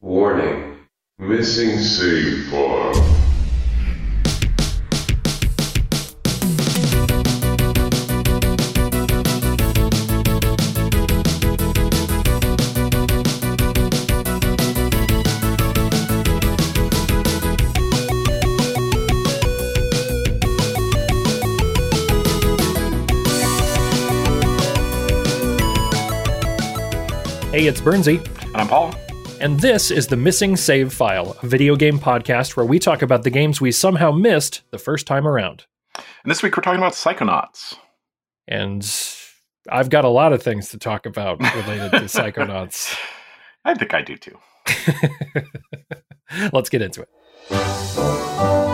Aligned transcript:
Warning. 0.00 0.78
Missing 1.18 1.76
save 1.80 2.46
file. 2.50 2.94
Hey, 27.50 27.66
it's 27.66 27.80
Bernsey, 27.80 28.24
And 28.44 28.56
I'm 28.58 28.68
Paul. 28.68 28.94
And 29.40 29.60
this 29.60 29.90
is 29.90 30.08
the 30.08 30.16
Missing 30.16 30.56
Save 30.56 30.92
File, 30.92 31.36
a 31.42 31.46
video 31.46 31.76
game 31.76 31.98
podcast 31.98 32.56
where 32.56 32.66
we 32.66 32.78
talk 32.78 33.02
about 33.02 33.22
the 33.22 33.30
games 33.30 33.60
we 33.60 33.72
somehow 33.72 34.10
missed 34.10 34.62
the 34.70 34.78
first 34.78 35.06
time 35.06 35.26
around. 35.26 35.66
And 35.94 36.30
this 36.30 36.42
week 36.42 36.56
we're 36.56 36.62
talking 36.62 36.78
about 36.78 36.92
Psychonauts. 36.92 37.76
And 38.46 38.84
I've 39.70 39.90
got 39.90 40.04
a 40.04 40.08
lot 40.08 40.32
of 40.32 40.42
things 40.42 40.70
to 40.70 40.78
talk 40.78 41.06
about 41.06 41.38
related 41.54 41.90
to 41.92 42.00
Psychonauts. 42.04 42.96
I 43.64 43.74
think 43.74 43.94
I 43.94 44.02
do 44.02 44.16
too. 44.16 44.38
Let's 46.52 46.68
get 46.68 46.82
into 46.82 47.02
it. 47.02 48.67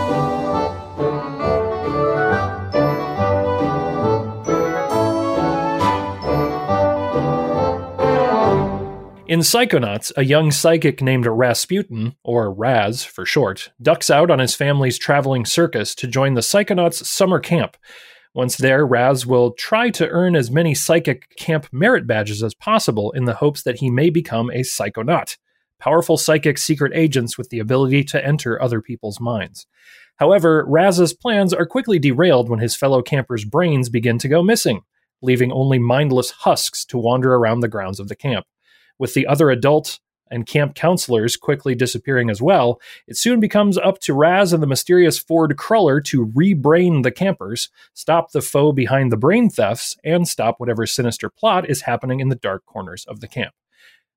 In 9.27 9.39
Psychonauts, 9.39 10.11
a 10.15 10.23
young 10.23 10.51
psychic 10.51 11.01
named 11.01 11.25
Rasputin, 11.25 12.15
or 12.23 12.53
Raz 12.53 13.03
for 13.03 13.25
short, 13.25 13.71
ducks 13.81 14.11
out 14.11 14.29
on 14.29 14.37
his 14.37 14.53
family's 14.53 14.99
traveling 14.99 15.45
circus 15.45 15.95
to 15.95 16.05
join 16.05 16.35
the 16.35 16.41
Psychonauts 16.41 17.03
summer 17.03 17.39
camp. 17.39 17.75
Once 18.35 18.55
there, 18.55 18.85
Raz 18.85 19.25
will 19.25 19.53
try 19.53 19.89
to 19.89 20.07
earn 20.09 20.35
as 20.35 20.51
many 20.51 20.75
psychic 20.75 21.35
camp 21.37 21.65
merit 21.71 22.05
badges 22.05 22.43
as 22.43 22.53
possible 22.53 23.11
in 23.13 23.25
the 23.25 23.33
hopes 23.33 23.63
that 23.63 23.79
he 23.79 23.89
may 23.89 24.11
become 24.11 24.51
a 24.51 24.59
psychonaut, 24.59 25.37
powerful 25.79 26.17
psychic 26.17 26.59
secret 26.59 26.91
agents 26.93 27.35
with 27.35 27.49
the 27.49 27.57
ability 27.57 28.03
to 28.03 28.23
enter 28.23 28.61
other 28.61 28.79
people's 28.79 29.19
minds. 29.19 29.65
However, 30.17 30.63
Raz's 30.67 31.13
plans 31.13 31.51
are 31.51 31.65
quickly 31.65 31.97
derailed 31.97 32.47
when 32.47 32.59
his 32.59 32.75
fellow 32.75 33.01
campers' 33.01 33.43
brains 33.43 33.89
begin 33.89 34.19
to 34.19 34.27
go 34.27 34.43
missing, 34.43 34.81
leaving 35.23 35.51
only 35.51 35.79
mindless 35.79 36.29
husks 36.29 36.85
to 36.85 36.99
wander 36.99 37.33
around 37.33 37.61
the 37.61 37.67
grounds 37.67 37.99
of 37.99 38.07
the 38.07 38.15
camp. 38.15 38.45
With 38.97 39.13
the 39.13 39.27
other 39.27 39.49
adult 39.49 39.99
and 40.31 40.45
camp 40.45 40.75
counselors 40.75 41.37
quickly 41.37 41.75
disappearing 41.75 42.29
as 42.29 42.41
well, 42.41 42.79
it 43.07 43.17
soon 43.17 43.39
becomes 43.39 43.77
up 43.77 43.99
to 43.99 44.13
Raz 44.13 44.53
and 44.53 44.63
the 44.63 44.67
mysterious 44.67 45.19
Ford 45.19 45.55
Cruller 45.57 46.01
to 46.01 46.27
rebrain 46.27 47.03
the 47.03 47.11
campers, 47.11 47.69
stop 47.93 48.31
the 48.31 48.41
foe 48.41 48.71
behind 48.71 49.11
the 49.11 49.17
brain 49.17 49.49
thefts, 49.49 49.95
and 50.03 50.27
stop 50.27 50.59
whatever 50.59 50.85
sinister 50.85 51.29
plot 51.29 51.69
is 51.69 51.81
happening 51.81 52.19
in 52.19 52.29
the 52.29 52.35
dark 52.35 52.65
corners 52.65 53.05
of 53.05 53.19
the 53.19 53.27
camp. 53.27 53.53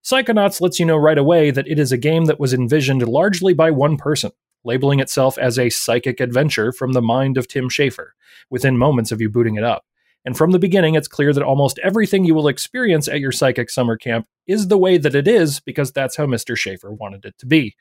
Psychonauts 0.03 0.61
lets 0.61 0.81
you 0.81 0.87
know 0.87 0.97
right 0.97 1.19
away 1.19 1.51
that 1.51 1.69
it 1.69 1.79
is 1.79 1.93
a 1.93 1.99
game 1.99 2.27
that 2.27 2.41
was 2.41 2.55
envisioned 2.55 3.07
largely 3.07 3.53
by 3.53 3.71
one 3.71 3.97
person, 3.97 4.31
labeling 4.65 5.01
itself 5.01 5.37
as 5.37 5.59
a 5.59 5.71
psychic 5.71 6.21
adventure 6.21 6.73
from 6.73 6.93
the 6.93 7.03
mind 7.03 7.37
of 7.37 7.49
Tim 7.49 7.69
Schafer, 7.69 8.11
within 8.49 8.79
moments 8.79 9.13
of 9.13 9.21
you 9.21 9.29
booting 9.29 9.57
it 9.57 9.65
up. 9.65 9.85
And 10.25 10.37
from 10.37 10.51
the 10.51 10.59
beginning, 10.59 10.95
it's 10.95 11.09
clear 11.09 11.33
that 11.33 11.43
almost 11.43 11.79
everything 11.79 12.25
you 12.25 12.35
will 12.35 12.49
experience 12.49 13.09
at 13.09 13.21
your 13.21 13.33
psychic 13.33 13.71
summer 13.71 13.97
camp 13.97 14.27
is 14.47 14.69
the 14.69 14.79
way 14.79 14.99
that 14.99 15.15
it 15.15 15.29
is 15.29 15.61
because 15.61 15.93
that's 15.93 16.17
how 16.17 16.27
Mr. 16.27 16.57
Schafer 16.57 16.97
wanted 16.97 17.25
it 17.25 17.39
to 17.39 17.47
be. 17.47 17.77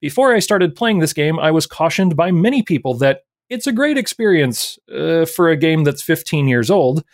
Before 0.00 0.34
I 0.34 0.40
started 0.40 0.76
playing 0.76 0.98
this 0.98 1.12
game, 1.12 1.38
I 1.38 1.50
was 1.50 1.66
cautioned 1.66 2.16
by 2.16 2.30
many 2.30 2.62
people 2.62 2.94
that 2.98 3.20
it's 3.48 3.66
a 3.66 3.72
great 3.72 3.96
experience 3.96 4.78
uh, 4.94 5.24
for 5.24 5.48
a 5.48 5.56
game 5.56 5.84
that's 5.84 6.02
15 6.02 6.48
years 6.48 6.70
old. 6.70 7.04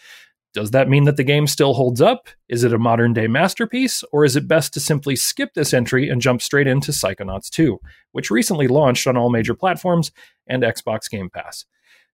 Does 0.54 0.72
that 0.72 0.88
mean 0.88 1.04
that 1.04 1.16
the 1.16 1.24
game 1.24 1.46
still 1.46 1.72
holds 1.74 2.00
up? 2.00 2.28
Is 2.48 2.62
it 2.62 2.74
a 2.74 2.78
modern 2.78 3.14
day 3.14 3.26
masterpiece? 3.26 4.04
Or 4.12 4.24
is 4.24 4.36
it 4.36 4.48
best 4.48 4.74
to 4.74 4.80
simply 4.80 5.16
skip 5.16 5.54
this 5.54 5.72
entry 5.72 6.08
and 6.08 6.20
jump 6.20 6.42
straight 6.42 6.66
into 6.66 6.92
Psychonauts 6.92 7.48
2, 7.50 7.78
which 8.12 8.30
recently 8.30 8.68
launched 8.68 9.06
on 9.06 9.16
all 9.16 9.30
major 9.30 9.54
platforms 9.54 10.10
and 10.46 10.62
Xbox 10.62 11.08
Game 11.08 11.30
Pass? 11.30 11.64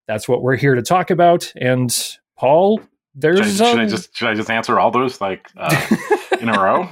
That's 0.06 0.28
what 0.28 0.42
we're 0.42 0.56
here 0.56 0.74
to 0.74 0.82
talk 0.82 1.10
about. 1.10 1.52
And 1.56 1.90
Paul, 2.38 2.78
Should 2.78 2.86
I, 2.86 2.88
there's 3.14 3.56
should 3.56 3.66
I 3.66 3.82
um, 3.82 3.88
just 3.88 4.16
should 4.16 4.28
I 4.28 4.34
just 4.34 4.50
answer 4.50 4.78
all 4.78 4.90
those 4.90 5.20
like 5.20 5.48
uh, 5.56 5.96
in 6.40 6.48
a 6.48 6.52
row? 6.52 6.88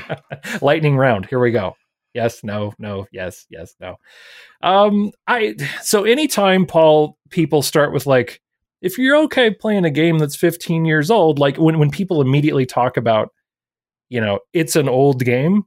lightning 0.60 0.96
round. 0.96 1.26
Here 1.26 1.38
we 1.38 1.52
go. 1.52 1.76
Yes, 2.12 2.42
no, 2.42 2.74
no, 2.78 3.06
yes, 3.12 3.46
yes, 3.50 3.76
no. 3.80 3.96
Um, 4.62 5.12
I 5.28 5.54
so 5.80 6.04
anytime 6.04 6.66
Paul 6.66 7.16
people 7.30 7.62
start 7.62 7.92
with 7.92 8.06
like, 8.06 8.40
if 8.82 8.98
you're 8.98 9.16
okay 9.24 9.50
playing 9.54 9.84
a 9.84 9.90
game 9.90 10.18
that's 10.18 10.34
15 10.34 10.84
years 10.84 11.10
old, 11.10 11.38
like 11.38 11.56
when 11.56 11.78
when 11.78 11.90
people 11.90 12.20
immediately 12.20 12.66
talk 12.66 12.96
about, 12.96 13.32
you 14.08 14.20
know, 14.20 14.40
it's 14.52 14.74
an 14.74 14.88
old 14.88 15.24
game. 15.24 15.64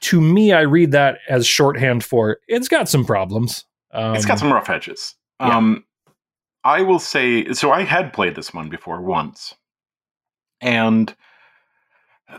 To 0.00 0.20
me, 0.20 0.52
I 0.52 0.62
read 0.62 0.90
that 0.92 1.18
as 1.28 1.46
shorthand 1.46 2.04
for 2.04 2.38
it's 2.48 2.68
got 2.68 2.88
some 2.88 3.04
problems. 3.04 3.64
Um, 3.92 4.16
it's 4.16 4.26
got 4.26 4.40
some 4.40 4.52
rough 4.52 4.68
edges. 4.68 5.14
yeah. 5.40 5.56
Um, 5.56 5.84
I 6.64 6.82
will 6.82 6.98
say 6.98 7.52
so. 7.52 7.72
I 7.72 7.82
had 7.82 8.12
played 8.12 8.34
this 8.34 8.54
one 8.54 8.68
before 8.70 9.00
once, 9.00 9.54
and 10.60 11.14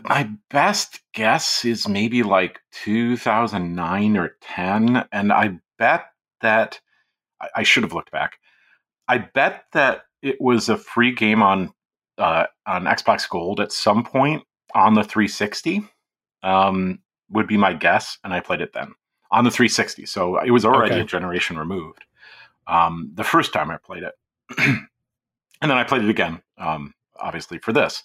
my 0.02 0.28
best 0.50 1.00
guess 1.14 1.64
is 1.64 1.88
maybe 1.88 2.22
like 2.22 2.60
2009 2.72 4.16
or 4.16 4.36
10, 4.42 5.04
and 5.12 5.32
I 5.32 5.58
bet 5.78 6.06
that 6.40 6.80
I, 7.54 7.62
should 7.62 7.82
have 7.84 7.92
looked 7.92 8.10
back. 8.10 8.38
I 9.08 9.18
bet 9.18 9.64
that 9.72 10.02
it 10.22 10.40
was 10.40 10.68
a 10.68 10.76
free 10.76 11.12
game 11.12 11.42
on 11.42 11.72
uh, 12.18 12.46
on 12.66 12.84
Xbox 12.84 13.28
Gold 13.28 13.60
at 13.60 13.72
some 13.72 14.02
point 14.04 14.42
on 14.74 14.94
the 14.94 15.04
360. 15.04 15.88
Um, 16.42 17.00
would 17.30 17.46
be 17.48 17.56
my 17.56 17.72
guess, 17.72 18.18
and 18.22 18.32
I 18.32 18.40
played 18.40 18.60
it 18.60 18.72
then 18.72 18.92
on 19.30 19.44
the 19.44 19.50
360. 19.50 20.06
So 20.06 20.38
it 20.38 20.50
was 20.50 20.64
already 20.64 20.94
Okay. 20.94 21.02
a 21.02 21.04
generation 21.04 21.58
removed. 21.58 22.04
Um, 22.66 23.10
the 23.14 23.24
first 23.24 23.52
time 23.52 23.70
I 23.70 23.76
played 23.78 24.02
it, 24.02 24.14
and 24.58 24.86
then 25.62 25.72
I 25.72 25.84
played 25.84 26.02
it 26.04 26.10
again, 26.10 26.42
um, 26.58 26.94
obviously 27.18 27.58
for 27.58 27.72
this. 27.72 28.02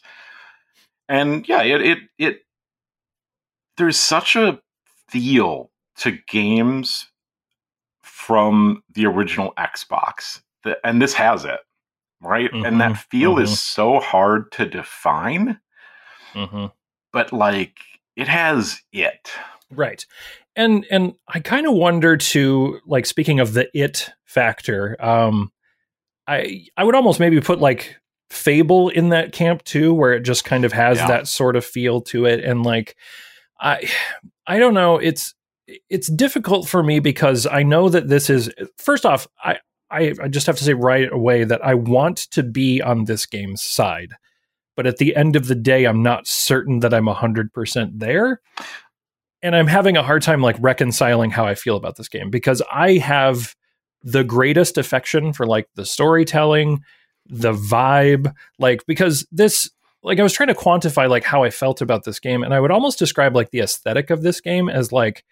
And 1.09 1.47
yeah, 1.47 1.61
it 1.63 1.81
it 1.81 1.97
it 2.17 2.41
there's 3.77 3.97
such 3.99 4.35
a 4.35 4.59
feel 5.09 5.71
to 5.97 6.17
games 6.27 7.07
from 8.01 8.83
the 8.93 9.05
original 9.05 9.53
Xbox, 9.57 10.41
that, 10.63 10.77
and 10.83 11.01
this 11.01 11.13
has 11.13 11.43
it, 11.45 11.59
right? 12.21 12.49
and 12.53 12.79
that 12.81 12.91
Mhm, 12.93 12.97
feel 13.09 13.35
mhm. 13.35 13.43
is 13.43 13.59
so 13.59 13.99
hard 13.99 14.51
to 14.53 14.65
define, 14.65 15.59
mhm. 16.33 16.71
but 17.11 17.33
like 17.33 17.77
it 18.15 18.27
has 18.27 18.81
it. 18.91 19.31
Right. 19.69 20.05
And 20.55 20.85
and 20.91 21.13
I 21.27 21.39
kind 21.39 21.65
of 21.65 21.73
wonder 21.73 22.17
too, 22.17 22.79
like 22.85 23.05
speaking 23.05 23.39
of 23.39 23.53
the 23.53 23.69
it 23.73 24.09
factor, 24.25 24.95
um, 25.03 25.51
I 26.27 26.65
I 26.77 26.83
would 26.83 26.95
almost 26.95 27.19
maybe 27.19 27.39
put 27.41 27.59
like 27.59 27.97
Fable 28.29 28.87
in 28.87 29.09
that 29.09 29.33
camp 29.33 29.63
too, 29.63 29.93
where 29.93 30.13
it 30.13 30.21
just 30.21 30.45
kind 30.45 30.63
of 30.63 30.71
has 30.71 30.97
Yeah. 30.99 31.07
that 31.07 31.27
sort 31.27 31.57
of 31.57 31.65
feel 31.65 31.99
to 32.03 32.25
it. 32.25 32.43
And 32.43 32.63
like 32.63 32.95
I 33.59 33.89
I 34.47 34.57
don't 34.59 34.73
know, 34.73 34.97
it's 34.97 35.35
it's 35.89 36.09
difficult 36.09 36.67
for 36.67 36.81
me 36.83 36.99
because 36.99 37.45
I 37.45 37.63
know 37.63 37.89
that 37.89 38.07
this 38.07 38.29
is 38.29 38.49
first 38.77 39.05
off, 39.05 39.27
I 39.43 39.57
I, 39.89 40.13
I 40.23 40.27
just 40.29 40.47
have 40.47 40.55
to 40.57 40.63
say 40.63 40.73
right 40.73 41.11
away 41.11 41.43
that 41.43 41.63
I 41.65 41.73
want 41.73 42.17
to 42.31 42.43
be 42.43 42.81
on 42.81 43.03
this 43.03 43.25
game's 43.25 43.61
side. 43.61 44.13
But 44.77 44.87
at 44.87 44.97
the 44.97 45.13
end 45.17 45.35
of 45.35 45.47
the 45.47 45.55
day, 45.55 45.83
I'm 45.83 46.01
not 46.01 46.25
certain 46.27 46.79
that 46.79 46.93
I'm 46.93 47.07
100% 47.07 47.91
there 47.99 48.39
and 49.43 49.55
I'm 49.55 49.67
having 49.67 49.97
a 49.97 50.03
hard 50.03 50.21
time 50.21 50.41
like 50.41 50.55
reconciling 50.59 51.31
how 51.31 51.45
I 51.45 51.55
feel 51.55 51.75
about 51.77 51.95
this 51.95 52.07
game 52.09 52.29
because 52.29 52.61
I 52.71 52.93
have 52.97 53.55
the 54.03 54.23
greatest 54.23 54.77
affection 54.77 55.33
for 55.33 55.45
like 55.45 55.67
the 55.75 55.85
storytelling, 55.85 56.83
the 57.27 57.53
vibe, 57.53 58.33
like 58.59 58.85
because 58.87 59.27
this 59.31 59.69
like 60.03 60.19
I 60.19 60.23
was 60.23 60.33
trying 60.33 60.47
to 60.47 60.55
quantify 60.55 61.09
like 61.09 61.23
how 61.23 61.43
I 61.43 61.49
felt 61.49 61.81
about 61.81 62.03
this 62.03 62.19
game 62.19 62.43
and 62.43 62.53
I 62.53 62.59
would 62.59 62.71
almost 62.71 62.97
describe 62.99 63.35
like 63.35 63.51
the 63.51 63.59
aesthetic 63.59 64.09
of 64.09 64.23
this 64.23 64.41
game 64.41 64.69
as 64.69 64.91
like 64.91 65.23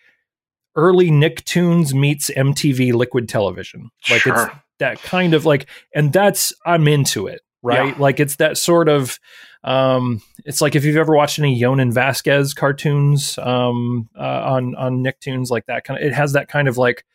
early 0.75 1.09
Nicktoons 1.09 1.93
meets 1.93 2.29
MTV 2.29 2.93
liquid 2.93 3.27
television. 3.27 3.89
Like 4.09 4.25
it's 4.25 4.55
that 4.79 5.01
kind 5.03 5.33
of 5.33 5.45
like 5.45 5.67
and 5.93 6.13
that's 6.13 6.53
i'm 6.65 6.87
into 6.87 7.27
it 7.27 7.41
right 7.61 7.89
Yeah. 7.89 8.01
like 8.01 8.21
it's 8.21 8.37
that 8.37 8.57
sort 8.57 8.87
of 8.87 9.19
um 9.63 10.21
it's 10.45 10.61
like 10.61 10.75
if 10.75 10.85
you've 10.85 10.95
ever 10.95 11.15
watched 11.15 11.39
any 11.39 11.59
Jhonen 11.59 11.91
Vasquez 11.91 12.53
cartoons 12.53 13.37
um 13.39 14.09
uh, 14.17 14.21
on 14.21 14.75
on 14.75 15.03
Nicktoons 15.03 15.49
like 15.49 15.65
that 15.65 15.83
kind 15.83 15.99
of 15.99 16.05
it 16.05 16.13
has 16.13 16.33
that 16.33 16.47
kind 16.47 16.67
of 16.67 16.77
like 16.77 17.05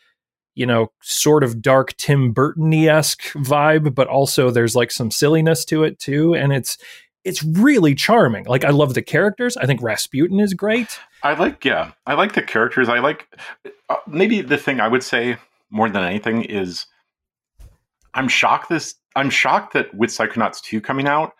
you 0.54 0.66
know 0.66 0.92
sort 1.02 1.42
of 1.42 1.62
dark 1.62 1.96
Tim 1.96 2.32
Burton-esque 2.32 3.22
vibe 3.32 3.94
but 3.94 4.08
also 4.08 4.50
there's 4.50 4.76
like 4.76 4.90
some 4.90 5.10
silliness 5.10 5.64
to 5.66 5.84
it 5.84 5.98
too 5.98 6.34
and 6.34 6.52
it's 6.52 6.76
it's 7.24 7.42
really 7.42 7.94
charming. 7.94 8.44
Like 8.44 8.64
I 8.64 8.70
love 8.70 8.94
the 8.94 9.02
characters. 9.02 9.56
I 9.56 9.66
think 9.66 9.82
Rasputin 9.82 10.40
is 10.40 10.52
great. 10.54 11.00
I 11.22 11.32
like, 11.34 11.64
yeah, 11.64 11.92
I 12.06 12.14
like 12.14 12.34
the 12.34 12.42
characters. 12.42 12.88
I 12.88 12.98
like 12.98 13.26
uh, 13.88 13.96
maybe 14.06 14.42
the 14.42 14.58
thing 14.58 14.78
I 14.78 14.88
would 14.88 15.02
say 15.02 15.38
more 15.70 15.88
than 15.88 16.04
anything 16.04 16.42
is 16.44 16.86
I'm 18.12 18.28
shocked 18.28 18.68
this 18.68 18.94
I'm 19.16 19.30
shocked 19.30 19.72
that 19.72 19.94
with 19.94 20.10
Psychonauts 20.10 20.60
2 20.62 20.80
coming 20.80 21.06
out 21.06 21.32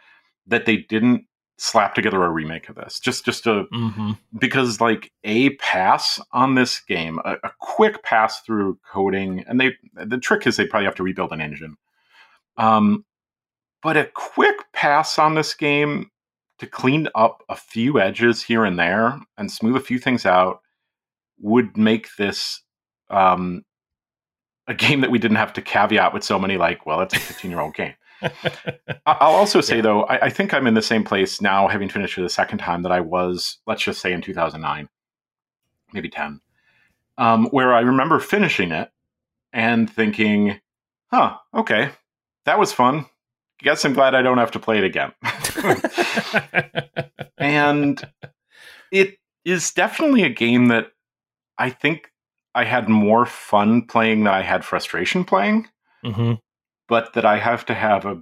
that 0.46 0.67
they 0.67 0.79
didn't 0.79 1.25
slap 1.56 1.94
together 1.94 2.25
a 2.25 2.31
remake 2.31 2.69
of 2.69 2.75
this. 2.76 2.99
Just 2.99 3.25
just 3.25 3.46
a 3.46 3.64
Mm-hmm. 3.73 4.12
because 4.38 4.81
like 4.81 5.12
a 5.23 5.50
pass 5.56 6.20
on 6.32 6.55
this 6.55 6.81
game, 6.81 7.20
a, 7.25 7.35
a 7.44 7.50
quick 7.61 8.02
pass 8.02 8.41
through 8.41 8.79
coding, 8.93 9.44
and 9.46 9.61
they 9.61 9.75
the 9.94 10.19
trick 10.19 10.46
is 10.46 10.56
they 10.56 10.67
probably 10.67 10.87
have 10.87 10.96
to 10.96 11.02
rebuild 11.02 11.32
an 11.32 11.41
engine. 11.41 11.76
Um, 12.56 13.05
but 13.82 13.96
a 13.96 14.06
quick 14.14 14.56
pass 14.73 15.19
on 15.19 15.35
this 15.35 15.55
game 15.55 16.11
to 16.58 16.67
clean 16.67 17.08
up 17.14 17.43
a 17.49 17.56
few 17.56 18.00
edges 18.00 18.43
here 18.43 18.64
and 18.64 18.79
there 18.79 19.20
and 19.37 19.50
smooth 19.50 19.76
a 19.76 19.81
few 19.81 19.99
things 19.99 20.25
out 20.25 20.61
would 21.41 21.76
make 21.76 22.08
this 22.17 22.62
um, 23.11 23.64
a 24.69 24.75
game 24.75 25.00
that 25.02 25.11
we 25.11 25.19
didn't 25.19 25.37
have 25.37 25.52
to 25.52 25.61
caveat 25.62 26.14
with 26.14 26.23
so 26.25 26.38
many 26.38 26.56
like, 26.56 26.87
well, 26.87 27.00
it's 27.00 27.14
a 27.14 27.19
15 27.20 27.50
year 27.50 27.61
old 27.61 27.75
game. 27.76 27.94
I'll 29.06 29.34
also 29.34 29.61
say 29.61 29.76
Yeah. 29.76 29.82
though, 29.82 30.02
I, 30.05 30.26
I 30.26 30.31
think 30.31 30.55
I'm 30.55 30.66
in 30.66 30.75
the 30.75 30.82
same 30.82 31.05
place 31.05 31.40
now, 31.40 31.69
having 31.69 31.88
finished 31.88 32.19
it 32.19 32.22
the 32.22 32.28
second 32.28 32.58
time 32.58 32.82
that 32.82 32.93
I 32.93 33.00
was, 33.00 33.58
let's 33.66 33.82
just 33.82 34.00
say 34.00 34.12
in 34.12 34.22
2009, 34.22 34.88
maybe 35.93 36.08
10, 36.08 36.40
um, 37.19 37.46
where 37.46 37.75
I 37.75 37.81
remember 37.81 38.20
finishing 38.20 38.72
it 38.72 38.90
and 39.52 39.90
thinking, 39.90 40.61
huh, 41.11 41.37
okay, 41.52 41.90
that 42.44 42.58
was 42.58 42.72
fun. 42.72 43.06
Guess 43.61 43.84
I'm 43.84 43.94
glad 43.94 44.14
I 44.14 44.22
don't 44.22 44.38
have 44.38 44.50
to 44.52 44.58
play 44.58 44.78
it 44.78 44.84
again. 44.84 45.12
and 47.38 48.02
it 48.90 49.17
is 49.44 49.72
definitely 49.72 50.25
a 50.25 50.28
game 50.28 50.69
that 50.69 50.88
I 51.58 51.70
think 51.70 52.10
I 52.55 52.64
had 52.64 52.88
more 52.88 53.26
fun 53.26 53.87
playing 53.87 54.25
than 54.25 54.32
I 54.32 54.43
had 54.43 54.64
frustration 54.64 55.25
playing 55.25 55.69
hmm 56.05 56.34
but 56.88 57.12
that 57.14 57.25
I 57.25 57.38
have 57.38 57.64
to 57.66 57.75
have 57.75 58.04
a 58.04 58.20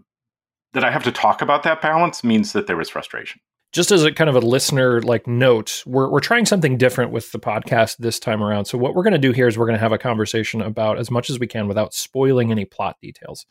that 0.73 0.85
I 0.85 0.91
have 0.91 1.05
to 1.05 1.13
talk 1.13 1.43
about 1.43 1.65
that 1.65 1.83
balance 1.83 2.25
means 2.25 2.53
that 2.53 2.67
there 2.67 2.77
was 2.77 2.89
frustration. 2.89 3.41
Just 3.73 3.91
as 3.91 4.05
a 4.05 4.13
kind 4.13 4.29
of 4.29 4.37
a 4.37 4.41
listener 4.41 5.01
like 5.03 5.27
note, 5.27 5.83
we're 5.87 6.11
we're 6.11 6.21
trying 6.21 6.47
something 6.47 6.77
different 6.77 7.11
with 7.11 7.33
the 7.33 7.39
podcast 7.39 7.97
this 7.99 8.19
time 8.19 8.43
around. 8.43 8.67
So 8.67 8.77
what 8.79 8.95
we're 8.95 9.03
going 9.03 9.13
to 9.13 9.19
do 9.19 9.33
here 9.33 9.49
is 9.49 9.57
we're 9.57 9.67
going 9.67 9.79
to 9.79 9.81
have 9.81 9.93
a 9.93 9.99
conversation 9.99 10.61
about 10.61 10.99
as 10.99 11.11
much 11.11 11.31
as 11.31 11.39
we 11.39 11.47
can 11.47 11.69
without 11.69 11.95
spoiling 11.95 12.51
any 12.51 12.65
plot 12.65 12.97
details. 13.01 13.47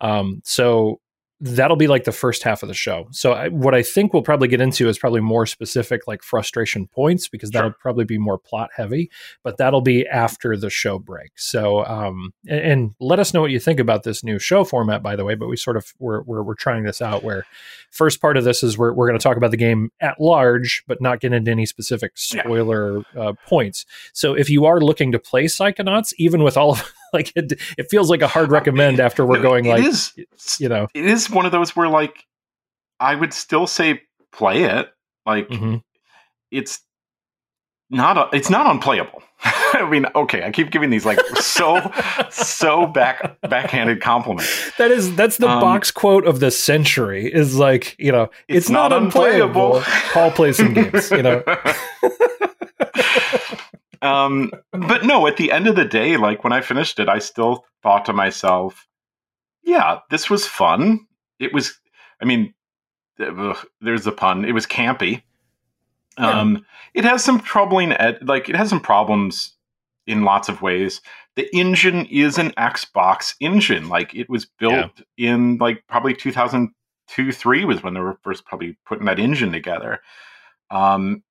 Um, 0.00 0.42
so 0.44 1.00
that'll 1.40 1.76
be 1.76 1.86
like 1.86 2.04
the 2.04 2.12
first 2.12 2.42
half 2.42 2.62
of 2.62 2.68
the 2.68 2.74
show. 2.74 3.06
So 3.10 3.32
I, 3.32 3.48
what 3.48 3.74
I 3.74 3.82
think 3.82 4.14
we'll 4.14 4.22
probably 4.22 4.48
get 4.48 4.60
into 4.62 4.88
is 4.88 4.98
probably 4.98 5.20
more 5.20 5.44
specific 5.44 6.06
like 6.06 6.22
frustration 6.22 6.86
points 6.86 7.28
because 7.28 7.50
that'll 7.50 7.70
Sure. 7.70 7.76
probably 7.78 8.04
be 8.06 8.16
more 8.16 8.38
plot 8.38 8.70
heavy, 8.74 9.10
but 9.42 9.58
that'll 9.58 9.82
be 9.82 10.06
after 10.06 10.56
the 10.56 10.70
show 10.70 10.98
break. 10.98 11.32
So 11.36 11.84
um 11.84 12.32
and, 12.48 12.60
and 12.60 12.94
let 13.00 13.18
us 13.18 13.34
know 13.34 13.42
what 13.42 13.50
you 13.50 13.60
think 13.60 13.80
about 13.80 14.02
this 14.02 14.24
new 14.24 14.38
show 14.38 14.64
format 14.64 15.02
by 15.02 15.14
the 15.14 15.24
way, 15.26 15.34
but 15.34 15.48
we 15.48 15.56
sort 15.58 15.76
of 15.76 15.92
we're 15.98 16.22
we're, 16.22 16.42
we're 16.42 16.54
trying 16.54 16.84
this 16.84 17.02
out 17.02 17.22
where 17.22 17.44
first 17.90 18.20
part 18.20 18.36
of 18.38 18.44
this 18.44 18.62
is 18.62 18.78
we're 18.78 18.92
we're 18.94 19.06
going 19.06 19.18
to 19.18 19.22
talk 19.22 19.36
about 19.36 19.50
the 19.50 19.56
game 19.58 19.90
at 20.00 20.18
large 20.20 20.84
but 20.86 21.02
not 21.02 21.20
get 21.20 21.32
into 21.34 21.50
any 21.50 21.66
specific 21.66 22.12
Yeah. 22.32 22.42
spoiler 22.44 23.02
uh, 23.14 23.34
points. 23.46 23.84
So 24.14 24.32
if 24.34 24.48
you 24.48 24.64
are 24.64 24.80
looking 24.80 25.12
to 25.12 25.18
play 25.18 25.44
Psychonauts 25.44 26.14
even 26.16 26.42
with 26.42 26.56
all 26.56 26.72
of 26.72 26.92
like 27.12 27.32
it, 27.36 27.52
it 27.78 27.86
feels 27.90 28.10
like 28.10 28.22
a 28.22 28.28
hard 28.28 28.50
recommend 28.50 29.00
after 29.00 29.24
we're 29.26 29.40
going 29.42 29.66
it 29.66 29.70
like 29.70 29.84
is- 29.84 30.12
you 30.58 30.68
know 30.68 30.86
it 30.94 31.04
is 31.06 31.30
one 31.30 31.46
of 31.46 31.52
those 31.52 31.74
where 31.76 31.88
like 31.88 32.24
I 33.00 33.14
would 33.14 33.32
still 33.32 33.66
say 33.66 34.00
play 34.32 34.62
it. 34.64 34.88
Like 35.26 35.48
mhm. 35.48 35.82
it's 36.50 36.80
not 37.90 38.16
a, 38.16 38.28
it's 38.36 38.48
not 38.50 38.66
unplayable. 38.66 39.22
I 39.42 39.86
mean, 39.90 40.06
okay, 40.14 40.42
I 40.44 40.50
keep 40.50 40.70
giving 40.70 40.88
these 40.90 41.04
like 41.04 41.20
so 41.36 41.80
so 42.30 42.86
back 42.86 43.38
backhanded 43.42 44.00
compliments. 44.00 44.72
That 44.78 44.90
is 44.90 45.14
that's 45.14 45.36
the 45.36 45.48
Um, 45.48 45.60
box 45.60 45.90
quote 45.90 46.26
of 46.26 46.40
the 46.40 46.50
century. 46.50 47.30
Is 47.32 47.56
like 47.58 47.94
you 47.98 48.10
know 48.12 48.30
it's, 48.48 48.66
It's 48.66 48.70
not, 48.70 48.90
not 48.92 49.02
unplayable. 49.02 49.76
unplayable. 49.76 49.82
Paul 50.12 50.30
plays 50.30 50.56
some 50.56 50.72
games. 50.72 51.10
You 51.10 51.22
know, 51.22 51.42
um, 54.02 54.50
but 54.72 55.04
no, 55.04 55.26
at 55.26 55.36
the 55.36 55.52
end 55.52 55.66
of 55.66 55.76
the 55.76 55.84
day, 55.84 56.16
like 56.16 56.44
when 56.44 56.52
I 56.52 56.60
finished 56.60 56.98
it, 56.98 57.08
I 57.08 57.18
still 57.18 57.64
thought 57.82 58.04
to 58.06 58.12
myself, 58.12 58.86
yeah, 59.62 59.98
this 60.10 60.30
was 60.30 60.46
fun. 60.46 61.06
It 61.38 61.52
was, 61.52 61.78
I 62.20 62.24
mean, 62.24 62.54
ugh, 63.20 63.56
there's 63.80 64.04
the 64.04 64.12
pun. 64.12 64.44
It 64.44 64.52
was 64.52 64.66
campy. 64.66 65.22
Um, 66.18 66.64
it 66.94 67.04
has 67.04 67.22
some 67.22 67.40
troubling, 67.40 67.92
ed- 67.92 68.26
like 68.26 68.48
it 68.48 68.56
has 68.56 68.70
some 68.70 68.80
problems 68.80 69.54
in 70.06 70.22
lots 70.22 70.48
of 70.48 70.62
ways. 70.62 71.00
The 71.34 71.48
engine 71.54 72.06
is 72.06 72.38
an 72.38 72.52
Xbox 72.52 73.34
engine. 73.40 73.88
Like 73.88 74.14
it 74.14 74.30
was 74.30 74.46
built 74.46 75.02
in 75.18 75.58
like 75.58 75.84
probably 75.88 76.14
2002, 76.14 77.32
three 77.32 77.64
was 77.64 77.82
when 77.82 77.94
they 77.94 78.00
were 78.00 78.18
first 78.22 78.46
probably 78.46 78.78
putting 78.86 79.06
that 79.06 79.18
engine 79.18 79.52
together. 79.52 80.00
Um, 80.70 81.22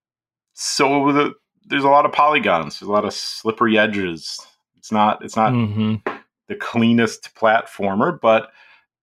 so 0.53 1.11
the, 1.11 1.33
there's 1.65 1.83
a 1.83 1.89
lot 1.89 2.05
of 2.05 2.11
polygons, 2.11 2.79
there's 2.79 2.89
a 2.89 2.91
lot 2.91 3.05
of 3.05 3.13
slippery 3.13 3.77
edges. 3.77 4.39
It's 4.77 4.91
not, 4.91 5.23
it's 5.23 5.35
not 5.35 5.51
Mhm. 5.53 6.01
the 6.47 6.55
cleanest 6.55 7.33
platformer, 7.35 8.19
but 8.21 8.51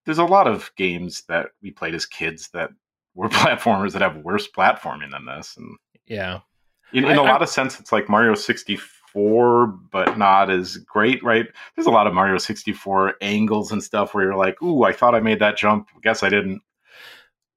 there's 0.05 0.19
a 0.19 0.25
lot 0.25 0.47
of 0.47 0.71
games 0.77 1.23
that 1.29 1.49
we 1.63 1.71
played 1.73 1.95
as 1.95 2.07
kids 2.07 2.49
that 2.53 2.71
were 3.15 3.29
platformers 3.31 3.93
that 3.93 4.03
have 4.03 4.17
worse 4.19 4.49
platforming 4.51 5.11
than 5.11 5.27
this. 5.27 5.57
And 5.57 5.77
yeah, 6.07 6.41
in, 6.93 7.05
in 7.05 7.11
I- 7.13 7.15
a 7.15 7.23
lot 7.23 7.43
of 7.43 7.49
sense, 7.49 7.81
it's 7.81 7.91
like 7.93 8.09
Mario 8.09 8.35
64, 8.35 9.67
but 9.67 10.17
not 10.19 10.51
as 10.51 10.77
great, 10.79 11.23
right? 11.25 11.47
There's 11.75 11.87
a 11.87 11.91
lot 11.91 12.07
of 12.07 12.15
Mario 12.15 12.39
64 12.39 13.15
angles 13.21 13.73
and 13.73 13.83
stuff 13.83 14.15
where 14.15 14.25
you're 14.25 14.37
like, 14.37 14.61
ooh, 14.63 14.85
I 14.85 14.93
thought 14.93 15.15
I 15.15 15.21
made 15.21 15.41
that 15.41 15.57
jump. 15.57 15.89
Guess 16.03 16.23
I 16.23 16.29
didn't. 16.29 16.61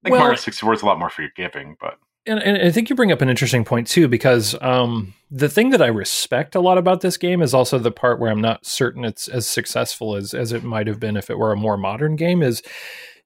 I 0.04 0.10
think 0.10 0.12
Well- 0.14 0.22
Mario 0.22 0.36
64 0.38 0.74
is 0.74 0.82
a 0.82 0.86
lot 0.86 1.00
more 1.00 1.10
forgiving, 1.10 1.78
but 1.80 1.98
and, 2.28 2.40
and 2.40 2.58
I 2.58 2.72
think 2.72 2.90
you 2.90 2.96
bring 2.96 3.12
up 3.12 3.22
an 3.22 3.30
interesting 3.30 3.64
point 3.64 3.88
too, 3.88 4.08
because 4.08 4.56
um, 4.62 5.14
the 5.30 5.50
thing 5.50 5.70
that 5.72 5.82
I 5.82 5.88
respect 5.88 6.56
a 6.56 6.60
lot 6.60 6.78
about 6.78 7.02
this 7.02 7.18
game 7.18 7.42
is 7.42 7.54
also 7.54 7.78
the 7.78 7.92
part 7.92 8.20
where 8.20 8.32
I'm 8.32 8.42
not 8.42 8.66
certain 8.66 9.06
it's 9.06 9.28
as 9.28 9.48
successful 9.48 10.16
as 10.16 10.34
as 10.34 10.52
it 10.52 10.64
might 10.64 10.88
have 10.88 11.00
been 11.00 11.18
if 11.18 11.30
it 11.30 11.38
were 11.38 11.52
a 11.52 11.58
more 11.58 11.78
modern 11.78 12.16
game. 12.16 12.42
Is 12.42 12.62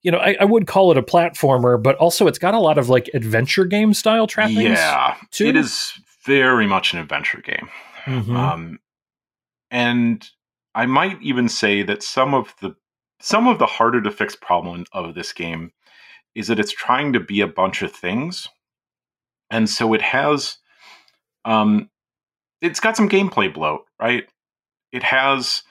you 0.02 0.10
know 0.10 0.18
I, 0.18 0.36
I 0.40 0.44
would 0.44 0.66
call 0.66 0.90
it 0.90 0.98
a 0.98 1.02
platformer, 1.02 1.82
but 1.82 1.96
also 1.96 2.26
it's 2.26 2.38
got 2.38 2.54
a 2.54 2.60
lot 2.60 2.78
of 2.78 2.88
like 2.88 3.10
adventure 3.14 3.64
game 3.64 3.94
style 3.94 4.26
trappings. 4.26 4.62
yeah, 4.62 5.16
too? 5.30 5.46
it 5.46 5.56
is 5.56 5.92
very 6.24 6.66
much 6.66 6.92
an 6.92 6.98
adventure 6.98 7.40
game. 7.40 7.68
Mhm. 8.04 8.36
Um, 8.36 8.78
and 9.70 10.28
I 10.74 10.86
might 10.86 11.20
even 11.22 11.48
say 11.48 11.82
that 11.82 12.02
some 12.02 12.34
of 12.34 12.54
the 12.60 12.74
some 13.20 13.46
of 13.46 13.58
the 13.58 13.66
harder 13.66 14.00
to 14.02 14.10
fix 14.10 14.34
problem 14.34 14.84
of 14.92 15.14
this 15.14 15.32
game 15.32 15.72
is 16.34 16.46
that 16.46 16.58
it's 16.58 16.72
trying 16.72 17.12
to 17.12 17.20
be 17.20 17.40
a 17.40 17.46
bunch 17.46 17.82
of 17.82 17.92
things, 17.92 18.48
and 19.50 19.68
so 19.68 19.92
it 19.94 20.02
has, 20.02 20.58
um, 21.44 21.90
it's 22.60 22.80
got 22.80 22.96
some 22.96 23.08
gameplay 23.08 23.52
bloat, 23.52 23.84
right? 24.00 24.24
It 24.92 25.02
has 25.02 25.62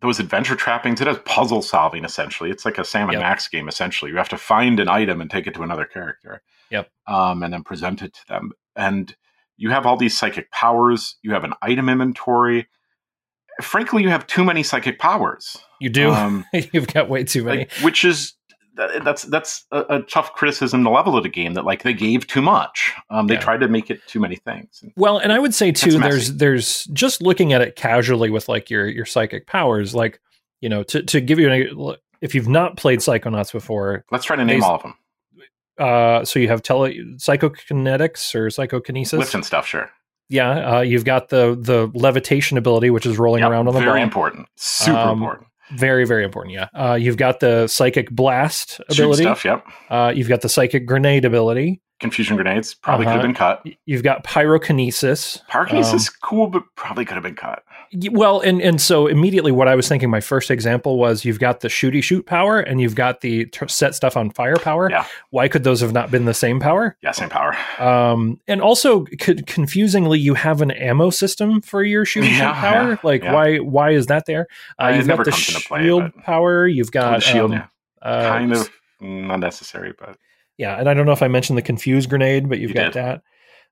those 0.00 0.18
adventure 0.18 0.56
trappings. 0.56 1.00
It 1.00 1.06
has 1.06 1.18
puzzle 1.24 1.62
solving 1.62 2.04
essentially. 2.04 2.50
It's 2.50 2.64
like 2.64 2.78
a 2.78 2.84
Sam 2.84 3.04
and 3.08 3.12
Yep. 3.14 3.20
Max 3.22 3.48
game 3.48 3.68
essentially. 3.68 4.10
You 4.10 4.16
have 4.16 4.28
to 4.30 4.38
find 4.38 4.80
an 4.80 4.88
item 4.88 5.20
and 5.20 5.30
take 5.30 5.46
it 5.46 5.54
to 5.54 5.62
another 5.62 5.84
character. 5.84 6.42
Yep. 6.70 6.90
Um, 7.06 7.42
and 7.42 7.52
then 7.52 7.62
present 7.62 8.02
it 8.02 8.14
to 8.14 8.20
them. 8.28 8.52
And 8.74 9.14
you 9.56 9.70
have 9.70 9.86
all 9.86 9.96
these 9.96 10.16
psychic 10.16 10.50
powers. 10.50 11.16
You 11.22 11.32
have 11.34 11.44
an 11.44 11.52
item 11.62 11.88
inventory. 11.88 12.66
Frankly, 13.60 14.02
you 14.02 14.08
have 14.08 14.26
too 14.26 14.42
many 14.44 14.62
psychic 14.62 14.98
powers. 14.98 15.56
you 15.78 15.90
do. 15.90 16.10
Um, 16.10 16.44
You've 16.72 16.86
got 16.88 17.08
way 17.08 17.22
too 17.24 17.44
many. 17.44 17.58
like, 17.58 17.72
which 17.82 18.04
is 18.04 18.32
that, 18.76 19.04
that's 19.04 19.22
that's 19.24 19.66
a, 19.70 19.80
a 19.96 20.02
tough 20.02 20.32
criticism 20.34 20.82
to 20.84 20.90
level 20.90 21.16
of 21.16 21.22
the 21.22 21.28
game 21.28 21.54
that 21.54 21.64
like 21.64 21.82
they 21.82 21.92
gave 21.92 22.26
too 22.26 22.42
much. 22.42 22.92
Um, 23.10 23.26
they 23.26 23.34
Yeah. 23.34 23.40
tried 23.40 23.60
to 23.60 23.68
make 23.68 23.90
it 23.90 24.00
too 24.06 24.18
many 24.20 24.36
things. 24.36 24.82
Well, 24.96 25.18
and 25.18 25.32
I 25.32 25.38
would 25.38 25.54
say 25.54 25.72
too, 25.72 25.98
there's 25.98 26.34
there's 26.36 26.84
just 26.86 27.20
looking 27.22 27.52
at 27.52 27.60
it 27.60 27.76
casually 27.76 28.30
with 28.30 28.48
like 28.48 28.70
your 28.70 28.86
your 28.88 29.04
psychic 29.04 29.46
powers, 29.46 29.94
like 29.94 30.20
you 30.60 30.68
know, 30.68 30.82
to 30.84 31.02
to 31.02 31.20
give 31.20 31.38
you 31.38 31.50
an 31.50 31.96
if 32.20 32.34
you've 32.34 32.48
not 32.48 32.76
played 32.76 33.00
Psychonauts 33.00 33.52
before, 33.52 34.04
Let's 34.12 34.24
try 34.24 34.36
to 34.36 34.44
name 34.44 34.62
all 34.62 34.76
of 34.76 34.82
them. 34.82 34.94
uh, 35.78 36.24
so 36.24 36.38
you 36.38 36.46
have 36.48 36.62
tele 36.62 36.94
psychokinetics 37.16 38.34
or 38.34 38.48
psychokinesis. 38.50 39.18
Lift 39.18 39.34
and 39.34 39.44
stuff, 39.44 39.66
sure. 39.66 39.90
Yeah, 40.28 40.76
uh, 40.76 40.80
you've 40.80 41.04
got 41.04 41.28
the 41.28 41.56
the 41.60 41.90
levitation 41.98 42.56
ability, 42.58 42.90
which 42.90 43.04
is 43.06 43.18
rolling 43.18 43.42
Yep, 43.42 43.50
around 43.50 43.68
on 43.68 43.74
the 43.74 43.80
very 43.80 43.98
ball. 43.98 44.02
important, 44.04 44.48
super 44.56 44.98
Um, 44.98 45.18
important. 45.18 45.48
Very 45.70 46.04
very 46.06 46.24
important. 46.24 46.54
Yeah, 46.54 46.68
uh, 46.74 46.94
you've 46.94 47.16
got 47.16 47.40
the 47.40 47.66
psychic 47.66 48.10
blast 48.10 48.80
Shoot 48.90 49.04
ability. 49.04 49.22
stuff. 49.22 49.44
Yep. 49.44 49.64
Uh, 49.88 50.12
you've 50.14 50.28
got 50.28 50.40
the 50.42 50.48
psychic 50.48 50.86
grenade 50.86 51.24
ability. 51.24 51.80
Confusion 52.02 52.36
grenades 52.36 52.74
probably 52.74 53.06
Uh-huh. 53.06 53.14
could 53.14 53.20
have 53.20 53.28
been 53.28 53.34
cut. 53.34 53.66
You've 53.86 54.02
got 54.02 54.24
pyrokinesis. 54.24 55.40
Pyrokinesis 55.48 56.10
Um, 56.10 56.14
cool, 56.22 56.46
but 56.48 56.62
probably 56.76 57.04
could 57.06 57.14
have 57.14 57.22
been 57.22 57.34
cut. 57.34 57.62
Well, 58.10 58.40
and 58.40 58.60
and 58.62 58.80
so 58.80 59.06
immediately 59.06 59.52
what 59.52 59.68
I 59.68 59.74
was 59.74 59.86
thinking, 59.88 60.08
my 60.10 60.20
first 60.20 60.50
example 60.50 60.98
was 60.98 61.24
you've 61.24 61.38
got 61.38 61.60
the 61.60 61.68
shooty 61.68 62.02
shoot 62.02 62.24
power 62.26 62.58
and 62.58 62.80
you've 62.80 62.94
got 62.94 63.20
the 63.20 63.46
t- 63.46 63.66
set 63.68 63.94
stuff 63.94 64.16
on 64.16 64.30
fire 64.30 64.56
power. 64.56 64.90
Yeah. 64.90 65.04
Why 65.30 65.48
could 65.48 65.62
those 65.64 65.80
have 65.80 65.92
not 65.92 66.10
been 66.10 66.24
the 66.24 66.34
same 66.34 66.58
power? 66.58 66.96
Yeah, 67.02 67.10
same 67.12 67.28
power. 67.28 67.54
Um, 67.78 68.40
and 68.48 68.60
also 68.62 69.04
confusingly, 69.46 70.18
you 70.18 70.34
have 70.34 70.60
an 70.62 70.70
ammo 70.70 71.10
system 71.10 71.60
for 71.60 71.82
your 71.82 72.04
shooty 72.04 72.28
shoot 72.30 72.52
power. 72.54 72.90
yeah, 72.92 72.96
like 73.02 73.22
yeah. 73.24 73.32
why 73.34 73.56
why 73.58 73.90
is 73.90 74.06
that 74.06 74.26
there? 74.26 74.46
Uh, 74.78 74.92
you've 74.96 75.06
never 75.06 75.24
got 75.24 75.34
the 75.34 75.54
into 75.54 75.68
play, 75.68 75.82
shield 75.82 76.14
power. 76.24 76.66
You've 76.66 76.92
got 76.92 77.22
shield, 77.22 77.52
um, 77.52 77.58
yeah. 77.58 77.66
uh, 78.10 78.28
kind 78.28 78.52
of 78.52 78.70
not 79.00 79.40
necessary, 79.40 79.92
but 79.98 80.16
yeah, 80.62 80.78
and 80.78 80.88
I 80.88 80.94
don't 80.94 81.06
know 81.06 81.12
if 81.12 81.22
I 81.22 81.28
mentioned 81.28 81.58
the 81.58 81.62
confuse 81.62 82.06
grenade, 82.06 82.48
but 82.48 82.58
you've 82.60 82.70
You 82.70 82.74
got 82.76 82.92
did. 82.92 82.94
that. 82.94 83.22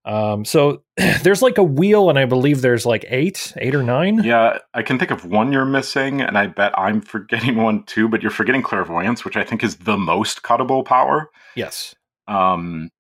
Um, 0.05 0.45
so 0.45 0.83
there's 1.23 1.41
like 1.43 1.57
a 1.59 1.63
wheel, 1.63 2.11
and 2.11 2.19
I 2.19 2.25
believe 2.25 2.63
there's 2.63 2.85
like 2.85 3.05
eight, 3.09 3.53
eight 3.59 3.75
or 3.75 3.83
nine. 3.83 4.23
yeah, 4.25 4.59
I 4.75 4.83
can 4.83 4.99
think 4.99 5.11
of 5.11 5.25
one 5.25 5.53
you're 5.53 5.65
missing, 5.65 6.21
and 6.21 6.37
I 6.37 6.47
bet 6.49 6.77
I'm 6.79 7.01
forgetting 7.15 7.57
one 7.57 7.85
too. 7.85 8.09
But 8.09 8.23
you're 8.23 8.31
forgetting 8.33 8.63
clairvoyance, 8.63 9.25
which 9.25 9.37
I 9.37 9.45
think 9.45 9.63
is 9.63 9.77
the 9.77 9.97
most 9.97 10.43
cuttable 10.43 10.85
power. 10.85 11.31
Yes. 11.55 11.95
Um, 12.27 12.91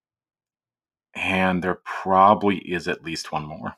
and 1.15 1.63
there 1.65 1.81
probably 1.85 2.59
is 2.59 2.87
at 2.87 3.03
least 3.05 3.33
one 3.33 3.45
more. 3.45 3.75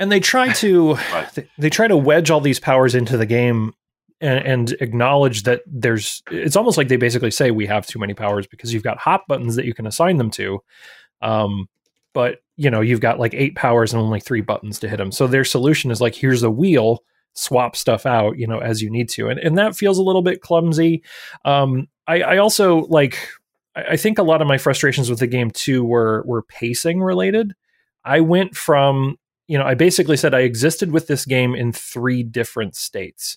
And 0.00 0.10
they 0.10 0.20
try 0.20 0.52
to 0.54 0.96
they, 1.34 1.48
they 1.58 1.70
try 1.70 1.86
to 1.88 1.96
wedge 1.96 2.30
all 2.30 2.40
these 2.40 2.60
powers 2.60 2.94
into 2.94 3.16
the 3.16 3.26
game 3.26 3.74
and, 4.24 4.46
and 4.46 4.72
acknowledge 4.80 5.42
that 5.42 5.62
there's 5.66 6.22
it's 6.30 6.56
almost 6.56 6.78
like 6.78 6.88
they 6.88 6.96
basically 6.96 7.30
say 7.30 7.50
we 7.50 7.66
have 7.66 7.86
too 7.86 7.98
many 7.98 8.14
powers 8.14 8.46
because 8.46 8.72
you've 8.72 8.82
got 8.82 8.98
hot 8.98 9.22
buttons 9.28 9.54
that 9.56 9.66
you 9.66 9.74
can 9.74 9.86
assign 9.86 10.16
them 10.16 10.30
to. 10.32 10.60
Um 11.20 11.68
but 12.14 12.38
you 12.56 12.70
know 12.70 12.80
you've 12.80 13.00
got 13.00 13.20
like 13.20 13.34
eight 13.34 13.54
powers 13.54 13.92
and 13.92 14.00
only 14.00 14.20
three 14.20 14.40
buttons 14.40 14.78
to 14.78 14.88
hit 14.88 14.98
them 14.98 15.10
so 15.10 15.26
their 15.26 15.44
solution 15.44 15.90
is 15.90 16.00
like 16.00 16.14
here's 16.14 16.42
a 16.42 16.50
wheel 16.50 17.02
swap 17.34 17.74
stuff 17.74 18.06
out 18.06 18.38
you 18.38 18.46
know 18.46 18.58
as 18.58 18.80
you 18.80 18.90
need 18.90 19.08
to. 19.10 19.28
And, 19.28 19.38
and 19.38 19.58
that 19.58 19.76
feels 19.76 19.98
a 19.98 20.02
little 20.02 20.22
bit 20.22 20.40
clumsy. 20.40 21.02
Um 21.44 21.88
i 22.06 22.22
i 22.22 22.36
also 22.38 22.86
like 22.86 23.18
I, 23.76 23.82
I 23.90 23.96
think 23.96 24.18
a 24.18 24.22
lot 24.22 24.40
of 24.40 24.48
my 24.48 24.58
frustrations 24.58 25.10
with 25.10 25.18
the 25.18 25.26
game 25.26 25.50
too 25.50 25.84
were 25.84 26.22
were 26.26 26.42
pacing 26.42 27.02
related. 27.02 27.54
I 28.04 28.20
went 28.20 28.56
from 28.56 29.18
you 29.46 29.58
know, 29.58 29.64
I 29.66 29.74
basically 29.74 30.16
said 30.16 30.32
I 30.32 30.40
existed 30.40 30.90
with 30.90 31.06
this 31.06 31.26
game 31.26 31.54
in 31.54 31.70
three 31.72 32.22
different 32.22 32.76
states. 32.76 33.36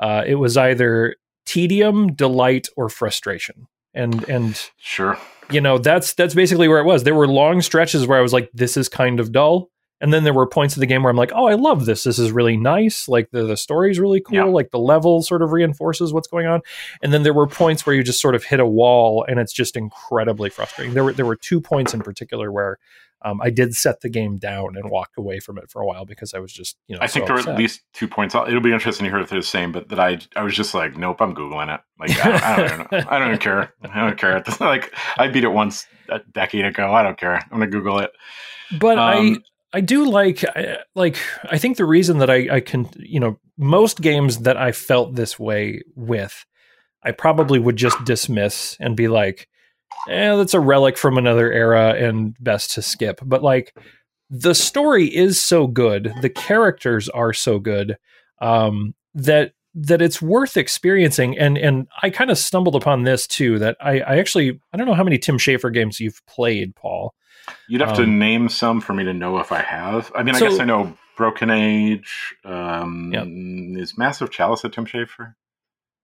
Uh, 0.00 0.22
it 0.26 0.36
was 0.36 0.56
either 0.56 1.16
tedium, 1.46 2.12
delight, 2.14 2.68
or 2.76 2.88
frustration, 2.88 3.66
and 3.92 4.28
and 4.28 4.70
sure, 4.78 5.18
you 5.50 5.60
know 5.60 5.78
that's 5.78 6.14
that's 6.14 6.34
basically 6.34 6.68
where 6.68 6.80
it 6.80 6.84
was. 6.84 7.04
There 7.04 7.14
were 7.14 7.28
long 7.28 7.62
stretches 7.62 8.06
where 8.06 8.18
I 8.18 8.22
was 8.22 8.32
like, 8.32 8.50
"This 8.52 8.76
is 8.76 8.88
kind 8.88 9.20
of 9.20 9.32
dull," 9.32 9.70
and 10.00 10.12
then 10.12 10.24
there 10.24 10.34
were 10.34 10.46
points 10.46 10.76
of 10.76 10.80
the 10.80 10.86
game 10.86 11.02
where 11.02 11.10
I'm 11.10 11.16
like, 11.16 11.32
"Oh, 11.34 11.46
I 11.46 11.54
love 11.54 11.86
this. 11.86 12.04
This 12.04 12.18
is 12.18 12.32
really 12.32 12.56
nice. 12.56 13.08
Like 13.08 13.30
the 13.30 13.44
the 13.44 13.56
story's 13.56 13.98
really 13.98 14.20
cool. 14.20 14.36
Yeah. 14.36 14.44
Like 14.44 14.70
the 14.70 14.78
level 14.78 15.22
sort 15.22 15.42
of 15.42 15.52
reinforces 15.52 16.12
what's 16.12 16.28
going 16.28 16.46
on." 16.46 16.60
And 17.02 17.12
then 17.12 17.22
there 17.22 17.34
were 17.34 17.46
points 17.46 17.86
where 17.86 17.94
you 17.94 18.02
just 18.02 18.20
sort 18.20 18.34
of 18.34 18.44
hit 18.44 18.60
a 18.60 18.66
wall, 18.66 19.24
and 19.28 19.38
it's 19.38 19.52
just 19.52 19.76
incredibly 19.76 20.50
frustrating. 20.50 20.94
There 20.94 21.04
were 21.04 21.12
there 21.12 21.26
were 21.26 21.36
two 21.36 21.60
points 21.60 21.94
in 21.94 22.00
particular 22.00 22.50
where 22.50 22.78
um, 23.24 23.40
I 23.40 23.48
did 23.48 23.74
set 23.74 24.02
the 24.02 24.10
game 24.10 24.36
down 24.36 24.76
and 24.76 24.90
walk 24.90 25.12
away 25.16 25.40
from 25.40 25.56
it 25.56 25.70
for 25.70 25.80
a 25.80 25.86
while 25.86 26.04
because 26.04 26.34
I 26.34 26.38
was 26.38 26.52
just 26.52 26.76
you 26.86 26.94
know. 26.94 27.02
I 27.02 27.06
think 27.06 27.26
there 27.26 27.36
are 27.36 27.38
upset. 27.38 27.54
at 27.54 27.58
least 27.58 27.80
two 27.94 28.06
points. 28.06 28.34
It'll 28.34 28.60
be 28.60 28.72
interesting 28.72 29.04
to 29.04 29.10
hear 29.10 29.18
if 29.18 29.30
they're 29.30 29.40
the 29.40 29.46
same, 29.46 29.72
but 29.72 29.88
that 29.88 29.98
I 29.98 30.18
I 30.36 30.42
was 30.42 30.54
just 30.54 30.74
like, 30.74 30.96
nope, 30.96 31.20
I'm 31.20 31.34
googling 31.34 31.74
it. 31.74 31.80
Like 31.98 32.24
I, 32.24 32.54
I 32.54 32.68
don't 32.68 32.92
know. 32.92 32.98
I 33.08 33.18
don't 33.18 33.28
even 33.28 33.40
care. 33.40 33.72
I 33.82 34.00
don't 34.00 34.18
care. 34.18 34.36
It's 34.36 34.60
like 34.60 34.94
I 35.16 35.28
beat 35.28 35.44
it 35.44 35.52
once 35.52 35.86
a 36.10 36.20
decade 36.32 36.66
ago. 36.66 36.92
I 36.92 37.02
don't 37.02 37.18
care. 37.18 37.36
I'm 37.36 37.58
gonna 37.58 37.68
Google 37.68 37.98
it. 38.00 38.10
but 38.78 38.98
I 38.98 39.16
Um, 39.16 39.42
I 39.72 39.80
do 39.80 40.08
like 40.08 40.44
I, 40.54 40.78
like 40.94 41.16
I 41.50 41.56
think 41.58 41.78
the 41.78 41.86
reason 41.86 42.18
that 42.18 42.30
I 42.30 42.56
I 42.56 42.60
can 42.60 42.90
you 42.96 43.20
know 43.20 43.38
most 43.56 44.00
games 44.00 44.40
that 44.40 44.58
I 44.58 44.72
felt 44.72 45.14
this 45.14 45.38
way 45.38 45.80
with 45.96 46.44
I 47.02 47.12
probably 47.12 47.58
would 47.58 47.76
just 47.76 48.04
dismiss 48.04 48.76
and 48.80 48.96
be 48.96 49.08
like 49.08 49.48
eh 50.08 50.34
that's 50.36 50.54
a 50.54 50.60
relic 50.60 50.96
from 50.98 51.16
another 51.18 51.50
era 51.52 51.94
and 51.94 52.36
best 52.40 52.72
to 52.72 52.82
skip 52.82 53.20
but 53.24 53.42
like 53.42 53.74
the 54.30 54.54
story 54.54 55.06
is 55.14 55.40
so 55.40 55.66
good 55.66 56.12
the 56.22 56.30
characters 56.30 57.08
are 57.10 57.32
so 57.32 57.58
good 57.58 57.96
um 58.40 58.94
that 59.14 59.52
that 59.74 60.00
it's 60.00 60.22
worth 60.22 60.56
experiencing 60.56 61.36
and 61.38 61.58
and 61.58 61.88
I 62.02 62.10
kind 62.10 62.30
of 62.30 62.38
stumbled 62.38 62.76
upon 62.76 63.02
this 63.02 63.26
too 63.26 63.58
that 63.58 63.76
I 63.80 64.00
I 64.00 64.18
actually 64.18 64.60
I 64.72 64.76
don't 64.76 64.86
know 64.86 64.94
how 64.94 65.02
many 65.04 65.18
Tim 65.18 65.36
Schafer 65.38 65.72
games 65.72 65.98
you've 66.00 66.24
played 66.26 66.74
Paul 66.76 67.14
You'd 67.68 67.80
have 67.82 67.96
to 67.96 68.04
Um, 68.04 68.18
name 68.18 68.48
some 68.48 68.80
for 68.80 68.94
me 68.94 69.04
to 69.04 69.12
know 69.12 69.38
if 69.38 69.52
I 69.52 69.60
have. 69.60 70.10
I 70.16 70.22
mean, 70.22 70.34
I 70.34 70.38
So- 70.38 70.48
guess 70.48 70.60
I 70.60 70.64
know 70.64 70.96
Broken 71.16 71.50
Age. 71.50 72.34
Um, 72.44 73.10
Yep. 73.12 73.26
Is 73.82 73.98
Massive 73.98 74.30
Chalice 74.30 74.64
a 74.64 74.70
Tim 74.70 74.86
Schafer? 74.86 75.34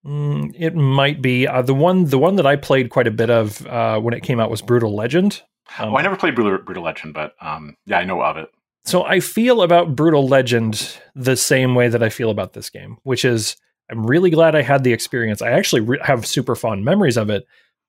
Mm, 0.04 0.54
it 0.58 0.74
might 0.74 1.20
be 1.20 1.46
uh, 1.46 1.62
the 1.62 1.74
one. 1.74 2.06
The 2.06 2.18
one 2.18 2.36
that 2.36 2.46
I 2.46 2.56
played 2.56 2.90
quite 2.90 3.06
a 3.06 3.10
bit 3.10 3.30
of 3.30 3.66
uh, 3.66 4.00
when 4.00 4.14
it 4.14 4.22
came 4.22 4.40
out 4.40 4.50
was 4.50 4.62
Brutal 4.62 4.94
Legend. 4.94 5.42
Um, 5.78 5.92
oh, 5.92 5.96
I 5.96 6.02
never 6.02 6.16
played 6.16 6.34
Brutal, 6.34 6.58
Brutal 6.58 6.82
Legend, 6.82 7.14
but 7.14 7.34
um, 7.40 7.76
yeah, 7.86 7.98
I 7.98 8.04
know 8.04 8.22
of 8.22 8.36
it. 8.36 8.48
so 8.84 9.04
I 9.04 9.20
feel 9.20 9.62
about 9.62 9.94
Brutal 9.94 10.26
Legend 10.26 10.98
the 11.14 11.36
same 11.36 11.74
way 11.74 11.88
that 11.88 12.02
I 12.02 12.08
feel 12.08 12.30
about 12.30 12.54
this 12.54 12.70
game, 12.70 12.96
which 13.02 13.24
is 13.24 13.56
I'm 13.90 14.06
really 14.06 14.30
glad 14.30 14.54
I 14.54 14.62
had 14.62 14.84
the 14.84 14.92
experience. 14.92 15.42
I 15.42 15.50
actually 15.50 15.82
re- 15.82 16.00
have 16.02 16.26
super 16.26 16.56
fond 16.56 16.84
memories 16.84 17.16
of 17.18 17.28
it. 17.28 17.44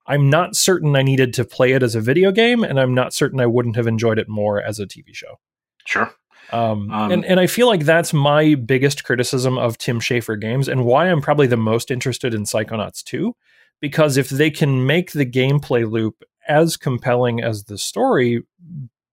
I'm 0.06 0.30
not 0.30 0.56
certain 0.56 0.96
I 0.96 1.04
needed 1.04 1.34
to 1.36 1.46
play 1.46 1.72
it 1.72 1.84
as 1.84 1.96
a 1.96 2.02
video 2.02 2.32
game, 2.32 2.64
and 2.64 2.80
I'm 2.80 2.94
not 2.94 3.14
certain 3.14 3.40
I 3.40 3.46
wouldn't 3.46 3.76
have 3.78 3.88
enjoyed 3.88 4.20
it 4.20 4.28
more 4.28 4.62
as 4.62 4.80
a 4.80 4.86
TV 4.86 5.14
show. 5.14 5.40
Sure. 5.86 6.14
Um, 6.52 6.92
Um, 6.92 7.12
and, 7.12 7.26
and 7.26 7.40
I 7.40 7.48
feel 7.48 7.68
like 7.68 7.86
that's 7.86 8.14
my 8.14 8.56
biggest 8.56 9.04
criticism 9.04 9.58
of 9.58 9.78
Tim 9.78 10.00
Schafer 10.00 10.40
games 10.40 10.68
and 10.68 10.86
why 10.86 11.08
I'm 11.10 11.22
probably 11.22 11.48
the 11.48 11.58
most 11.58 11.92
interested 11.92 12.34
in 12.34 12.44
Psychonauts 12.44 13.04
2. 13.04 13.36
Because 13.80 14.18
if 14.18 14.30
they 14.30 14.52
can 14.52 14.86
make 14.86 15.12
the 15.14 15.26
gameplay 15.26 15.90
loop 15.90 16.24
as 16.48 16.78
compelling 16.78 17.42
as 17.42 17.64
the 17.64 17.78
story 17.78 18.44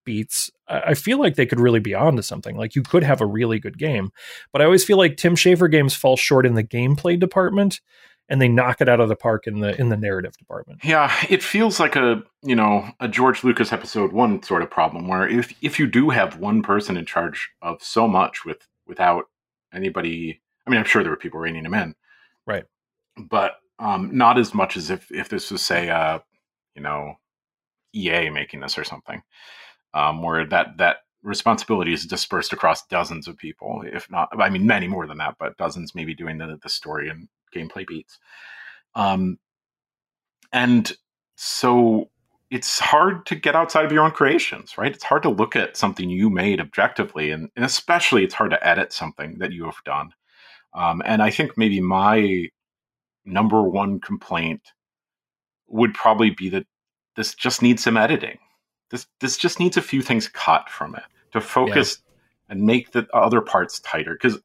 beats, 0.04 0.50
I 0.68 0.80
I 0.88 0.94
feel 0.94 1.18
like 1.18 1.36
they 1.36 1.46
could 1.46 1.60
really 1.60 1.80
be 1.80 1.94
onto 1.94 2.22
something. 2.22 2.56
Like 2.56 2.74
you 2.74 2.82
could 2.82 3.02
have 3.02 3.20
a 3.22 3.26
really 3.26 3.58
good 3.58 3.78
game. 3.78 4.10
But 4.52 4.60
I 4.60 4.66
always 4.66 4.84
feel 4.84 4.98
like 4.98 5.16
Tim 5.16 5.36
Schafer 5.36 5.70
games 5.70 5.94
fall 5.94 6.16
short 6.16 6.44
in 6.44 6.54
the 6.54 6.64
gameplay 6.64 7.18
department 7.18 7.80
and 8.28 8.40
they 8.42 8.48
knock 8.48 8.80
it 8.80 8.88
out 8.88 9.00
of 9.00 9.08
the 9.08 9.16
park 9.16 9.46
in 9.46 9.60
the 9.60 9.78
in 9.80 9.88
the 9.88 9.96
narrative 9.96 10.36
department. 10.36 10.80
Yeah, 10.84 11.12
it 11.28 11.42
feels 11.42 11.80
like 11.80 11.96
a 11.96 12.22
you 12.42 12.54
know 12.54 12.88
a 13.00 13.08
George 13.08 13.44
Lucas 13.44 13.72
episode 13.72 14.12
one 14.12 14.42
sort 14.42 14.62
of 14.62 14.70
problem 14.70 15.08
where 15.08 15.28
if 15.28 15.54
if 15.62 15.78
you 15.78 15.86
do 15.86 16.10
have 16.10 16.38
one 16.38 16.62
person 16.62 16.96
in 16.96 17.06
charge 17.06 17.50
of 17.62 17.82
so 17.82 18.06
much 18.06 18.44
with 18.44 18.66
without 18.86 19.26
anybody, 19.72 20.40
I 20.66 20.70
mean, 20.70 20.78
I'm 20.78 20.86
sure 20.86 21.02
there 21.02 21.12
were 21.12 21.16
people 21.16 21.40
reining 21.40 21.64
him 21.64 21.74
in, 21.74 21.94
Right. 22.48 22.64
But 23.16 23.56
um, 23.78 24.16
not 24.16 24.38
as 24.38 24.54
much 24.54 24.76
as 24.76 24.90
if 24.90 25.12
if 25.12 25.28
this 25.28 25.50
was 25.50 25.62
say 25.62 25.90
uh 25.90 26.18
you 26.74 26.82
know 26.82 27.14
EA 27.94 28.30
making 28.30 28.60
this 28.60 28.78
or 28.78 28.84
something, 28.84 29.22
um, 29.94 30.22
where 30.22 30.46
that 30.46 30.78
that 30.78 30.98
responsibility 31.22 31.92
is 31.92 32.06
dispersed 32.06 32.52
across 32.52 32.86
dozens 32.86 33.28
of 33.28 33.36
people, 33.36 33.82
if 33.84 34.10
not, 34.10 34.28
I 34.38 34.50
mean, 34.50 34.66
many 34.66 34.86
more 34.86 35.06
than 35.06 35.18
that, 35.18 35.36
but 35.38 35.56
dozens 35.56 35.94
maybe 35.94 36.14
doing 36.14 36.38
the 36.38 36.58
the 36.62 36.68
story 36.68 37.08
and 37.08 37.28
gameplay 37.54 37.86
beats. 37.86 38.18
Um, 38.94 39.38
and 40.52 40.90
so 41.36 42.08
it's 42.50 42.78
hard 42.78 43.26
to 43.26 43.34
get 43.34 43.54
outside 43.54 43.84
of 43.84 43.92
your 43.92 44.04
own 44.04 44.10
creations, 44.10 44.78
right? 44.78 44.92
It's 44.92 45.04
hard 45.04 45.22
to 45.24 45.28
look 45.28 45.54
at 45.54 45.76
something 45.76 46.08
you 46.08 46.30
made 46.30 46.60
objectively, 46.60 47.30
and, 47.30 47.50
and 47.56 47.64
especially 47.64 48.24
it's 48.24 48.34
hard 48.34 48.50
to 48.50 48.66
edit 48.66 48.92
something 48.92 49.38
that 49.38 49.52
you 49.52 49.64
have 49.64 49.82
done. 49.84 50.12
Um, 50.74 51.02
and 51.04 51.22
I 51.22 51.30
think 51.30 51.58
maybe 51.58 51.80
my 51.80 52.48
number 53.24 53.62
one 53.62 54.00
complaint 54.00 54.62
would 55.68 55.92
probably 55.94 56.30
be 56.30 56.48
that 56.48 56.66
this 57.16 57.34
just 57.34 57.62
needs 57.62 57.82
some 57.82 57.96
editing. 57.96 58.38
This 58.90 59.06
this 59.20 59.36
just 59.36 59.60
needs 59.60 59.76
a 59.76 59.82
few 59.82 60.00
things 60.00 60.28
cut 60.28 60.70
from 60.70 60.94
it 60.94 61.02
to 61.32 61.40
focus 61.40 62.00
and 62.48 62.62
make 62.62 62.92
the 62.92 63.06
other 63.12 63.40
parts 63.40 63.80
tighter. 63.80 64.14
Because 64.14 64.38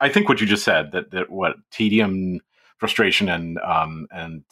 I 0.00 0.08
think 0.08 0.28
what 0.28 0.40
you 0.40 0.46
just 0.46 0.64
said 0.64 0.92
that 0.92 1.10
that 1.10 1.30
what 1.30 1.56
tedium, 1.70 2.40
frustration, 2.78 3.28
and 3.28 3.58
um 3.58 4.06
and 4.10 4.42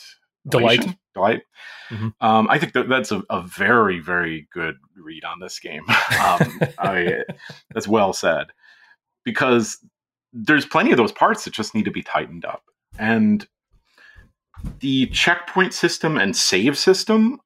Delight. 0.48 0.78
elation? 0.80 0.98
delight. 1.14 1.42
Mhm. 1.90 2.12
Um, 2.20 2.48
I 2.50 2.58
think 2.58 2.72
that 2.74 2.88
that's 2.88 3.10
a, 3.10 3.22
a 3.30 3.42
very 3.42 3.98
very 4.00 4.46
good 4.52 4.76
read 4.96 5.24
on 5.24 5.40
this 5.40 5.58
game. 5.58 5.82
um, 5.88 6.60
I, 6.78 7.22
that's 7.72 7.88
well 7.88 8.12
said 8.12 8.48
because 9.24 9.78
there's 10.32 10.66
plenty 10.66 10.90
of 10.92 10.98
those 10.98 11.12
parts 11.12 11.44
that 11.44 11.54
just 11.54 11.74
need 11.74 11.84
to 11.86 11.90
be 11.90 12.02
tightened 12.02 12.44
up 12.44 12.62
and 12.98 13.46
the 14.80 15.06
checkpoint 15.06 15.72
system 15.74 16.16
and 16.18 16.34
save 16.36 16.76
system 16.78 17.38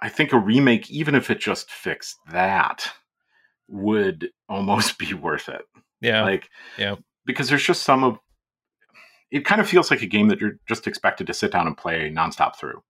i 0.00 0.08
think 0.08 0.32
a 0.32 0.38
remake 0.38 0.90
even 0.90 1.14
if 1.14 1.30
it 1.30 1.38
just 1.40 1.70
fixed 1.70 2.16
that 2.30 2.88
would 3.68 4.30
almost 4.48 4.98
be 4.98 5.14
worth 5.14 5.48
it 5.48 5.62
Yeah. 6.00 6.22
like 6.22 6.48
yeah. 6.78 6.96
because 7.26 7.48
there's 7.48 7.64
just 7.64 7.82
some 7.82 8.02
of 8.04 8.18
it 9.30 9.44
kind 9.44 9.60
of 9.60 9.68
feels 9.68 9.90
like 9.90 10.02
a 10.02 10.06
game 10.06 10.28
that 10.28 10.40
you're 10.40 10.58
just 10.68 10.86
expected 10.86 11.26
to 11.26 11.34
sit 11.34 11.52
down 11.52 11.66
and 11.66 11.76
play 11.76 12.10
nonstop 12.10 12.56
through 12.56 12.82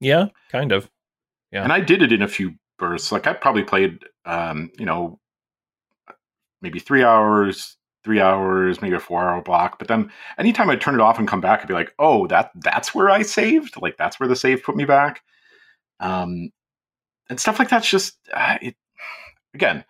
Yeah, 0.00 0.26
kind 0.50 0.72
of. 0.72 0.90
Yeah. 1.52 1.62
And 1.62 1.72
I 1.72 1.80
did 1.80 2.02
it 2.02 2.12
in 2.12 2.22
a 2.22 2.28
few 2.28 2.54
bursts. 2.78 3.12
Like 3.12 3.26
I 3.26 3.32
probably 3.32 3.62
played, 3.62 4.00
um, 4.24 4.70
you 4.78 4.84
know, 4.84 5.20
maybe 6.60 6.80
three 6.80 7.04
hours, 7.04 7.76
three 8.02 8.20
hours, 8.20 8.82
maybe 8.82 8.96
a 8.96 9.00
four 9.00 9.28
hour 9.28 9.40
block. 9.40 9.78
But 9.78 9.88
then 9.88 10.10
anytime 10.38 10.68
I 10.68 10.76
turn 10.76 10.94
it 10.94 11.00
off 11.00 11.18
and 11.18 11.28
come 11.28 11.40
back, 11.40 11.60
I'd 11.60 11.68
be 11.68 11.74
like, 11.74 11.94
oh, 11.98 12.26
that 12.26 12.50
that's 12.56 12.94
where 12.94 13.08
I 13.10 13.22
saved. 13.22 13.80
Like 13.80 13.96
that's 13.96 14.18
where 14.18 14.28
the 14.28 14.36
save 14.36 14.64
put 14.64 14.76
me 14.76 14.84
back. 14.84 15.22
Um, 16.00 16.50
and 17.30 17.38
stuff 17.38 17.58
like 17.58 17.68
that's 17.68 17.88
just 17.88 18.18
uh, 18.32 18.58
it. 18.60 18.76
Again, 19.54 19.84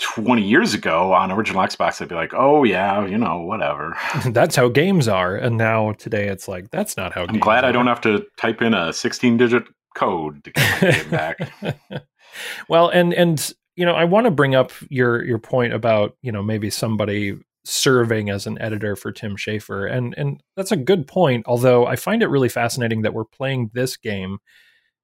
20 0.00 0.42
years 0.42 0.74
ago 0.74 1.12
on 1.12 1.30
original 1.30 1.62
Xbox, 1.62 2.00
I'd 2.00 2.08
be 2.08 2.14
like, 2.14 2.32
oh, 2.34 2.64
yeah, 2.64 3.06
you 3.06 3.18
know, 3.18 3.40
whatever. 3.40 3.96
that's 4.30 4.56
how 4.56 4.68
games 4.68 5.08
are. 5.08 5.36
And 5.36 5.56
now 5.56 5.92
today 5.92 6.28
it's 6.28 6.48
like, 6.48 6.70
that's 6.70 6.96
not 6.96 7.12
how 7.12 7.26
I'm 7.28 7.38
glad 7.38 7.64
are. 7.64 7.68
I 7.68 7.72
don't 7.72 7.86
have 7.86 8.00
to 8.02 8.26
type 8.36 8.62
in 8.62 8.74
a 8.74 8.92
16 8.92 9.36
digit 9.36 9.64
code 9.94 10.42
to 10.44 10.50
get 10.52 10.82
my 10.82 10.90
game 10.90 11.10
back. 11.10 12.06
well, 12.68 12.88
and, 12.88 13.12
and, 13.12 13.52
you 13.76 13.84
know, 13.84 13.94
I 13.94 14.04
want 14.04 14.24
to 14.24 14.30
bring 14.30 14.54
up 14.54 14.72
your, 14.88 15.24
your 15.24 15.38
point 15.38 15.74
about, 15.74 16.16
you 16.22 16.32
know, 16.32 16.42
maybe 16.42 16.70
somebody 16.70 17.38
serving 17.64 18.30
as 18.30 18.46
an 18.46 18.60
editor 18.60 18.96
for 18.96 19.12
Tim 19.12 19.36
Schafer. 19.36 19.90
And, 19.90 20.14
and 20.16 20.42
that's 20.56 20.72
a 20.72 20.76
good 20.76 21.06
point. 21.06 21.44
Although 21.46 21.86
I 21.86 21.96
find 21.96 22.22
it 22.22 22.28
really 22.28 22.48
fascinating 22.48 23.02
that 23.02 23.12
we're 23.12 23.24
playing 23.24 23.70
this 23.74 23.96
game, 23.96 24.38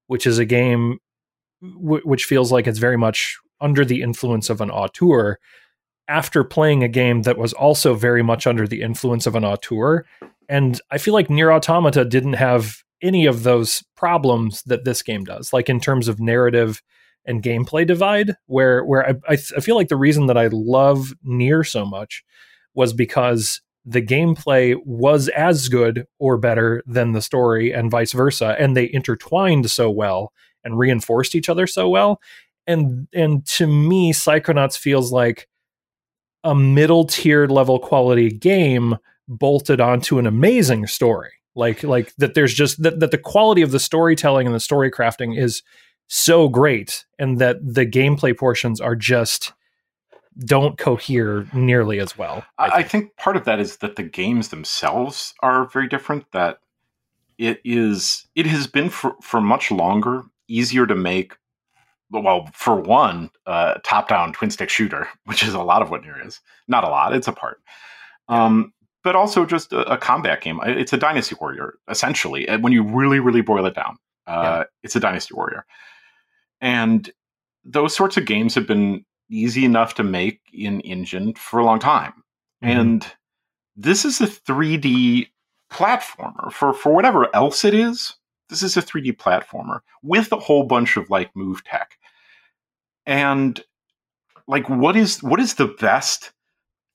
which 0.07 0.25
is 0.25 0.39
a 0.39 0.45
game 0.45 0.99
w- 1.61 2.03
which 2.03 2.25
feels 2.25 2.51
like 2.51 2.67
it's 2.67 2.79
very 2.79 2.97
much 2.97 3.37
under 3.61 3.85
the 3.85 4.01
influence 4.01 4.49
of 4.49 4.61
an 4.61 4.69
auteur 4.69 5.39
after 6.07 6.43
playing 6.43 6.83
a 6.83 6.87
game 6.87 7.23
that 7.23 7.37
was 7.37 7.53
also 7.53 7.93
very 7.93 8.23
much 8.23 8.47
under 8.47 8.67
the 8.67 8.81
influence 8.81 9.25
of 9.25 9.35
an 9.35 9.43
auteur. 9.43 10.05
And 10.47 10.79
I 10.91 10.97
feel 10.97 11.13
like 11.13 11.29
Nier 11.29 11.51
Automata 11.51 12.05
didn't 12.05 12.33
have 12.33 12.83
any 13.01 13.25
of 13.25 13.43
those 13.43 13.83
problems 13.95 14.63
that 14.63 14.85
this 14.85 15.01
game 15.01 15.23
does, 15.23 15.51
like 15.51 15.69
in 15.69 15.79
terms 15.79 16.07
of 16.07 16.19
narrative 16.19 16.81
and 17.25 17.43
gameplay 17.43 17.85
divide, 17.85 18.35
where 18.45 18.85
where 18.85 19.05
I, 19.07 19.33
I, 19.33 19.33
I 19.33 19.59
feel 19.59 19.75
like 19.75 19.89
the 19.89 19.97
reason 19.97 20.27
that 20.27 20.37
I 20.37 20.47
love 20.47 21.13
Nier 21.23 21.63
so 21.63 21.85
much 21.85 22.23
was 22.73 22.93
because 22.93 23.61
the 23.87 24.01
gameplay 24.01 24.75
was 24.85 25.29
as 25.29 25.69
good 25.69 26.05
or 26.19 26.37
better 26.37 26.83
than 26.85 27.13
the 27.13 27.21
story 27.21 27.71
and 27.71 27.89
vice 27.89 28.11
versa 28.11 28.55
and 28.59 28.75
they 28.75 28.89
intertwined 28.91 29.71
so 29.71 29.89
well 29.89 30.33
and 30.65 30.77
reinforced 30.77 31.35
each 31.35 31.47
other 31.47 31.65
so 31.65 31.87
well 31.87 32.19
and 32.67 33.07
and 33.13 33.45
to 33.45 33.65
me 33.65 34.13
psychonauts 34.13 34.77
feels 34.77 35.11
like 35.11 35.47
a 36.43 36.53
middle 36.53 37.05
tier 37.05 37.47
level 37.47 37.79
quality 37.79 38.29
game 38.29 38.97
bolted 39.27 39.81
onto 39.81 40.19
an 40.19 40.27
amazing 40.27 40.85
story 40.85 41.31
like 41.55 41.83
like 41.83 42.13
that 42.17 42.33
there's 42.33 42.53
just 42.53 42.81
that, 42.83 42.99
that 42.99 43.11
the 43.11 43.17
quality 43.17 43.61
of 43.61 43.71
the 43.71 43.79
storytelling 43.79 44.45
and 44.45 44.55
the 44.55 44.59
story 44.59 44.91
crafting 44.91 45.37
is 45.37 45.63
so 46.07 46.47
great 46.47 47.05
and 47.17 47.39
that 47.39 47.57
the 47.61 47.85
gameplay 47.85 48.37
portions 48.37 48.79
are 48.79 48.95
just 48.95 49.53
don't 50.45 50.77
cohere 50.77 51.47
nearly 51.51 51.99
as 51.99 52.17
well 52.17 52.45
I 52.57 52.69
think. 52.69 52.73
I 52.73 52.83
think 52.83 53.17
part 53.17 53.35
of 53.37 53.45
that 53.45 53.59
is 53.59 53.77
that 53.77 53.95
the 53.95 54.03
games 54.03 54.49
themselves 54.49 55.33
are 55.41 55.65
very 55.65 55.87
different 55.87 56.31
that 56.31 56.59
it 57.37 57.59
is 57.65 58.27
it 58.35 58.45
has 58.45 58.67
been 58.67 58.89
for, 58.89 59.15
for 59.21 59.41
much 59.41 59.71
longer 59.71 60.23
easier 60.47 60.85
to 60.85 60.95
make 60.95 61.33
well, 62.11 62.49
for 62.53 62.79
one, 62.79 63.29
uh, 63.45 63.75
top-down 63.83 64.33
twin-stick 64.33 64.69
shooter, 64.69 65.07
which 65.25 65.43
is 65.43 65.53
a 65.53 65.61
lot 65.61 65.81
of 65.81 65.89
what 65.89 66.03
Nier 66.03 66.25
is. 66.25 66.41
Not 66.67 66.83
a 66.83 66.89
lot; 66.89 67.13
it's 67.15 67.27
a 67.27 67.33
part. 67.33 67.61
Um, 68.27 68.73
but 69.03 69.15
also 69.15 69.45
just 69.45 69.71
a, 69.71 69.89
a, 69.91 69.97
combat 69.97 70.41
game. 70.41 70.59
It's 70.65 70.91
a 70.91 70.97
Dynasty 70.97 71.35
Warrior, 71.39 71.75
essentially. 71.89 72.45
When 72.59 72.73
you 72.73 72.83
really, 72.83 73.19
really 73.19 73.39
boil 73.39 73.65
it 73.65 73.73
down, 73.73 73.97
uh, 74.27 74.41
yeah. 74.43 74.63
it's 74.83 74.97
a 74.97 74.99
Dynasty 74.99 75.33
Warrior. 75.33 75.65
And 76.59 77.09
those 77.63 77.95
sorts 77.95 78.17
of 78.17 78.25
games 78.25 78.53
have 78.55 78.67
been 78.67 79.05
easy 79.29 79.63
enough 79.65 79.93
to 79.95 80.03
make 80.03 80.41
in 80.53 80.81
Engine 80.81 81.33
for 81.35 81.59
a 81.59 81.63
long 81.63 81.79
time. 81.79 82.13
Mm-hmm. 82.63 82.79
And 82.79 83.07
this 83.75 84.05
is 84.05 84.19
a 84.19 84.27
3D 84.27 85.29
platformer 85.71 86.51
for 86.51 86.73
for 86.73 86.93
whatever 86.93 87.33
else 87.35 87.63
it 87.63 87.73
is. 87.73 88.15
This 88.49 88.63
is 88.63 88.77
a 88.77 88.81
3D 88.81 89.17
platformer 89.17 89.79
with 90.03 90.31
a 90.31 90.37
whole 90.39 90.63
bunch 90.63 90.97
of 90.97 91.09
like 91.09 91.35
move 91.35 91.63
tech. 91.63 91.97
And 93.05 93.59
like 94.47 94.69
what 94.69 94.95
is 94.95 95.21
what 95.23 95.39
is 95.39 95.55
the 95.55 95.67
best 95.79 96.31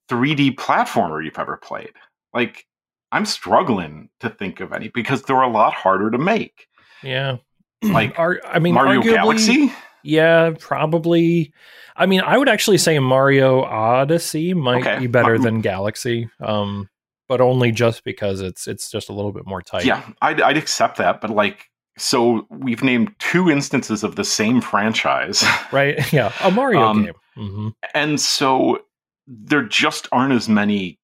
3D 0.09 0.55
platformer 0.57 1.25
you've 1.25 1.39
ever 1.39 1.57
played? 1.57 1.93
Like 2.35 2.67
I'm 3.11 3.27
struggling 3.27 4.09
to 4.21 4.31
think 4.31 4.61
of 4.61 4.73
any 4.73 4.89
because 4.89 5.23
they're 5.23 5.41
a 5.43 5.49
lot 5.51 5.75
harder 5.75 6.11
to 6.11 6.19
make. 6.19 6.69
Yeah. 7.03 7.37
Like 7.85 8.17
Are, 8.17 8.41
I 8.47 8.61
mean 8.61 8.75
Mario 8.75 9.01
arguably, 9.03 9.15
Galaxy? 9.15 9.73
Yeah, 10.05 10.53
probably. 10.61 11.53
I 11.97 12.07
mean, 12.07 12.21
I 12.21 12.39
would 12.39 12.49
actually 12.49 12.79
say 12.79 12.99
Mario 13.01 13.63
Odyssey 13.63 14.55
might 14.55 14.83
Okay. 14.87 14.99
be 15.01 15.07
better 15.09 15.37
than 15.39 15.61
Galaxy. 15.61 16.31
Um 16.41 16.89
but 17.29 17.41
only 17.41 17.73
just 17.73 18.05
because 18.05 18.41
it's 18.41 18.67
it's 18.67 18.91
just 18.91 19.09
a 19.09 19.13
little 19.13 19.33
bit 19.33 19.47
more 19.47 19.63
tight. 19.63 19.85
Yeah, 19.85 20.03
I'd, 20.21 20.41
I'd 20.41 20.57
accept 20.57 20.99
that, 20.99 21.21
but 21.21 21.31
like, 21.31 21.67
so 21.99 22.47
we've 22.51 22.83
named 22.83 23.15
two 23.19 23.51
instances 23.51 24.03
of 24.05 24.17
the 24.17 24.25
same 24.25 24.61
franchise, 24.61 25.45
Right? 25.73 26.13
Yeah. 26.13 26.33
A 26.43 26.51
Mario 26.51 26.81
Um, 26.81 27.05
game. 27.05 27.15
hmm 27.35 27.69
and 27.95 28.21
so 28.21 28.81
there 29.27 29.63
just 29.63 30.09
aren't 30.13 30.33
as 30.35 30.49
many 30.49 30.99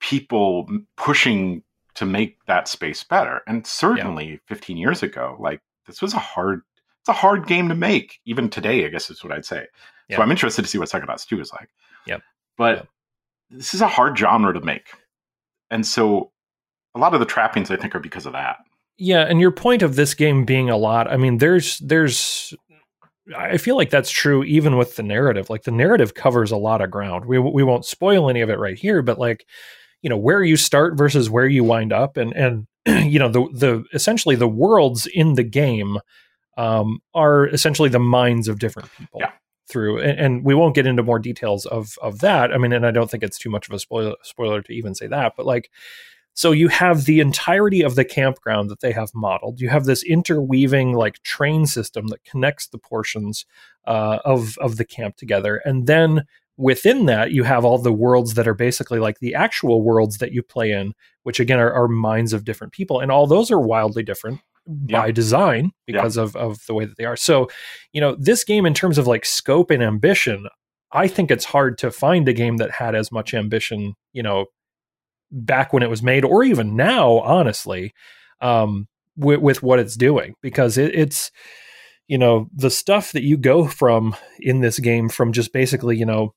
people 0.00 0.66
pushing 0.96 1.62
to 1.94 2.04
make 2.04 2.38
that 2.46 2.68
space 2.68 3.04
better. 3.04 3.40
And 3.46 3.66
certainly, 3.66 4.40
15 4.46 4.76
years 4.76 5.02
ago, 5.02 5.36
like 5.38 5.60
this 5.86 6.02
was 6.02 6.12
a 6.14 6.18
hard, 6.18 6.62
it's 7.00 7.08
a 7.08 7.12
hard 7.12 7.46
game 7.46 7.68
to 7.68 7.74
make. 7.74 8.20
Even 8.24 8.48
today, 8.50 8.84
I 8.84 8.88
guess 8.88 9.10
is 9.10 9.22
what 9.22 9.32
I'd 9.32 9.44
say. 9.44 9.66
Yeah. 10.08 10.16
So 10.16 10.22
I'm 10.22 10.30
interested 10.30 10.62
to 10.62 10.68
see 10.68 10.78
what 10.78 10.88
Psychonauts 10.88 11.26
2 11.26 11.40
is 11.40 11.52
like. 11.52 11.68
yeah 12.06 12.18
But 12.58 12.76
Yep. 12.76 12.88
this 13.50 13.74
is 13.74 13.80
a 13.80 13.88
hard 13.88 14.18
genre 14.18 14.52
to 14.52 14.60
make, 14.60 14.88
and 15.70 15.86
so 15.86 16.30
a 16.94 16.98
lot 16.98 17.14
of 17.14 17.20
the 17.20 17.26
trappings 17.26 17.70
I 17.70 17.76
think 17.76 17.94
are 17.94 18.00
because 18.00 18.26
of 18.26 18.32
that. 18.32 18.58
Yeah, 18.96 19.22
and 19.22 19.40
your 19.40 19.50
point 19.50 19.82
of 19.82 19.96
this 19.96 20.14
game 20.14 20.44
being 20.44 20.70
a 20.70 20.76
lot, 20.76 21.10
I 21.10 21.16
mean, 21.16 21.38
there's 21.38 21.78
there's 21.78 22.54
I 23.36 23.56
feel 23.56 23.76
like 23.76 23.90
that's 23.90 24.10
true 24.10 24.44
even 24.44 24.76
with 24.76 24.96
the 24.96 25.02
narrative. 25.02 25.48
Like 25.50 25.62
the 25.62 25.70
narrative 25.70 26.14
covers 26.14 26.52
a 26.52 26.56
lot 26.56 26.80
of 26.80 26.90
ground. 26.90 27.24
We 27.24 27.38
we 27.38 27.64
won't 27.64 27.84
spoil 27.84 28.28
any 28.28 28.40
of 28.40 28.50
it 28.50 28.58
right 28.58 28.78
here, 28.78 29.02
but 29.02 29.18
like, 29.18 29.46
you 30.02 30.10
know, 30.10 30.16
where 30.16 30.42
you 30.42 30.56
start 30.56 30.96
versus 30.96 31.30
where 31.30 31.46
you 31.46 31.64
wind 31.64 31.92
up 31.92 32.16
and 32.16 32.32
and 32.34 32.66
you 33.10 33.18
know, 33.18 33.28
the 33.28 33.48
the 33.52 33.84
essentially 33.94 34.36
the 34.36 34.48
worlds 34.48 35.06
in 35.06 35.34
the 35.34 35.42
game 35.42 35.98
um 36.56 37.00
are 37.14 37.48
essentially 37.48 37.88
the 37.88 37.98
minds 37.98 38.46
of 38.46 38.58
different 38.58 38.90
people. 38.96 39.20
Yeah. 39.20 39.32
Through 39.66 40.02
and, 40.02 40.18
and 40.18 40.44
we 40.44 40.54
won't 40.54 40.74
get 40.74 40.86
into 40.86 41.02
more 41.02 41.18
details 41.18 41.64
of 41.66 41.98
of 42.02 42.18
that. 42.20 42.52
I 42.52 42.58
mean, 42.58 42.72
and 42.72 42.86
I 42.86 42.90
don't 42.90 43.10
think 43.10 43.22
it's 43.22 43.38
too 43.38 43.50
much 43.50 43.66
of 43.68 43.74
a 43.74 43.78
spoiler 43.78 44.14
spoiler 44.22 44.60
to 44.62 44.72
even 44.72 44.94
say 44.94 45.06
that, 45.06 45.34
but 45.36 45.46
like 45.46 45.70
so 46.34 46.50
you 46.50 46.66
have 46.68 47.04
the 47.04 47.20
entirety 47.20 47.82
of 47.82 47.94
the 47.94 48.04
campground 48.04 48.68
that 48.68 48.80
they 48.80 48.90
have 48.90 49.10
modeled. 49.14 49.60
You 49.60 49.68
have 49.68 49.84
this 49.84 50.02
interweaving 50.02 50.92
like 50.92 51.22
train 51.22 51.64
system 51.64 52.08
that 52.08 52.24
connects 52.24 52.66
the 52.66 52.78
portions 52.78 53.46
uh, 53.86 54.18
of 54.24 54.58
of 54.58 54.76
the 54.76 54.84
camp 54.84 55.16
together, 55.16 55.62
and 55.64 55.86
then 55.86 56.24
within 56.56 57.06
that 57.06 57.30
you 57.30 57.44
have 57.44 57.64
all 57.64 57.78
the 57.78 57.92
worlds 57.92 58.34
that 58.34 58.48
are 58.48 58.54
basically 58.54 58.98
like 58.98 59.20
the 59.20 59.34
actual 59.34 59.82
worlds 59.82 60.18
that 60.18 60.32
you 60.32 60.42
play 60.42 60.72
in, 60.72 60.92
which 61.22 61.40
again 61.40 61.60
are, 61.60 61.72
are 61.72 61.88
minds 61.88 62.32
of 62.32 62.44
different 62.44 62.72
people, 62.72 63.00
and 63.00 63.12
all 63.12 63.26
those 63.26 63.50
are 63.50 63.60
wildly 63.60 64.02
different 64.02 64.40
by 64.66 65.06
Yeah. 65.06 65.12
design 65.12 65.70
because 65.86 66.16
of 66.16 66.34
of 66.36 66.64
the 66.66 66.74
way 66.74 66.84
that 66.84 66.96
they 66.96 67.04
are. 67.04 67.16
So, 67.16 67.48
you 67.92 68.00
know, 68.00 68.16
this 68.18 68.44
game 68.44 68.66
in 68.66 68.74
terms 68.74 68.98
of 68.98 69.06
like 69.06 69.24
scope 69.24 69.70
and 69.70 69.82
ambition, 69.82 70.46
I 70.92 71.08
think 71.08 71.30
it's 71.30 71.44
hard 71.44 71.76
to 71.78 71.90
find 71.90 72.28
a 72.28 72.32
game 72.32 72.56
that 72.58 72.70
had 72.70 72.94
as 72.94 73.10
much 73.12 73.34
ambition, 73.34 73.94
you 74.12 74.22
know, 74.22 74.46
back 75.30 75.72
when 75.72 75.82
it 75.82 75.90
was 75.90 76.02
made, 76.02 76.24
or 76.24 76.44
even 76.44 76.76
now, 76.76 77.18
honestly, 77.20 77.92
um, 78.40 78.86
with, 79.16 79.40
with 79.40 79.62
what 79.62 79.78
it's 79.80 79.96
doing, 79.96 80.34
because 80.42 80.78
it, 80.78 80.94
it's, 80.94 81.30
you 82.06 82.18
know, 82.18 82.48
the 82.54 82.70
stuff 82.70 83.12
that 83.12 83.22
you 83.24 83.36
go 83.36 83.66
from 83.66 84.14
in 84.38 84.60
this 84.60 84.78
game 84.78 85.08
from 85.08 85.32
just 85.32 85.52
basically, 85.52 85.96
you 85.96 86.06
know, 86.06 86.32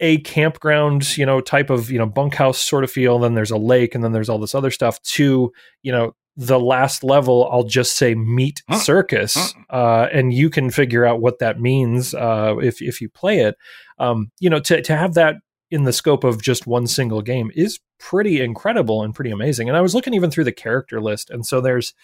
a 0.00 0.18
campground, 0.18 1.16
you 1.16 1.26
know, 1.26 1.40
type 1.40 1.70
of, 1.70 1.90
you 1.90 1.98
know, 1.98 2.06
bunkhouse 2.06 2.60
sort 2.60 2.84
of 2.84 2.90
feel, 2.90 3.18
then 3.18 3.34
there's 3.34 3.50
a 3.50 3.56
lake, 3.58 3.94
and 3.94 4.02
then 4.02 4.12
there's 4.12 4.28
all 4.28 4.38
this 4.38 4.54
other 4.54 4.70
stuff 4.70 5.00
to, 5.02 5.52
you 5.82 5.92
know, 5.92 6.12
the 6.36 6.58
last 6.58 7.04
level, 7.04 7.48
I'll 7.50 7.64
just 7.64 7.96
say 7.96 8.14
meat 8.14 8.62
Huh. 8.68 8.78
circus, 8.78 9.54
uh, 9.70 10.08
and 10.12 10.32
you 10.32 10.50
can 10.50 10.70
figure 10.70 11.04
out 11.04 11.20
what 11.20 11.38
that 11.38 11.60
means 11.60 12.14
uh, 12.14 12.56
if 12.60 12.82
if 12.82 13.00
you 13.00 13.08
play 13.08 13.40
it. 13.40 13.56
Um, 13.98 14.30
you 14.40 14.50
know, 14.50 14.58
to 14.60 14.82
to 14.82 14.96
have 14.96 15.14
that 15.14 15.36
in 15.70 15.84
the 15.84 15.92
scope 15.92 16.24
of 16.24 16.42
just 16.42 16.66
one 16.66 16.86
single 16.86 17.22
game 17.22 17.50
is 17.54 17.80
pretty 17.98 18.40
incredible 18.42 19.02
and 19.02 19.14
pretty 19.14 19.30
amazing. 19.30 19.68
And 19.68 19.76
I 19.76 19.80
was 19.80 19.94
looking 19.94 20.14
even 20.14 20.30
through 20.30 20.44
the 20.44 20.52
character 20.52 21.00
list, 21.00 21.30
and 21.30 21.46
so 21.46 21.60
there's 21.60 21.94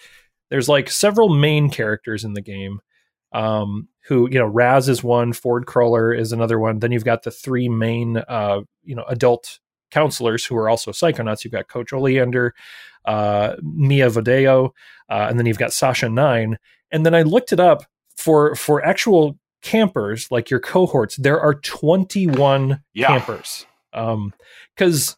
there's 0.49 0.69
like 0.69 0.89
several 0.89 1.29
main 1.29 1.69
characters 1.69 2.23
in 2.23 2.33
the 2.33 2.41
game. 2.41 2.79
Um, 3.33 3.87
who 4.07 4.27
you 4.29 4.39
know, 4.39 4.45
Raz 4.45 4.89
is 4.89 5.03
one, 5.03 5.31
Ford 5.31 5.65
Cruller 5.65 6.13
is 6.13 6.31
another 6.33 6.59
one. 6.59 6.79
Then 6.79 6.91
you've 6.91 7.05
got 7.05 7.23
the 7.23 7.31
three 7.31 7.69
main, 7.69 8.17
uh, 8.17 8.61
you 8.83 8.95
know, 8.95 9.05
adult 9.07 9.59
counselors 9.89 10.45
who 10.45 10.55
are 10.57 10.67
also 10.69 10.91
psychonauts. 10.91 11.43
You've 11.43 11.53
got 11.53 11.67
Coach 11.69 11.93
Oleander, 11.93 12.53
uh, 13.05 13.55
Milla 13.61 14.09
Vodello, 14.09 14.71
uh, 15.09 15.27
and 15.29 15.37
then 15.39 15.45
you've 15.45 15.57
got 15.57 15.73
Sasha 15.73 16.09
Nein. 16.09 16.57
And 16.91 17.05
then 17.05 17.15
I 17.15 17.21
looked 17.23 17.51
it 17.53 17.59
up 17.59 17.83
for 18.17 18.55
for 18.55 18.83
actual 18.85 19.37
campers, 19.61 20.27
like 20.31 20.49
your 20.49 20.59
cohorts. 20.59 21.15
There 21.17 21.39
are 21.39 21.53
21 21.55 22.81
Yeah. 22.93 23.07
campers. 23.07 23.65
Um, 23.93 24.33
because 24.75 25.15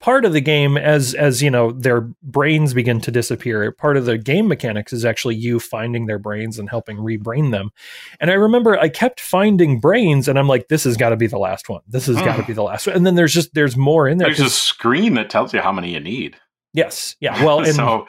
part 0.00 0.24
of 0.24 0.32
the 0.32 0.40
game, 0.40 0.76
as 0.76 1.14
as 1.14 1.42
you 1.42 1.50
know, 1.50 1.72
their 1.72 2.02
brains 2.22 2.74
begin 2.74 3.00
to 3.00 3.10
disappear. 3.10 3.72
Part 3.72 3.96
of 3.96 4.04
the 4.04 4.18
game 4.18 4.46
mechanics 4.48 4.92
is 4.92 5.04
actually 5.04 5.36
you 5.36 5.58
finding 5.58 6.06
their 6.06 6.18
brains 6.18 6.58
and 6.58 6.68
helping 6.68 6.98
rebrain 6.98 7.50
them. 7.52 7.70
And 8.20 8.30
I 8.30 8.34
remember 8.34 8.78
I 8.78 8.88
kept 8.88 9.20
finding 9.20 9.80
brains, 9.80 10.28
and 10.28 10.38
I'm 10.38 10.48
like, 10.48 10.68
this 10.68 10.84
has 10.84 10.96
got 10.96 11.10
to 11.10 11.16
be 11.16 11.26
the 11.26 11.38
last 11.38 11.68
one. 11.68 11.80
This 11.88 12.06
has 12.06 12.16
got 12.16 12.36
to 12.36 12.42
Mm. 12.42 12.46
be 12.48 12.52
the 12.52 12.62
last 12.62 12.86
one. 12.86 12.96
And 12.96 13.06
then 13.06 13.14
there's 13.14 13.32
just 13.32 13.54
there's 13.54 13.76
more 13.76 14.06
in 14.08 14.18
there. 14.18 14.28
There's 14.28 14.40
a 14.40 14.50
screen 14.50 15.14
that 15.14 15.30
tells 15.30 15.54
you 15.54 15.60
how 15.60 15.72
many 15.72 15.92
you 15.94 16.00
need. 16.00 16.36
Yes, 16.76 17.16
yeah. 17.20 17.42
Well, 17.44 17.60
and 17.60 17.74
so 17.74 18.06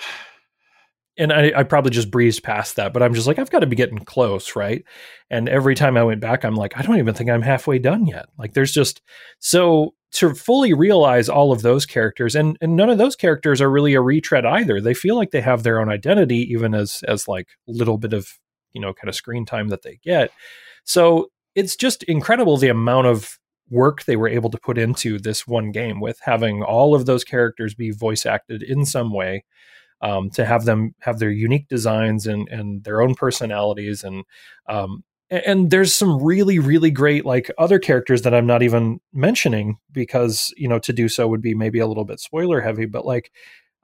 and 1.17 1.33
I, 1.33 1.51
I 1.55 1.63
probably 1.63 1.91
just 1.91 2.11
breezed 2.11 2.43
past 2.43 2.75
that, 2.75 2.93
but 2.93 3.01
I'm 3.01 3.13
just 3.13 3.25
like, 3.25 3.39
I've 3.39 3.49
got 3.49 3.59
to 3.59 3.65
be 3.67 3.75
getting 3.75 3.97
close, 3.97 4.55
right? 4.55 4.83
And 5.29 5.49
every 5.49 5.73
time 5.73 5.97
I 5.97 6.03
went 6.03 6.21
back, 6.21 6.45
I'm 6.45 6.55
like, 6.55 6.77
I 6.77 6.83
don't 6.83 6.97
even 6.97 7.15
think 7.15 7.29
I'm 7.29 7.41
halfway 7.41 7.79
done 7.79 8.05
yet. 8.05 8.27
Like, 8.37 8.53
there's 8.53 8.71
just 8.71 9.01
so 9.39 9.95
to 10.13 10.33
fully 10.35 10.73
realize 10.73 11.27
all 11.27 11.51
of 11.51 11.63
those 11.63 11.85
characters, 11.85 12.35
and 12.35 12.57
and 12.61 12.75
none 12.75 12.89
of 12.89 12.97
those 12.97 13.15
characters 13.15 13.61
are 13.61 13.69
really 13.69 13.93
a 13.93 14.01
retread 14.01 14.45
either. 14.45 14.79
They 14.79 14.93
feel 14.93 15.15
like 15.15 15.31
they 15.31 15.41
have 15.41 15.63
their 15.63 15.81
own 15.81 15.89
identity, 15.89 16.47
even 16.51 16.73
as 16.73 17.03
as 17.07 17.27
like 17.27 17.49
little 17.67 17.97
bit 17.97 18.13
of 18.13 18.29
you 18.73 18.81
know 18.81 18.93
kind 18.93 19.09
of 19.09 19.15
screen 19.15 19.45
time 19.45 19.69
that 19.69 19.81
they 19.81 19.99
get. 20.03 20.31
So 20.83 21.31
it's 21.55 21.75
just 21.75 22.03
incredible 22.03 22.57
the 22.57 22.69
amount 22.69 23.07
of 23.07 23.37
work 23.69 24.03
they 24.03 24.15
were 24.15 24.27
able 24.27 24.49
to 24.49 24.57
put 24.57 24.77
into 24.77 25.19
this 25.19 25.45
one 25.47 25.71
game 25.71 25.99
with 25.99 26.19
having 26.21 26.63
all 26.63 26.95
of 26.95 27.05
those 27.05 27.23
characters 27.23 27.73
be 27.73 27.91
voice 27.91 28.25
acted 28.25 28.63
in 28.63 28.85
some 28.85 29.13
way 29.13 29.43
um, 30.01 30.29
to 30.29 30.45
have 30.45 30.65
them 30.65 30.93
have 30.99 31.19
their 31.19 31.31
unique 31.31 31.67
designs 31.67 32.27
and 32.27 32.47
and 32.49 32.83
their 32.83 33.01
own 33.01 33.15
personalities 33.15 34.03
and 34.03 34.23
um, 34.69 35.03
and 35.29 35.71
there's 35.71 35.93
some 35.93 36.23
really 36.23 36.59
really 36.59 36.91
great 36.91 37.25
like 37.25 37.51
other 37.57 37.79
characters 37.79 38.21
that 38.21 38.33
I'm 38.33 38.47
not 38.47 38.63
even 38.63 38.99
mentioning 39.13 39.77
because 39.91 40.53
you 40.55 40.67
know 40.67 40.79
to 40.79 40.93
do 40.93 41.09
so 41.09 41.27
would 41.27 41.41
be 41.41 41.55
maybe 41.55 41.79
a 41.79 41.87
little 41.87 42.05
bit 42.05 42.19
spoiler 42.19 42.61
heavy 42.61 42.85
but 42.85 43.05
like 43.05 43.31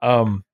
um 0.00 0.44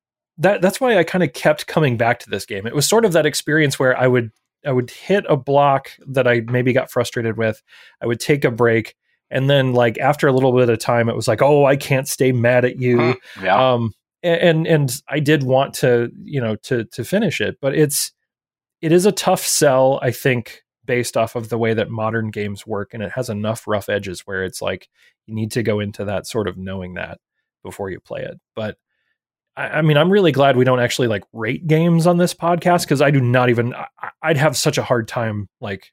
that 0.41 0.63
that's 0.63 0.81
why 0.81 0.99
I 0.99 1.05
kind 1.05 1.23
of 1.23 1.33
kept 1.35 1.67
coming 1.67 1.97
back 1.97 2.19
to 2.21 2.31
this 2.31 2.47
game. 2.47 2.67
It 2.67 2.75
was 2.75 2.89
sort 2.89 3.05
of 3.05 3.13
that 3.13 3.27
experience 3.27 3.79
where 3.79 3.97
I 3.97 4.07
would 4.07 4.31
I 4.67 4.73
would 4.73 4.91
hit 4.91 5.25
a 5.29 5.37
block 5.37 5.91
that 6.09 6.27
I 6.27 6.41
maybe 6.41 6.73
got 6.73 6.91
frustrated 6.91 7.37
with. 7.37 7.63
I 8.03 8.07
would 8.07 8.21
take 8.21 8.45
a 8.45 8.51
break 8.51 8.97
and 9.31 9.49
then 9.49 9.73
like 9.73 9.99
after 9.99 10.27
a 10.27 10.33
little 10.33 10.53
bit 10.53 10.69
of 10.69 10.79
time 10.79 11.09
it 11.09 11.17
was 11.17 11.29
like 11.29 11.43
oh 11.43 11.65
I 11.65 11.77
can't 11.77 12.09
stay 12.09 12.33
mad 12.33 12.65
at 12.65 12.81
you. 12.81 13.13
Hmm, 13.13 13.45
yeah. 13.45 13.73
um 13.73 13.95
and 14.23 14.67
and 14.67 15.01
i 15.09 15.19
did 15.19 15.45
want 15.45 15.73
to 15.73 16.13
you 16.25 16.39
know 16.43 16.55
to 16.57 16.85
to 16.85 17.05
finish 17.05 17.41
it 17.41 17.57
but 17.63 17.75
it's 17.75 18.13
it 18.83 18.93
is 18.93 19.07
a 19.07 19.13
tough 19.13 19.41
sell 19.41 19.99
i 20.03 20.11
think 20.11 20.63
based 20.91 21.17
off 21.17 21.37
of 21.37 21.51
the 21.51 21.57
way 21.57 21.73
that 21.73 21.89
modern 21.89 22.31
games 22.31 22.67
work 22.67 22.93
and 22.93 23.03
it 23.03 23.13
has 23.13 23.31
enough 23.31 23.67
rough 23.69 23.89
edges 23.89 24.27
where 24.27 24.45
it's 24.45 24.61
like 24.61 24.89
you 25.27 25.35
need 25.35 25.53
to 25.53 25.63
go 25.63 25.79
into 25.79 26.05
that 26.05 26.27
sort 26.27 26.49
of 26.49 26.57
knowing 26.57 26.95
that 26.95 27.19
before 27.63 27.91
you 27.91 28.01
play 28.01 28.23
it. 28.23 28.41
But 28.57 28.77
I, 29.57 29.69
I 29.69 29.83
mean 29.83 29.97
i'm 29.97 30.11
really 30.11 30.33
glad 30.33 30.57
we 30.57 30.65
don't 30.65 30.81
actually 30.81 31.07
like 31.07 31.23
rate 31.33 31.67
games 31.69 32.09
on 32.09 32.17
this 32.17 32.35
podcast 32.35 32.83
because 32.83 33.01
i 33.01 33.11
do 33.11 33.21
not 33.21 33.51
even 33.51 33.73
I, 33.75 33.87
i'd 34.23 34.37
have 34.37 34.57
such 34.57 34.79
a 34.79 34.83
hard 34.83 35.07
time 35.07 35.49
like 35.61 35.93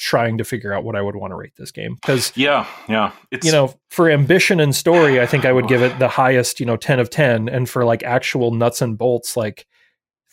trying 0.00 0.38
to 0.38 0.44
figure 0.44 0.72
out 0.72 0.82
what 0.82 0.96
i 0.96 1.02
would 1.02 1.14
want 1.14 1.30
to 1.30 1.36
rate 1.36 1.52
this 1.56 1.70
game 1.70 1.96
because 1.96 2.32
yeah, 2.40 2.66
yeah. 2.88 3.12
It's 3.30 3.46
you 3.46 3.52
know, 3.52 3.74
for 3.90 4.10
ambition 4.10 4.60
and 4.60 4.74
story, 4.74 5.20
I 5.20 5.26
think 5.26 5.44
I 5.44 5.52
would 5.52 5.68
give 5.68 5.82
it 5.82 5.98
the 5.98 6.08
highest, 6.08 6.58
you 6.58 6.66
know, 6.66 6.76
10 6.76 6.98
of 6.98 7.10
10. 7.10 7.48
And 7.48 7.68
for 7.68 7.84
like 7.84 8.02
actual 8.02 8.50
nuts 8.52 8.80
and 8.80 8.96
bolts, 8.96 9.36
like 9.36 9.66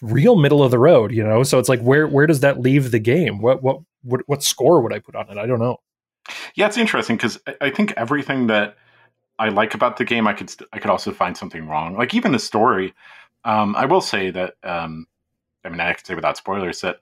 real 0.02 0.36
middle 0.36 0.64
of 0.64 0.72
the 0.72 0.80
road, 0.80 1.12
you 1.12 1.24
know? 1.24 1.44
So 1.44 1.60
it's 1.60 1.70
like, 1.70 1.82
where, 1.82 2.08
where 2.08 2.28
does 2.28 2.40
that 2.40 2.60
leave 2.60 2.92
the 2.92 3.00
game? 3.00 3.42
What, 3.42 3.62
what, 3.62 3.80
what, 4.04 4.22
what 4.28 4.44
score 4.44 4.82
would 4.82 4.94
I 4.94 5.00
put 5.00 5.16
on 5.16 5.30
it? 5.30 5.38
I 5.38 5.46
don't 5.46 5.60
know. 5.60 5.78
Yeah, 6.56 6.68
it's 6.68 6.78
interesting 6.78 7.18
because 7.18 7.40
I, 7.46 7.56
I 7.62 7.70
think 7.70 7.94
everything 7.98 8.48
that 8.48 8.78
I 9.40 9.50
like 9.50 9.74
about 9.74 9.98
the 9.98 10.06
game, 10.06 10.28
I 10.28 10.34
could 10.34 10.50
st- 10.50 10.68
I 10.74 10.80
could 10.80 10.90
also 10.90 11.12
find 11.12 11.38
something 11.38 11.68
wrong. 11.68 11.96
Like 11.96 12.14
even 12.14 12.32
the 12.32 12.40
story. 12.40 12.94
Um, 13.44 13.76
I 13.76 13.86
will 13.86 14.02
say 14.02 14.32
that. 14.32 14.56
Um, 14.64 15.08
I 15.64 15.70
mean, 15.70 15.80
I 15.80 15.94
can 15.94 16.04
say 16.04 16.16
without 16.16 16.38
spoilers 16.38 16.82
that. 16.82 17.00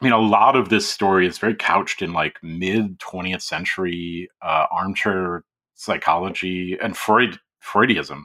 I 0.00 0.04
mean, 0.04 0.12
a 0.12 0.18
lot 0.18 0.56
of 0.56 0.70
this 0.70 0.88
story 0.88 1.26
is 1.26 1.38
very 1.38 1.54
couched 1.54 2.00
in 2.00 2.12
like 2.12 2.38
mid 2.42 2.98
twentieth 3.00 3.42
century 3.42 4.30
uh, 4.40 4.66
armchair 4.70 5.44
psychology 5.74 6.78
and 6.80 6.96
Freud 6.96 7.38
Freudism, 7.62 8.24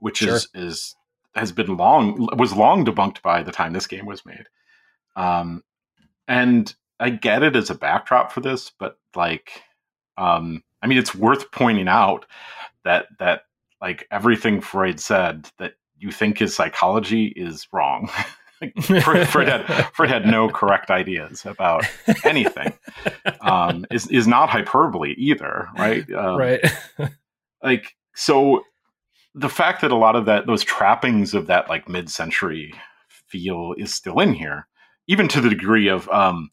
which 0.00 0.22
is 0.22 0.48
is 0.54 0.94
has 1.34 1.52
been 1.52 1.76
long 1.76 2.28
was 2.36 2.52
long 2.54 2.84
debunked 2.84 3.22
by 3.22 3.42
the 3.42 3.52
time 3.52 3.72
this 3.72 3.86
game 3.86 4.06
was 4.06 4.26
made. 4.26 4.46
Um, 5.16 5.62
and 6.26 6.74
I 7.00 7.10
get 7.10 7.42
it 7.42 7.56
as 7.56 7.70
a 7.70 7.74
backdrop 7.74 8.32
for 8.32 8.40
this, 8.40 8.70
but 8.78 8.98
like, 9.16 9.62
um, 10.18 10.62
I 10.82 10.86
mean, 10.86 10.98
it's 10.98 11.14
worth 11.14 11.50
pointing 11.52 11.88
out 11.88 12.26
that 12.84 13.06
that 13.18 13.42
like 13.80 14.06
everything 14.10 14.60
Freud 14.60 15.00
said 15.00 15.48
that 15.58 15.74
you 15.96 16.12
think 16.12 16.42
is 16.42 16.54
psychology 16.54 17.32
is 17.34 17.66
wrong. 17.72 18.10
Freud, 18.82 19.28
Freud 19.28 19.48
had 19.48 19.66
Freud 19.94 20.10
had 20.10 20.26
no 20.26 20.48
correct 20.48 20.90
ideas 20.90 21.46
about 21.46 21.84
anything. 22.24 22.72
Um, 23.40 23.86
is 23.90 24.06
is 24.08 24.26
not 24.26 24.50
hyperbole 24.50 25.14
either, 25.16 25.68
right? 25.76 26.10
Um, 26.12 26.36
right. 26.38 26.60
like 27.62 27.96
so 28.14 28.62
the 29.34 29.48
fact 29.48 29.80
that 29.82 29.92
a 29.92 29.96
lot 29.96 30.16
of 30.16 30.26
that 30.26 30.46
those 30.46 30.64
trappings 30.64 31.34
of 31.34 31.46
that 31.46 31.68
like 31.68 31.88
mid-century 31.88 32.74
feel 33.08 33.74
is 33.76 33.94
still 33.94 34.18
in 34.18 34.32
here 34.32 34.66
even 35.06 35.28
to 35.28 35.40
the 35.40 35.50
degree 35.50 35.88
of 35.88 36.08
um 36.08 36.50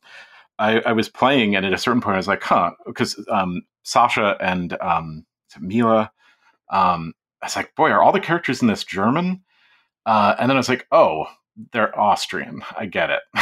i, 0.59 0.79
I 0.81 0.91
was 0.91 1.09
playing 1.09 1.55
and 1.55 1.65
at 1.65 1.73
a 1.73 1.77
certain 1.77 2.01
point 2.01 2.15
i 2.15 2.17
was 2.17 2.27
like 2.27 2.43
huh 2.43 2.71
because 2.85 3.19
um 3.29 3.61
sasha 3.83 4.37
and 4.39 4.77
um 4.81 5.25
mila 5.59 6.11
um 6.69 7.13
i 7.41 7.45
was 7.45 7.55
like 7.55 7.73
boy 7.75 7.89
are 7.89 8.03
all 8.03 8.11
the 8.11 8.19
characters 8.19 8.61
in 8.61 8.67
this 8.67 8.83
german 8.83 9.41
uh 10.05 10.35
and 10.37 10.49
then 10.49 10.57
i 10.57 10.59
was 10.59 10.69
like 10.69 10.85
oh 10.91 11.25
they're 11.71 11.97
austrian 11.99 12.61
i 12.77 12.85
get 12.85 13.09
it 13.09 13.21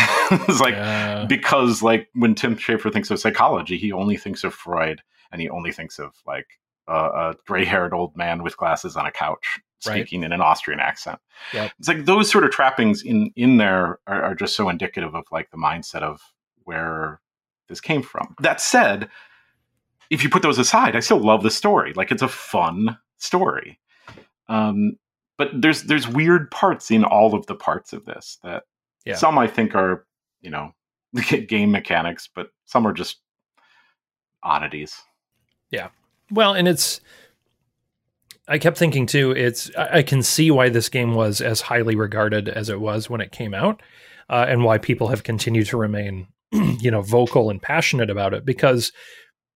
it's 0.49 0.59
like 0.61 0.73
Yeah. 0.75 1.25
because 1.25 1.81
like 1.81 2.09
when 2.13 2.35
Tim 2.35 2.55
Schafer 2.55 2.91
thinks 2.91 3.09
of 3.11 3.19
psychology, 3.19 3.77
he 3.77 3.91
only 3.91 4.17
thinks 4.17 4.43
of 4.43 4.53
Freud, 4.53 5.01
and 5.31 5.41
he 5.41 5.49
only 5.49 5.71
thinks 5.71 5.99
of 5.99 6.13
like 6.25 6.47
a, 6.87 6.93
a 6.93 7.35
gray-haired 7.45 7.93
old 7.93 8.15
man 8.15 8.41
with 8.43 8.55
glasses 8.57 8.95
on 8.95 9.05
a 9.05 9.11
couch 9.11 9.59
Right. 9.85 9.95
speaking 9.95 10.23
in 10.23 10.31
an 10.31 10.39
Austrian 10.39 10.79
accent. 10.79 11.19
Yep. 11.53 11.71
It's 11.77 11.87
like 11.89 12.05
those 12.05 12.31
sort 12.31 12.45
of 12.45 12.51
trappings 12.51 13.01
in 13.03 13.31
in 13.35 13.57
there 13.57 13.99
are, 14.07 14.23
are 14.23 14.35
just 14.35 14.55
so 14.55 14.69
indicative 14.69 15.13
of 15.13 15.25
like 15.29 15.51
the 15.51 15.57
mindset 15.57 16.03
of 16.03 16.21
where 16.63 17.19
this 17.67 17.81
came 17.81 18.01
from. 18.01 18.33
That 18.39 18.61
said, 18.61 19.09
if 20.09 20.23
you 20.23 20.29
put 20.29 20.41
those 20.41 20.57
aside, 20.57 20.95
I 20.95 21.01
still 21.01 21.19
love 21.19 21.43
the 21.43 21.51
story. 21.51 21.91
Like 21.93 22.11
it's 22.11 22.21
a 22.21 22.29
fun 22.29 22.97
story. 23.17 23.77
Um, 24.47 24.93
but 25.51 25.61
there's 25.61 25.83
there's 25.83 26.07
weird 26.07 26.49
parts 26.51 26.91
in 26.91 27.03
all 27.03 27.33
of 27.35 27.45
the 27.47 27.55
parts 27.55 27.93
of 27.93 28.05
this 28.05 28.37
that 28.43 28.63
Yeah. 29.05 29.15
some 29.15 29.37
I 29.37 29.47
think 29.47 29.75
are 29.75 30.05
you 30.41 30.49
know 30.49 30.73
game 31.47 31.71
mechanics, 31.71 32.29
but 32.33 32.47
some 32.65 32.87
are 32.87 32.93
just 32.93 33.17
oddities. 34.41 35.01
Yeah. 35.69 35.89
Well, 36.31 36.53
and 36.53 36.67
it's. 36.67 37.01
I 38.47 38.57
kept 38.57 38.77
thinking 38.77 39.05
too. 39.05 39.31
It's 39.31 39.71
I, 39.77 39.99
I 39.99 40.03
can 40.03 40.21
see 40.21 40.51
why 40.51 40.69
this 40.69 40.89
game 40.89 41.15
was 41.15 41.39
as 41.41 41.61
highly 41.61 41.95
regarded 41.95 42.49
as 42.49 42.69
it 42.69 42.79
was 42.81 43.09
when 43.09 43.21
it 43.21 43.31
came 43.31 43.53
out, 43.53 43.81
uh, 44.29 44.45
and 44.49 44.63
why 44.63 44.77
people 44.77 45.07
have 45.07 45.23
continued 45.23 45.67
to 45.67 45.77
remain, 45.77 46.27
you 46.51 46.91
know, 46.91 47.01
vocal 47.01 47.49
and 47.49 47.61
passionate 47.61 48.09
about 48.09 48.33
it. 48.33 48.43
Because 48.45 48.91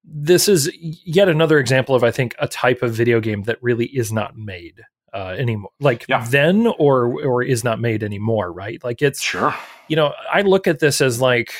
this 0.05 0.47
is 0.47 0.71
yet 0.81 1.27
another 1.27 1.59
example 1.59 1.95
of 1.95 2.03
I 2.03 2.11
think 2.11 2.33
a 2.39 2.47
type 2.47 2.81
of 2.81 2.93
video 2.93 3.19
game 3.19 3.43
that 3.43 3.61
really 3.61 3.87
is 3.87 4.13
not 4.13 4.37
made 4.37 4.81
uh, 5.13 5.35
anymore. 5.37 5.71
Like 5.79 6.05
Yeah. 6.07 6.25
then, 6.29 6.67
or 6.79 7.05
or 7.25 7.43
is 7.43 7.63
not 7.63 7.79
made 7.79 8.03
anymore. 8.03 8.51
Right? 8.51 8.83
Like 8.83 9.01
it's 9.01 9.21
Sure. 9.21 9.53
you 9.87 9.95
know, 9.95 10.13
I 10.31 10.41
look 10.41 10.67
at 10.67 10.79
this 10.79 11.01
as 11.01 11.21
like 11.21 11.53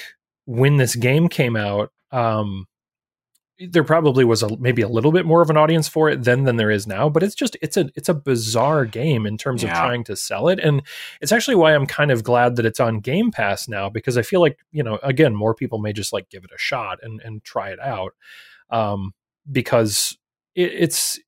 when 0.46 0.78
this 0.78 0.96
game 0.96 1.28
came 1.28 1.56
out, 1.56 1.92
um, 2.12 2.68
there 3.72 3.84
probably 3.84 4.24
was 4.24 4.44
a 4.44 4.56
maybe 4.60 4.84
a 4.84 4.88
little 4.88 5.12
bit 5.12 5.26
more 5.26 5.42
of 5.42 5.50
an 5.50 5.58
audience 5.58 5.88
for 5.88 6.10
it 6.12 6.24
then 6.24 6.44
than 6.44 6.58
there 6.58 6.70
is 6.70 6.86
now, 6.86 7.10
but 7.10 7.24
it's 7.24 7.34
just 7.34 7.58
it's 7.60 7.76
a 7.76 7.90
it's 7.96 8.08
a 8.08 8.14
bizarre 8.14 8.86
game 8.86 9.26
in 9.26 9.36
terms 9.36 9.64
of 9.64 9.70
trying 9.72 10.04
to 10.04 10.16
sell 10.16 10.48
it. 10.48 10.60
And 10.60 10.84
it's 11.22 11.32
actually 11.32 11.56
why 11.56 11.74
I'm 11.74 11.88
kind 11.88 12.12
of 12.12 12.24
glad 12.24 12.56
that 12.58 12.68
it's 12.68 12.80
on 12.80 13.00
Game 13.00 13.32
Pass 13.32 13.68
now, 13.68 13.90
because 13.90 14.16
I 14.16 14.22
feel 14.22 14.42
like, 14.42 14.60
you 14.72 14.84
know, 14.84 15.00
again, 15.02 15.34
more 15.34 15.56
people 15.56 15.80
may 15.80 15.92
just 15.92 16.14
like 16.14 16.30
give 16.30 16.44
it 16.44 16.52
a 16.54 16.58
shot 16.60 17.00
and 17.02 17.20
and 17.26 17.44
try 17.44 17.70
it 17.72 17.80
out. 17.80 18.14
Um, 18.70 19.14
because 19.52 20.16
it, 20.54 20.72
it's 20.74 21.20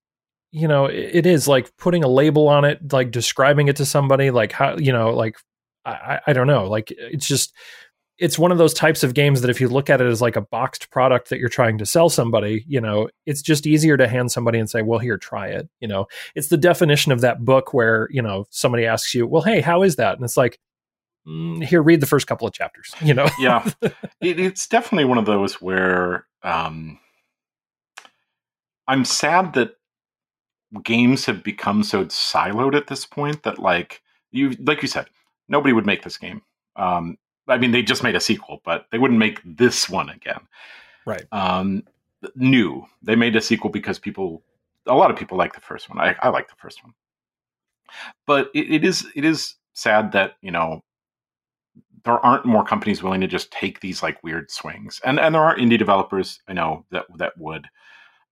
you 0.52 0.68
know, 0.68 0.86
it, 0.86 1.26
is 1.26 1.48
like 1.48 1.76
putting 1.78 2.04
a 2.04 2.08
label 2.08 2.48
on 2.48 2.66
it, 2.66 2.92
like 2.92 3.12
describing 3.12 3.68
it 3.68 3.76
to 3.78 3.86
somebody, 3.86 4.32
like 4.32 4.52
how 4.52 4.78
you 4.78 4.92
know, 4.92 5.12
like 5.12 5.38
I, 5.86 5.92
I- 5.92 6.20
I 6.28 6.34
don't 6.34 6.48
know. 6.48 6.68
Like 6.68 6.92
it's 6.92 7.28
just 7.28 7.54
it's 8.18 8.38
one 8.38 8.52
of 8.52 8.58
those 8.58 8.74
types 8.74 9.02
of 9.04 9.14
games 9.14 9.40
that 9.42 9.50
if 9.50 9.62
you 9.62 9.70
look 9.70 9.90
at 9.90 10.02
it 10.02 10.08
as 10.08 10.22
like 10.22 10.36
a 10.36 10.42
boxed 10.42 10.90
product 10.92 11.30
that 11.30 11.40
you're 11.40 11.48
trying 11.48 11.78
to 11.78 11.86
sell 11.86 12.10
somebody, 12.10 12.66
you 12.68 12.82
know, 12.82 13.08
it's 13.26 13.42
just 13.42 13.66
easier 13.66 13.96
to 13.96 14.10
hand 14.10 14.30
somebody 14.32 14.60
and 14.60 14.70
say, 14.70 14.82
"Well, 14.82 15.00
here, 15.00 15.18
try 15.18 15.48
it." 15.48 15.70
You 15.80 15.88
know, 15.88 16.08
it's 16.36 16.50
the 16.50 16.58
definition 16.58 17.12
of 17.14 17.22
that 17.22 17.46
book 17.46 17.74
where 17.74 18.08
you 18.12 18.22
know 18.22 18.46
somebody 18.50 18.86
asks 18.86 19.14
you, 19.16 19.26
"Well, 19.28 19.44
hey, 19.44 19.62
how 19.62 19.84
is 19.84 19.96
that?" 19.96 20.16
And 20.16 20.26
it's 20.26 20.36
like, 20.36 20.60
mm, 21.26 21.64
here, 21.64 21.82
read 21.82 22.02
the 22.02 22.08
first 22.08 22.28
couple 22.28 22.46
of 22.48 22.54
chapters. 22.54 22.94
You 23.02 23.14
know, 23.14 23.28
yeah, 23.40 23.70
it, 24.20 24.40
it's 24.40 24.68
definitely 24.68 25.06
one 25.06 25.18
of 25.18 25.26
those 25.26 25.62
where 25.62 26.26
um, 26.44 27.00
I'm 28.88 29.06
sad 29.06 29.54
that 29.54 29.76
games 30.84 31.26
have 31.26 31.44
become 31.44 31.84
so 31.84 32.06
siloed 32.06 32.76
at 32.76 32.88
this 32.88 33.06
point 33.06 33.44
that 33.44 33.60
like 33.60 34.02
you 34.32 34.52
like 34.62 34.82
you 34.82 34.88
said 34.88 35.08
nobody 35.48 35.74
would 35.74 35.86
make 35.86 36.04
this 36.04 36.18
game. 36.18 36.42
Um 36.76 37.18
i 37.48 37.58
mean 37.58 37.72
they 37.72 37.82
just 37.82 38.04
made 38.04 38.16
a 38.16 38.20
sequel 38.20 38.62
but 38.64 38.86
they 38.92 38.98
wouldn't 38.98 39.20
make 39.20 39.42
this 39.44 39.90
one 39.90 40.10
again. 40.10 40.42
Right. 41.06 41.26
Um 41.32 41.84
new. 42.36 42.86
They 43.02 43.16
made 43.16 43.36
a 43.36 43.42
sequel 43.42 43.70
because 43.70 44.00
people 44.00 44.44
a 44.86 44.96
lot 44.96 45.12
of 45.12 45.18
people 45.18 45.38
like 45.38 45.54
the 45.54 45.62
first 45.62 45.90
one. 45.90 46.00
I, 46.00 46.16
I 46.22 46.30
like 46.30 46.50
the 46.50 46.56
first 46.56 46.84
one. 46.84 46.94
But 48.26 48.50
it, 48.54 48.72
it 48.72 48.86
is 48.86 49.08
it 49.16 49.26
is 49.26 49.56
sad 49.74 50.12
that 50.12 50.36
you 50.42 50.52
know 50.52 50.84
there 52.06 52.20
aren't 52.26 52.46
more 52.46 52.64
companies 52.64 53.04
willing 53.04 53.22
to 53.22 53.28
just 53.28 53.52
take 53.52 53.80
these 53.80 54.04
like 54.04 54.24
weird 54.24 54.52
swings. 54.52 55.02
And 55.04 55.20
and 55.20 55.34
there 55.34 55.44
are 55.44 55.58
indie 55.58 55.80
developers 55.80 56.40
i 56.48 56.54
know 56.54 56.86
that 56.92 57.06
that 57.18 57.38
would. 57.38 57.68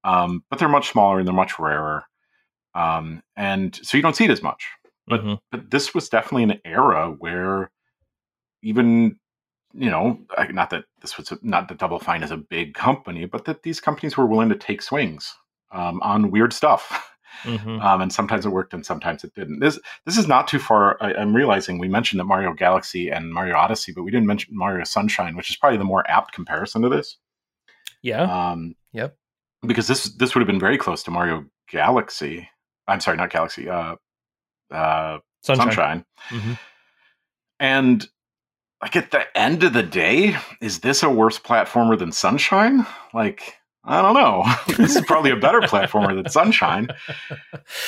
Um, 0.03 0.43
but 0.49 0.59
they're 0.59 0.69
much 0.69 0.91
smaller 0.91 1.17
and 1.19 1.27
they're 1.27 1.33
much 1.33 1.59
rarer 1.59 2.05
um, 2.77 3.21
and 3.35 3.75
so 3.83 3.97
you 3.97 4.03
don't 4.03 4.15
see 4.15 4.25
it 4.25 4.31
as 4.31 4.43
much. 4.43 4.65
But 5.07 5.23
Mhm. 5.23 5.39
but 5.51 5.71
this 5.71 5.93
was 5.93 6.09
definitely 6.09 6.43
an 6.43 6.59
era 6.65 7.11
where 7.19 7.71
even 8.61 9.17
you 9.73 9.89
know 9.89 10.19
not 10.51 10.69
that 10.71 10.85
this 11.01 11.17
was 11.17 11.31
a, 11.31 11.39
not 11.41 11.67
that 11.67 11.77
Double 11.77 11.99
Fine 11.99 12.23
is 12.23 12.31
a 12.31 12.37
big 12.37 12.73
company, 12.73 13.25
but 13.25 13.45
that 13.45 13.63
these 13.63 13.79
companies 13.79 14.17
were 14.17 14.25
willing 14.25 14.49
to 14.49 14.55
take 14.55 14.81
swings 14.81 15.35
um, 15.71 16.01
on 16.01 16.31
weird 16.31 16.53
stuff. 16.53 17.03
Mhm. 17.43 17.81
Um, 17.87 18.01
and 18.01 18.11
sometimes 18.11 18.45
it 18.47 18.49
worked 18.49 18.73
and 18.73 18.83
sometimes 18.85 19.23
it 19.23 19.33
didn't. 19.35 19.59
This 19.59 19.79
this 20.05 20.17
is 20.17 20.27
not 20.27 20.47
too 20.47 20.57
far. 20.59 20.97
I, 21.01 21.13
I'm 21.13 21.35
realizing 21.35 21.77
we 21.77 21.87
mentioned 21.87 22.19
that 22.19 22.23
Mario 22.25 22.51
Galaxy 22.53 23.09
and 23.11 23.31
Mario 23.31 23.55
Odyssey, 23.55 23.91
but 23.93 24.01
we 24.03 24.09
didn't 24.11 24.25
mention 24.25 24.57
Mario 24.57 24.83
Sunshine, 24.85 25.35
which 25.35 25.49
is 25.51 25.55
probably 25.55 25.77
the 25.77 25.83
more 25.83 26.03
apt 26.09 26.33
comparison 26.33 26.81
to 26.81 26.89
this. 26.89 27.17
yeah, 28.01 28.23
Um, 28.23 28.75
Yep. 28.93 29.17
Because 29.67 29.87
this 29.87 30.05
this 30.15 30.33
would 30.33 30.41
have 30.41 30.47
been 30.47 30.59
very 30.59 30.77
close 30.79 31.03
to 31.03 31.11
Mario 31.11 31.45
Galaxy. 31.69 32.49
I'm 32.87 32.99
sorry, 32.99 33.17
not 33.17 33.29
Galaxy. 33.31 33.69
Uh, 33.69 33.95
uh, 34.71 35.19
sunshine. 35.41 35.65
Sunshine. 35.67 36.05
Mhm. 36.29 36.59
And 37.59 38.07
like 38.81 38.95
at 38.95 39.11
the 39.11 39.25
end 39.37 39.63
of 39.63 39.73
the 39.73 39.83
day, 39.83 40.35
is 40.61 40.79
this 40.79 41.03
a 41.03 41.09
worse 41.09 41.39
platformer 41.39 41.97
than 41.97 42.11
Sunshine? 42.11 42.85
Like 43.13 43.55
I 43.89 44.01
don't 44.01 44.15
know. 44.15 44.43
this 44.77 44.97
is 44.97 45.01
probably 45.05 45.31
a 45.31 45.35
better 45.37 45.61
platformer 45.61 46.13
than 46.13 46.29
Sunshine. 46.29 46.89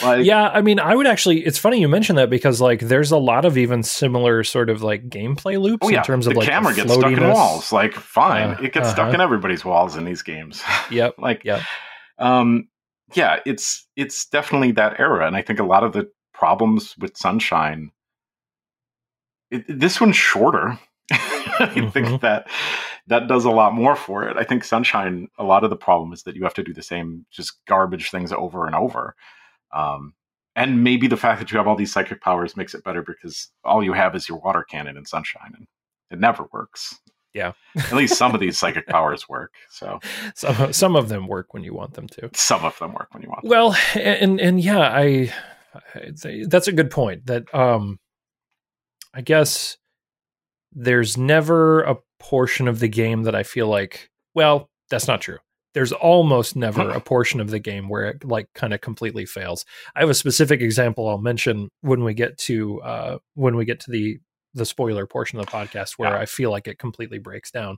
Like 0.01 0.25
yeah, 0.25 0.47
I 0.47 0.61
mean, 0.61 0.79
I 0.79 0.95
would 0.95 1.05
actually. 1.05 1.45
It's 1.45 1.57
funny 1.57 1.79
you 1.81 1.89
mentioned 1.89 2.17
that 2.17 2.29
because 2.29 2.61
like 2.61 2.79
there's 2.79 3.11
a 3.11 3.17
lot 3.17 3.43
of 3.45 3.57
even 3.57 3.83
similar 3.83 4.43
sort 4.45 4.69
of 4.69 4.81
like 4.81 5.09
gameplay 5.09 5.59
loops 5.61 5.85
Oh 5.85 5.89
yeah, 5.89 5.97
in 5.99 6.03
terms 6.05 6.25
the 6.25 6.31
of 6.31 6.37
like 6.37 6.47
camera 6.47 6.73
gets 6.73 6.93
stuck 6.93 7.11
in 7.11 7.27
walls. 7.29 7.71
Like 7.73 7.93
fine, 7.93 8.51
Uh, 8.51 8.61
it 8.63 8.73
gets 8.73 8.89
stuck 8.89 9.07
uh-huh. 9.07 9.15
in 9.15 9.21
everybody's 9.21 9.63
walls 9.65 9.95
in 9.97 10.05
these 10.05 10.21
games. 10.21 10.63
Yep. 10.89 11.15
like 11.19 11.43
Yep. 11.43 11.61
um 12.17 12.67
yeah 13.15 13.39
it's 13.45 13.87
it's 13.95 14.25
definitely 14.27 14.71
that 14.71 14.99
era 14.99 15.25
and 15.27 15.35
i 15.35 15.41
think 15.41 15.59
a 15.59 15.63
lot 15.63 15.83
of 15.83 15.93
the 15.93 16.09
problems 16.33 16.95
with 16.99 17.15
sunshine 17.17 17.91
it, 19.51 19.65
this 19.67 19.99
one's 19.99 20.15
shorter. 20.15 20.79
I 21.11 21.71
Mhm. 21.75 21.91
think 21.91 22.21
that 22.21 22.47
that 23.07 23.27
does 23.27 23.45
a 23.45 23.49
lot 23.51 23.73
more 23.73 23.95
for 23.95 24.23
it. 24.27 24.37
I 24.37 24.43
think 24.43 24.63
sunshine 24.63 25.27
a 25.39 25.43
lot 25.43 25.63
of 25.63 25.71
the 25.71 25.75
problem 25.75 26.13
is 26.13 26.23
that 26.23 26.35
you 26.35 26.43
have 26.43 26.53
to 26.53 26.63
do 26.63 26.73
the 26.73 26.83
same 26.83 27.25
just 27.31 27.65
garbage 27.65 28.11
things 28.11 28.31
over 28.31 28.65
and 28.67 28.75
over 28.75 29.15
um 29.73 30.13
and 30.55 30.83
maybe 30.83 31.07
the 31.07 31.17
fact 31.17 31.39
that 31.39 31.51
you 31.51 31.57
have 31.57 31.67
all 31.67 31.75
these 31.75 31.91
psychic 31.91 32.21
powers 32.21 32.57
makes 32.57 32.73
it 32.75 32.83
better 32.83 33.01
because 33.01 33.49
all 33.63 33.83
you 33.83 33.93
have 33.93 34.15
is 34.15 34.27
your 34.29 34.39
water 34.39 34.63
cannon 34.63 34.97
and 34.97 35.07
sunshine 35.07 35.53
and 35.55 35.67
it 36.11 36.19
never 36.19 36.47
works 36.53 36.99
Yeah. 37.33 37.51
at 37.75 37.93
least 37.93 38.17
some 38.17 38.33
of 38.33 38.39
these 38.41 38.57
psychic 38.57 38.87
powers 38.87 39.29
work 39.29 39.53
so 39.69 39.99
Some 40.35 40.73
some 40.73 40.95
of 40.95 41.09
them 41.09 41.27
work 41.27 41.53
when 41.53 41.63
you 41.63 41.73
want 41.73 41.93
them 41.93 42.07
to. 42.09 42.29
some 42.33 42.65
of 42.65 42.77
them 42.79 42.93
work 42.93 43.09
when 43.13 43.21
you 43.23 43.29
want 43.29 43.43
them. 43.43 43.49
Well, 43.49 43.75
and 43.95 44.39
and 44.41 44.59
yeah, 44.59 44.79
I 44.79 45.31
that's 46.47 46.67
a 46.67 46.71
good 46.71 46.89
point. 46.89 47.27
That 47.27 47.53
um, 47.53 47.99
I 49.13 49.21
guess 49.21 49.77
there's 50.73 51.17
never 51.17 51.81
a 51.83 51.97
portion 52.19 52.67
of 52.67 52.79
the 52.79 52.87
game 52.87 53.23
that 53.23 53.35
I 53.35 53.43
feel 53.43 53.67
like. 53.67 54.09
Well, 54.33 54.69
that's 54.89 55.07
not 55.07 55.21
true. 55.21 55.37
There's 55.75 55.91
almost 55.91 56.55
never 56.55 56.89
a 56.89 56.99
portion 56.99 57.39
of 57.39 57.51
the 57.51 57.59
game 57.59 57.89
where 57.89 58.05
it 58.05 58.23
like 58.23 58.47
kind 58.55 58.73
of 58.73 58.81
completely 58.81 59.25
fails. 59.25 59.65
I 59.95 59.99
have 59.99 60.09
a 60.09 60.15
specific 60.15 60.61
example 60.61 61.07
I'll 61.07 61.19
mention 61.19 61.69
when 61.81 62.03
we 62.03 62.15
get 62.15 62.37
to 62.39 62.81
uh 62.81 63.17
when 63.35 63.55
we 63.55 63.65
get 63.65 63.79
to 63.81 63.91
the 63.91 64.17
the 64.53 64.65
spoiler 64.65 65.05
portion 65.05 65.39
of 65.39 65.45
the 65.45 65.51
podcast 65.51 65.93
where 65.97 66.11
Yeah. 66.11 66.19
I 66.19 66.25
feel 66.25 66.49
like 66.51 66.67
it 66.67 66.79
completely 66.79 67.19
breaks 67.19 67.51
down. 67.51 67.77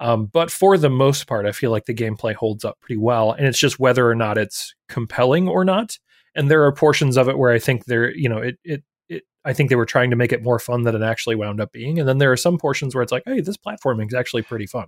Um, 0.00 0.26
but 0.26 0.50
for 0.50 0.76
the 0.76 0.90
most 0.90 1.26
part, 1.26 1.46
I 1.46 1.52
feel 1.52 1.70
like 1.70 1.86
the 1.86 1.94
gameplay 1.94 2.34
holds 2.34 2.64
up 2.64 2.78
pretty 2.80 2.98
well, 2.98 3.32
and 3.32 3.46
it's 3.46 3.58
just 3.58 3.78
whether 3.78 4.08
or 4.08 4.14
not 4.14 4.38
it's 4.38 4.74
compelling 4.88 5.48
or 5.48 5.64
not. 5.64 5.98
And 6.34 6.50
there 6.50 6.64
are 6.64 6.72
portions 6.72 7.16
of 7.16 7.28
it 7.28 7.38
where 7.38 7.52
I 7.52 7.58
think 7.58 7.84
they're, 7.86 8.14
you 8.14 8.28
know, 8.28 8.38
it, 8.38 8.58
it, 8.64 8.82
it. 9.08 9.22
I 9.44 9.52
think 9.52 9.68
they 9.70 9.76
were 9.76 9.86
trying 9.86 10.10
to 10.10 10.16
make 10.16 10.32
it 10.32 10.42
more 10.42 10.58
fun 10.58 10.82
than 10.82 10.94
it 10.94 11.02
actually 11.02 11.34
wound 11.36 11.60
up 11.60 11.72
being. 11.72 11.98
And 11.98 12.08
then 12.08 12.18
there 12.18 12.30
are 12.30 12.36
some 12.36 12.58
portions 12.58 12.94
where 12.94 13.02
it's 13.02 13.10
like, 13.12 13.24
hey, 13.26 13.40
this 13.40 13.56
platforming 13.56 14.06
is 14.06 14.14
actually 14.14 14.42
pretty 14.42 14.66
fun. 14.66 14.86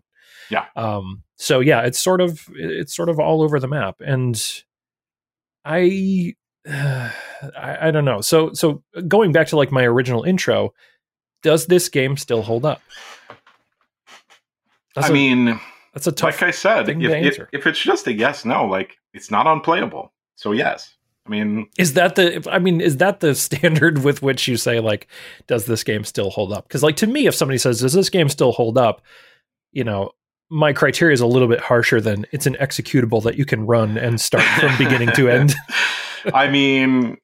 Yeah. 0.51 0.67
Um. 0.77 1.23
So 1.37 1.61
yeah, 1.61 1.81
it's 1.83 1.99
sort 1.99 2.21
of, 2.21 2.47
it's 2.55 2.95
sort 2.95 3.09
of 3.09 3.19
all 3.19 3.43
over 3.43 3.59
the 3.59 3.67
map, 3.69 3.97
and 4.01 4.41
I, 5.65 6.35
I, 6.69 7.89
I 7.89 7.91
don't 7.91 8.05
know. 8.05 8.21
So 8.21 8.53
so 8.53 8.83
going 9.09 9.33
back 9.33 9.49
to 9.49 9.57
like 9.57 9.73
my 9.73 9.83
original 9.85 10.23
intro, 10.23 10.71
does 11.42 11.66
this 11.66 11.88
game 11.88 12.16
still 12.16 12.42
hold 12.42 12.64
up? 12.64 12.81
That's 14.94 15.09
I 15.09 15.11
a- 15.11 15.12
mean, 15.12 15.61
that's 15.94 16.07
a 16.07 16.12
tough. 16.12 16.40
like 16.40 16.42
I 16.42 16.50
said, 16.50 16.87
thing 16.87 17.02
if, 17.02 17.38
if, 17.38 17.48
if 17.52 17.66
it's 17.66 17.78
just 17.81 18.07
a 18.07 18.12
yes, 18.12 18.44
no, 18.44 18.64
like 18.66 18.96
it's 19.14 19.31
not 19.31 19.46
unplayable. 19.46 20.12
So 20.37 20.52
yes, 20.52 20.94
I 21.26 21.31
mean, 21.31 21.68
Is 21.78 21.94
that 21.94 22.16
the? 22.16 22.46
I 22.50 22.59
mean, 22.59 22.81
is 22.81 22.96
that 22.98 23.20
the 23.20 23.35
standard 23.37 24.02
with 24.05 24.22
which 24.22 24.48
you 24.48 24.57
say 24.57 24.81
like, 24.81 25.09
does 25.46 25.66
this 25.66 25.85
game 25.85 26.05
still 26.05 26.31
hold 26.31 26.52
up? 26.52 26.68
Because 26.68 26.83
like 26.83 26.96
to 26.96 27.07
me, 27.07 27.26
if 27.26 27.35
somebody 27.35 27.59
says, 27.59 27.81
does 27.81 27.92
this 27.92 28.11
game 28.11 28.28
still 28.28 28.52
hold 28.52 28.76
up? 28.76 29.02
You 29.72 29.85
know, 29.85 30.11
my 30.50 30.72
criteria 30.72 31.14
is 31.14 31.20
a 31.20 31.26
little 31.26 31.48
bit 31.48 31.61
harsher 31.61 32.00
than 32.00 32.26
it's 32.33 32.46
an 32.46 32.57
executable 32.61 33.22
that 33.22 33.37
you 33.37 33.46
can 33.46 33.66
run 33.66 33.96
and 33.96 34.20
start 34.20 34.44
from 34.61 34.76
beginning 34.76 35.11
to 35.12 35.31
end. 35.31 35.55
I 36.35 36.48
mean, 36.48 37.16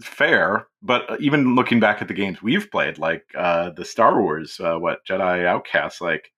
fair, 0.00 0.66
but 0.82 1.20
even 1.20 1.54
looking 1.54 1.80
back 1.80 2.02
at 2.02 2.08
the 2.08 2.14
games 2.14 2.42
we've 2.42 2.70
played, 2.70 2.98
like 2.98 3.24
uh, 3.36 3.70
the 3.70 3.84
Star 3.84 4.20
Wars, 4.20 4.60
uh, 4.60 4.76
what 4.76 5.04
Jedi 5.06 5.46
Outcast, 5.46 6.00
like 6.00 6.32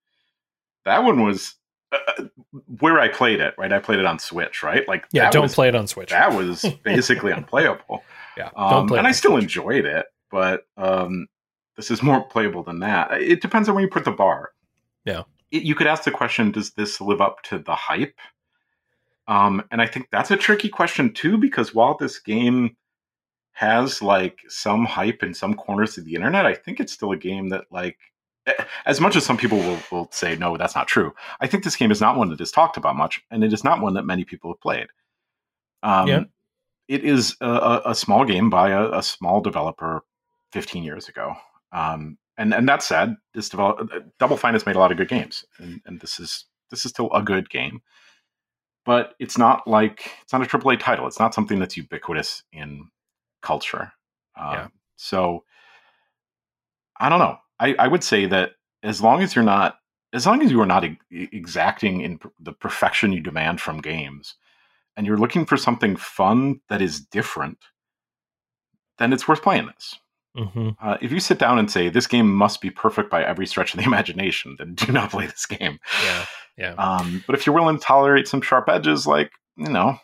that 0.85 1.03
one 1.03 1.23
was 1.23 1.55
uh, 1.91 2.23
where 2.79 2.99
I 2.99 3.07
played 3.07 3.39
it. 3.39 3.55
Right, 3.57 3.71
I 3.71 3.79
played 3.79 3.99
it 3.99 4.05
on 4.05 4.19
Switch. 4.19 4.63
Right, 4.63 4.87
like 4.87 5.05
Yeah, 5.11 5.29
don't 5.29 5.43
was, 5.43 5.55
play 5.55 5.67
it 5.67 5.75
on 5.75 5.87
Switch. 5.87 6.09
That 6.09 6.33
was 6.33 6.65
basically 6.83 7.31
unplayable. 7.31 8.03
yeah, 8.37 8.49
don't 8.57 8.91
Um, 8.91 8.97
and 8.97 9.07
I 9.07 9.11
still 9.11 9.31
Switch. 9.31 9.43
enjoyed 9.43 9.85
it, 9.85 10.05
but 10.31 10.63
um, 10.77 11.27
this 11.75 11.91
is 11.91 12.01
more 12.01 12.23
playable 12.23 12.63
than 12.63 12.79
that. 12.79 13.11
It 13.21 13.41
depends 13.41 13.69
on 13.69 13.75
where 13.75 13.83
you 13.83 13.89
put 13.89 14.05
the 14.05 14.11
bar. 14.11 14.51
Yeah. 15.05 15.23
It, 15.51 15.63
you 15.63 15.75
could 15.75 15.87
ask 15.87 16.03
the 16.03 16.11
question: 16.11 16.51
Does 16.51 16.71
this 16.71 17.01
live 17.01 17.21
up 17.21 17.41
to 17.43 17.59
the 17.59 17.75
hype? 17.75 18.19
Um, 19.27 19.63
and 19.71 19.81
I 19.81 19.87
think 19.87 20.09
that's 20.11 20.29
a 20.29 20.37
tricky 20.37 20.69
question 20.69 21.11
too, 21.11 21.37
because 21.37 21.73
while 21.73 21.97
this 21.97 22.19
game 22.19 22.77
has 23.55 24.01
like 24.01 24.39
some 24.47 24.85
hype 24.85 25.23
in 25.23 25.33
some 25.33 25.53
corners 25.53 25.97
of 25.97 26.05
the 26.05 26.15
internet, 26.15 26.45
I 26.45 26.53
think 26.53 26.79
it's 26.79 26.93
still 26.93 27.11
a 27.11 27.17
game 27.17 27.49
that 27.49 27.65
like. 27.71 27.97
As 28.85 29.01
much 29.01 29.15
as 29.15 29.25
some 29.25 29.37
people 29.37 29.57
will, 29.57 29.79
will 29.91 30.07
say 30.11 30.35
no, 30.35 30.55
that's 30.55 30.75
not 30.75 30.87
true. 30.87 31.15
I 31.39 31.47
think 31.47 31.63
this 31.63 31.75
game 31.75 31.89
is 31.89 31.99
not 31.99 32.15
one 32.15 32.29
that 32.29 32.39
is 32.39 32.51
talked 32.51 32.77
about 32.77 32.95
much, 32.95 33.19
and 33.31 33.43
it 33.43 33.51
is 33.51 33.63
not 33.63 33.81
one 33.81 33.95
that 33.95 34.05
many 34.05 34.23
people 34.23 34.51
have 34.51 34.61
played. 34.61 34.85
Um, 35.81 36.07
Yeah. 36.07 36.23
It 36.87 37.03
is 37.03 37.35
a, 37.41 37.49
a, 37.49 37.81
a 37.85 37.95
small 37.95 38.23
game 38.23 38.51
by 38.51 38.69
a, 38.69 38.91
a 38.91 39.01
small 39.01 39.41
developer 39.41 40.03
15 40.51 40.83
years 40.83 41.09
ago. 41.09 41.33
Um, 41.71 42.19
and 42.37 42.53
and 42.53 42.67
that 42.67 42.83
said, 42.83 43.15
this 43.33 43.49
develop 43.49 43.89
Double 44.19 44.37
Fine 44.37 44.53
has 44.53 44.65
made 44.65 44.75
a 44.75 44.79
lot 44.79 44.91
of 44.91 44.97
good 44.97 45.07
games, 45.07 45.45
and, 45.57 45.81
and 45.85 45.99
this 45.99 46.19
is 46.19 46.45
this 46.69 46.85
is 46.85 46.91
still 46.91 47.09
a 47.13 47.21
good 47.21 47.49
game. 47.49 47.81
But 48.85 49.15
it's 49.19 49.37
not 49.37 49.67
like 49.67 50.11
it's 50.21 50.33
not 50.33 50.41
a 50.41 50.45
AAA 50.45 50.79
title. 50.79 51.07
It's 51.07 51.19
not 51.19 51.33
something 51.33 51.59
that's 51.59 51.77
ubiquitous 51.77 52.43
in 52.51 52.89
culture. 53.45 53.91
Um, 54.37 54.51
Yeah. 54.53 54.67
So 54.97 55.43
I 56.99 57.09
don't 57.09 57.19
know. 57.19 57.37
I, 57.59 57.75
I 57.79 57.87
would 57.87 58.03
say 58.03 58.25
that 58.27 58.51
as 58.83 59.01
long 59.01 59.21
as 59.21 59.35
you're 59.35 59.45
not 59.45 59.77
as 60.13 60.25
long 60.25 60.41
as 60.41 60.49
you 60.51 60.61
are 60.61 60.65
not 60.65 60.85
exacting 61.11 62.01
in 62.01 62.17
pr- 62.17 62.29
the 62.39 62.53
perfection 62.53 63.11
you 63.11 63.19
demand 63.19 63.59
from 63.59 63.81
games, 63.81 64.35
and 64.95 65.05
you're 65.05 65.17
looking 65.17 65.45
for 65.45 65.57
something 65.57 65.95
fun 65.97 66.61
that 66.69 66.81
is 66.81 67.01
different, 67.01 67.57
then 68.97 69.11
it's 69.11 69.27
worth 69.27 69.41
playing 69.41 69.67
this. 69.67 69.99
Mhm. 70.37 70.75
Uh, 70.81 70.97
if 71.01 71.11
you 71.11 71.19
sit 71.19 71.37
down 71.39 71.59
and 71.59 71.69
say 71.71 71.89
this 71.89 72.07
game 72.07 72.33
must 72.33 72.61
be 72.61 72.69
perfect 72.69 73.09
by 73.09 73.23
every 73.23 73.45
stretch 73.45 73.73
of 73.73 73.79
the 73.79 73.85
imagination, 73.91 74.55
then 74.57 74.73
do 74.75 74.91
not 74.91 75.11
play 75.11 75.25
this 75.25 75.45
game. 75.45 75.79
Yeah, 76.03 76.25
yeah. 76.57 76.73
Um, 76.75 77.23
but 77.27 77.35
if 77.35 77.45
you're 77.45 77.55
willing 77.55 77.77
to 77.77 77.83
tolerate 77.83 78.27
some 78.27 78.41
sharp 78.41 78.69
edges, 78.69 79.05
like 79.05 79.31
you 79.57 79.69
know, 79.69 79.97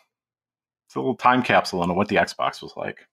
it's 0.86 0.94
a 0.94 0.98
little 1.00 1.16
time 1.16 1.42
capsule 1.42 1.82
into 1.82 1.94
what 1.94 2.08
the 2.08 2.16
Xbox 2.16 2.60
was 2.62 2.72
like. 2.76 3.06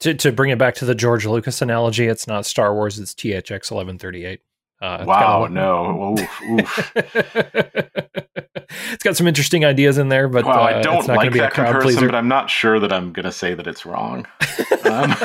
To 0.00 0.14
to 0.14 0.32
bring 0.32 0.50
it 0.50 0.58
back 0.58 0.74
to 0.76 0.84
the 0.84 0.94
George 0.94 1.24
Lucas 1.26 1.62
analogy, 1.62 2.06
it's 2.06 2.26
not 2.26 2.44
Star 2.44 2.74
Wars, 2.74 2.98
it's 2.98 3.14
THX 3.14 3.70
eleven 3.70 3.98
thirty 3.98 4.24
eight. 4.24 4.40
Uh, 4.80 4.98
it's 5.00 5.06
wow, 5.06 5.40
got 5.40 5.50
a- 5.50 5.54
no. 5.54 6.16
Oof, 6.18 6.42
oof. 6.50 6.92
it's 8.92 9.02
got 9.02 9.16
some 9.16 9.26
interesting 9.26 9.64
ideas 9.64 9.96
in 9.96 10.10
there, 10.10 10.28
but 10.28 10.44
wow, 10.44 10.60
uh, 10.60 10.64
I 10.64 10.82
don't 10.82 10.98
it's 10.98 11.08
not 11.08 11.16
like 11.16 11.24
going 11.24 11.32
to 11.32 11.32
be 11.32 11.38
a 11.38 11.42
that 11.42 11.52
crowd 11.54 11.72
comparison, 11.72 11.94
pleaser. 11.94 12.06
but 12.06 12.14
I'm 12.14 12.28
not 12.28 12.50
sure 12.50 12.78
that 12.78 12.92
I'm 12.92 13.12
going 13.12 13.24
to 13.24 13.32
say 13.32 13.54
that 13.54 13.66
it's 13.66 13.86
wrong. 13.86 14.26
Um, 14.84 15.14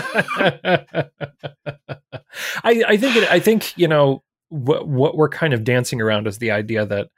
I, 2.63 2.83
I 2.87 2.97
think 2.97 3.17
it, 3.17 3.29
I 3.29 3.39
think 3.41 3.77
you 3.77 3.89
know 3.89 4.23
what 4.47 4.87
what 4.87 5.17
we're 5.17 5.29
kind 5.29 5.53
of 5.53 5.65
dancing 5.65 5.99
around 5.99 6.27
is 6.27 6.37
the 6.37 6.51
idea 6.51 6.85
that 6.85 7.09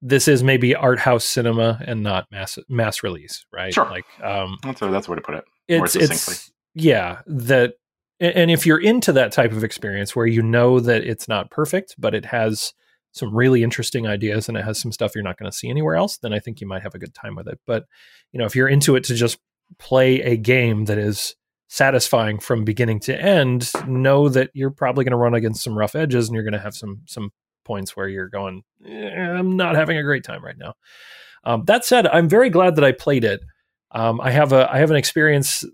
this 0.00 0.28
is 0.28 0.42
maybe 0.42 0.74
art 0.74 0.98
house 0.98 1.24
cinema 1.24 1.82
and 1.84 2.02
not 2.02 2.26
mass 2.30 2.58
mass 2.68 3.02
release, 3.02 3.44
right? 3.52 3.74
Sure. 3.74 3.84
Like, 3.84 4.06
um, 4.22 4.58
that's, 4.62 4.80
a, 4.80 4.88
that's 4.88 5.06
the 5.06 5.12
way 5.12 5.16
to 5.16 5.22
put 5.22 5.34
it. 5.34 5.44
More 5.70 5.84
it's 5.84 5.92
succinctly. 5.92 6.34
it's 6.34 6.52
yeah 6.80 7.20
that 7.26 7.74
and 8.20 8.50
if 8.50 8.66
you're 8.66 8.80
into 8.80 9.12
that 9.12 9.32
type 9.32 9.52
of 9.52 9.64
experience 9.64 10.14
where 10.14 10.26
you 10.26 10.42
know 10.42 10.80
that 10.80 11.04
it's 11.04 11.28
not 11.28 11.50
perfect 11.50 11.94
but 11.98 12.14
it 12.14 12.24
has 12.24 12.72
some 13.12 13.34
really 13.34 13.62
interesting 13.62 14.06
ideas 14.06 14.48
and 14.48 14.56
it 14.56 14.64
has 14.64 14.78
some 14.78 14.92
stuff 14.92 15.14
you're 15.14 15.24
not 15.24 15.38
going 15.38 15.50
to 15.50 15.56
see 15.56 15.68
anywhere 15.68 15.96
else 15.96 16.18
then 16.18 16.32
i 16.32 16.38
think 16.38 16.60
you 16.60 16.66
might 16.66 16.82
have 16.82 16.94
a 16.94 16.98
good 16.98 17.14
time 17.14 17.34
with 17.34 17.48
it 17.48 17.58
but 17.66 17.84
you 18.32 18.38
know 18.38 18.46
if 18.46 18.54
you're 18.54 18.68
into 18.68 18.96
it 18.96 19.04
to 19.04 19.14
just 19.14 19.38
play 19.78 20.20
a 20.22 20.36
game 20.36 20.84
that 20.86 20.98
is 20.98 21.34
satisfying 21.68 22.38
from 22.38 22.64
beginning 22.64 22.98
to 22.98 23.20
end 23.20 23.70
know 23.86 24.28
that 24.28 24.50
you're 24.54 24.70
probably 24.70 25.04
going 25.04 25.12
to 25.12 25.18
run 25.18 25.34
against 25.34 25.62
some 25.62 25.76
rough 25.76 25.94
edges 25.94 26.28
and 26.28 26.34
you're 26.34 26.44
going 26.44 26.52
to 26.52 26.58
have 26.58 26.74
some 26.74 27.02
some 27.06 27.30
points 27.64 27.94
where 27.94 28.08
you're 28.08 28.28
going 28.28 28.62
"Eh, 28.86 29.10
i'm 29.10 29.56
not 29.56 29.74
having 29.74 29.98
a 29.98 30.02
great 30.02 30.24
time 30.24 30.42
right 30.42 30.56
now 30.56 30.74
um, 31.44 31.64
that 31.66 31.84
said 31.84 32.06
i'm 32.06 32.28
very 32.28 32.48
glad 32.48 32.76
that 32.76 32.84
i 32.84 32.92
played 32.92 33.24
it 33.24 33.40
um, 33.90 34.20
I 34.20 34.30
have 34.30 34.52
a 34.52 34.70
I 34.70 34.78
have 34.78 34.90
an 34.90 34.96
experience. 34.96 35.64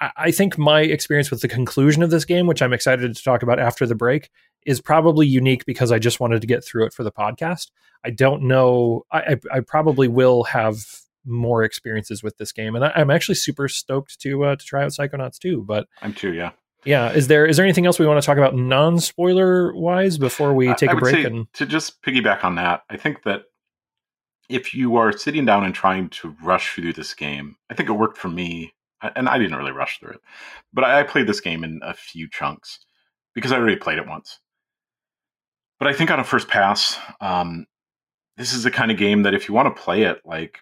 I, 0.00 0.10
I 0.16 0.30
think 0.30 0.58
my 0.58 0.82
experience 0.82 1.30
with 1.30 1.40
the 1.40 1.48
conclusion 1.48 2.02
of 2.02 2.10
this 2.10 2.24
game, 2.24 2.46
which 2.46 2.62
I'm 2.62 2.72
excited 2.72 3.14
to 3.14 3.22
talk 3.22 3.42
about 3.42 3.58
after 3.58 3.86
the 3.86 3.94
break, 3.94 4.30
is 4.64 4.80
probably 4.80 5.26
unique 5.26 5.64
because 5.64 5.92
I 5.92 5.98
just 5.98 6.20
wanted 6.20 6.40
to 6.40 6.46
get 6.46 6.64
through 6.64 6.86
it 6.86 6.92
for 6.92 7.04
the 7.04 7.12
podcast. 7.12 7.70
I 8.04 8.10
don't 8.10 8.42
know. 8.42 9.04
I, 9.10 9.18
I, 9.18 9.36
I 9.56 9.60
probably 9.60 10.08
will 10.08 10.44
have 10.44 10.76
more 11.24 11.62
experiences 11.64 12.22
with 12.22 12.36
this 12.38 12.52
game, 12.52 12.76
and 12.76 12.84
I, 12.84 12.92
I'm 12.94 13.10
actually 13.10 13.34
super 13.36 13.68
stoked 13.68 14.20
to 14.20 14.44
uh, 14.44 14.56
to 14.56 14.64
try 14.64 14.84
out 14.84 14.90
Psychonauts 14.90 15.38
too. 15.38 15.64
But 15.66 15.88
I'm 16.02 16.14
too, 16.14 16.32
yeah. 16.32 16.50
yeah, 16.84 17.10
is 17.12 17.28
there 17.28 17.46
is 17.46 17.56
there 17.56 17.64
anything 17.66 17.86
else 17.86 17.98
we 17.98 18.06
want 18.06 18.20
to 18.20 18.26
talk 18.26 18.38
about 18.38 18.54
non 18.54 19.00
spoiler 19.00 19.74
wise 19.74 20.18
before 20.18 20.54
we 20.54 20.72
take 20.74 20.90
I 20.90 20.92
a 20.92 20.94
would 20.94 21.00
break? 21.00 21.26
And 21.26 21.52
to 21.54 21.66
just 21.66 22.02
piggyback 22.02 22.44
on 22.44 22.56
that, 22.56 22.82
I 22.90 22.96
think 22.96 23.22
that 23.24 23.44
if 24.48 24.74
you 24.74 24.96
are 24.96 25.12
sitting 25.12 25.44
down 25.44 25.64
and 25.64 25.74
trying 25.74 26.08
to 26.08 26.36
rush 26.42 26.74
through 26.74 26.92
this 26.92 27.14
game, 27.14 27.56
I 27.70 27.74
think 27.74 27.88
it 27.88 27.92
worked 27.92 28.18
for 28.18 28.28
me, 28.28 28.72
and 29.02 29.28
I 29.28 29.38
didn't 29.38 29.56
really 29.56 29.72
rush 29.72 29.98
through 30.00 30.12
it, 30.12 30.20
but 30.72 30.84
I 30.84 31.02
played 31.02 31.26
this 31.26 31.40
game 31.40 31.64
in 31.64 31.80
a 31.82 31.94
few 31.94 32.28
chunks 32.28 32.80
because 33.34 33.52
I 33.52 33.56
already 33.56 33.76
played 33.76 33.98
it 33.98 34.06
once. 34.06 34.40
But 35.78 35.88
I 35.88 35.92
think 35.92 36.10
on 36.10 36.20
a 36.20 36.24
first 36.24 36.48
pass, 36.48 36.98
um, 37.20 37.66
this 38.36 38.52
is 38.54 38.62
the 38.62 38.70
kind 38.70 38.90
of 38.90 38.96
game 38.98 39.22
that 39.24 39.34
if 39.34 39.48
you 39.48 39.54
want 39.54 39.74
to 39.74 39.82
play 39.82 40.02
it, 40.02 40.20
like 40.24 40.60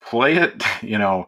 play 0.00 0.36
it, 0.36 0.62
you 0.82 0.98
know, 0.98 1.26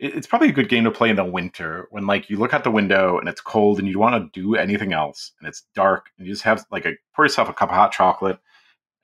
it- 0.00 0.14
it's 0.14 0.26
probably 0.26 0.48
a 0.48 0.52
good 0.52 0.68
game 0.68 0.84
to 0.84 0.90
play 0.90 1.10
in 1.10 1.16
the 1.16 1.24
winter 1.24 1.88
when 1.90 2.06
like 2.06 2.30
you 2.30 2.36
look 2.36 2.54
out 2.54 2.64
the 2.64 2.70
window 2.70 3.18
and 3.18 3.28
it's 3.28 3.40
cold 3.40 3.78
and 3.78 3.88
you 3.88 3.98
want 3.98 4.32
to 4.32 4.40
do 4.40 4.56
anything 4.56 4.92
else 4.92 5.32
and 5.40 5.48
it's 5.48 5.64
dark 5.74 6.10
and 6.18 6.26
you 6.26 6.32
just 6.32 6.44
have 6.44 6.64
like 6.70 6.86
a 6.86 6.94
pour 7.14 7.24
yourself 7.24 7.48
a 7.48 7.52
cup 7.52 7.70
of 7.70 7.74
hot 7.76 7.92
chocolate 7.92 8.38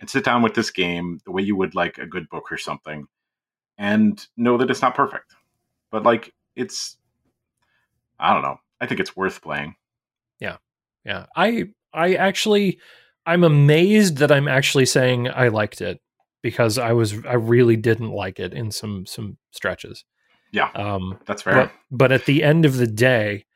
and 0.01 0.11
sit 0.11 0.25
down 0.25 0.43
with 0.43 0.55
this 0.55 0.71
game 0.71 1.21
the 1.25 1.33
way 1.33 1.43
you 1.43 1.57
would 1.57 1.75
like 1.75 1.99
a 1.99 2.07
good 2.07 2.29
book 2.29 2.51
or 2.53 2.59
something 2.59 3.07
and 3.79 4.27
know 4.37 4.57
that 4.59 4.71
it's 4.71 4.83
not 4.83 4.95
perfect 4.95 5.35
but 5.95 6.03
like 6.03 6.35
it's 6.57 6.97
i 8.19 8.35
don't 8.35 8.43
know 8.43 8.57
i 8.81 8.87
think 8.87 8.99
it's 8.99 9.15
worth 9.15 9.41
playing 9.41 9.77
yeah, 10.41 10.57
Yeah. 11.05 11.27
I 11.37 11.69
I 11.93 12.15
actually 12.15 12.81
I'm 13.25 13.45
amazed 13.45 14.19
that 14.19 14.33
I'm 14.33 14.49
actually 14.49 14.87
saying 14.87 15.29
I 15.29 15.49
liked 15.49 15.81
it 15.81 16.01
because 16.43 16.77
I 16.77 16.93
was 16.93 17.15
I 17.25 17.35
really 17.35 17.77
didn't 17.77 18.11
like 18.11 18.41
it 18.41 18.53
in 18.53 18.71
some 18.71 19.07
some 19.07 19.39
stretches. 19.53 20.05
Yeah. 20.53 20.71
Um 20.75 21.19
that's 21.27 21.43
fair 21.43 21.55
but, 21.55 21.73
but 21.91 22.13
at 22.13 22.27
the 22.27 22.43
end 22.43 22.65
of 22.65 22.77
the 22.77 22.87
day, 22.87 23.47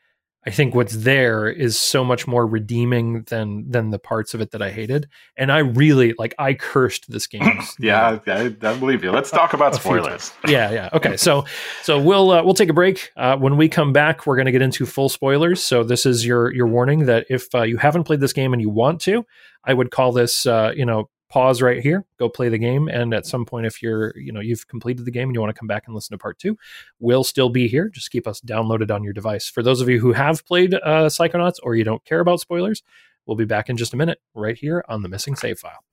I 0.48 0.50
think 0.50 0.74
what's 0.74 0.96
there 0.96 1.46
is 1.46 1.78
so 1.78 2.02
much 2.02 2.26
more 2.26 2.46
redeeming 2.46 3.24
than 3.24 3.70
than 3.70 3.90
the 3.90 3.98
parts 3.98 4.32
of 4.32 4.40
it 4.40 4.52
that 4.52 4.62
I 4.62 4.70
hated. 4.70 5.06
And 5.36 5.52
I 5.52 5.58
really 5.58 6.14
like 6.18 6.34
I 6.38 6.54
cursed 6.54 7.10
this 7.10 7.26
game. 7.26 7.60
yeah 7.78 8.18
I, 8.26 8.44
I 8.62 8.78
believe 8.78 9.04
you 9.04 9.10
let's 9.10 9.30
talk 9.30 9.52
about 9.52 9.74
spoilers 9.74 10.32
yeah, 10.46 10.70
yeah. 10.70 10.88
Okay, 10.94 11.18
so 11.18 11.44
so 11.82 12.00
we'll 12.00 12.30
uh, 12.30 12.42
we'll 12.42 12.54
take 12.54 12.70
a 12.70 12.74
break. 12.74 13.10
Uh, 13.14 13.36
when 13.36 13.58
we 13.58 13.68
come 13.68 13.92
back, 13.92 14.26
we're 14.26 14.36
going 14.36 14.46
to 14.46 14.52
get 14.52 14.62
into 14.62 14.86
full 14.86 15.10
spoilers. 15.10 15.62
So 15.62 15.84
this 15.84 16.06
is 16.06 16.24
your 16.24 16.52
your 16.54 16.66
warning 16.66 17.04
that 17.06 17.26
if 17.28 17.54
uh, 17.54 17.62
you 17.62 17.76
haven't 17.76 18.04
played 18.04 18.20
this 18.20 18.32
game 18.32 18.54
and 18.54 18.62
you 18.62 18.70
want 18.70 19.02
to, 19.02 19.26
I 19.64 19.74
would 19.74 19.90
call 19.90 20.12
this 20.12 20.46
uh, 20.46 20.72
you 20.74 20.86
know 20.86 21.10
pause 21.28 21.60
right 21.62 21.82
here, 21.82 22.04
go 22.18 22.28
play 22.28 22.48
the 22.48 22.58
game, 22.58 22.88
and 22.88 23.12
at 23.14 23.26
some 23.26 23.44
point, 23.44 23.66
if 23.66 23.82
you're 23.82 24.16
you 24.18 24.32
know 24.32 24.40
you've 24.40 24.66
completed 24.68 25.04
the 25.04 25.10
game 25.10 25.28
and 25.28 25.34
you 25.34 25.40
want 25.40 25.54
to 25.54 25.58
come 25.58 25.68
back 25.68 25.84
and 25.86 25.94
listen 25.94 26.14
to 26.14 26.18
part 26.18 26.38
two, 26.38 26.56
we'll 27.00 27.24
still 27.24 27.48
be 27.48 27.68
here. 27.68 27.88
Just 27.88 28.10
keep 28.10 28.26
us 28.26 28.40
downloaded 28.40 28.90
on 28.90 29.04
your 29.04 29.12
device. 29.12 29.48
For 29.48 29.62
those 29.62 29.80
of 29.80 29.88
you 29.88 30.00
who 30.00 30.12
have 30.12 30.44
played 30.46 30.74
uh, 30.74 31.06
Psychonauts 31.06 31.56
or 31.62 31.74
you 31.74 31.84
don't 31.84 32.04
care 32.04 32.20
about 32.20 32.40
spoilers, 32.40 32.82
we'll 33.26 33.36
be 33.36 33.44
back 33.44 33.68
in 33.68 33.76
just 33.76 33.94
a 33.94 33.96
minute 33.96 34.20
right 34.34 34.56
here 34.56 34.84
on 34.88 35.02
the 35.02 35.08
missing 35.08 35.36
save 35.36 35.58
file. 35.58 35.84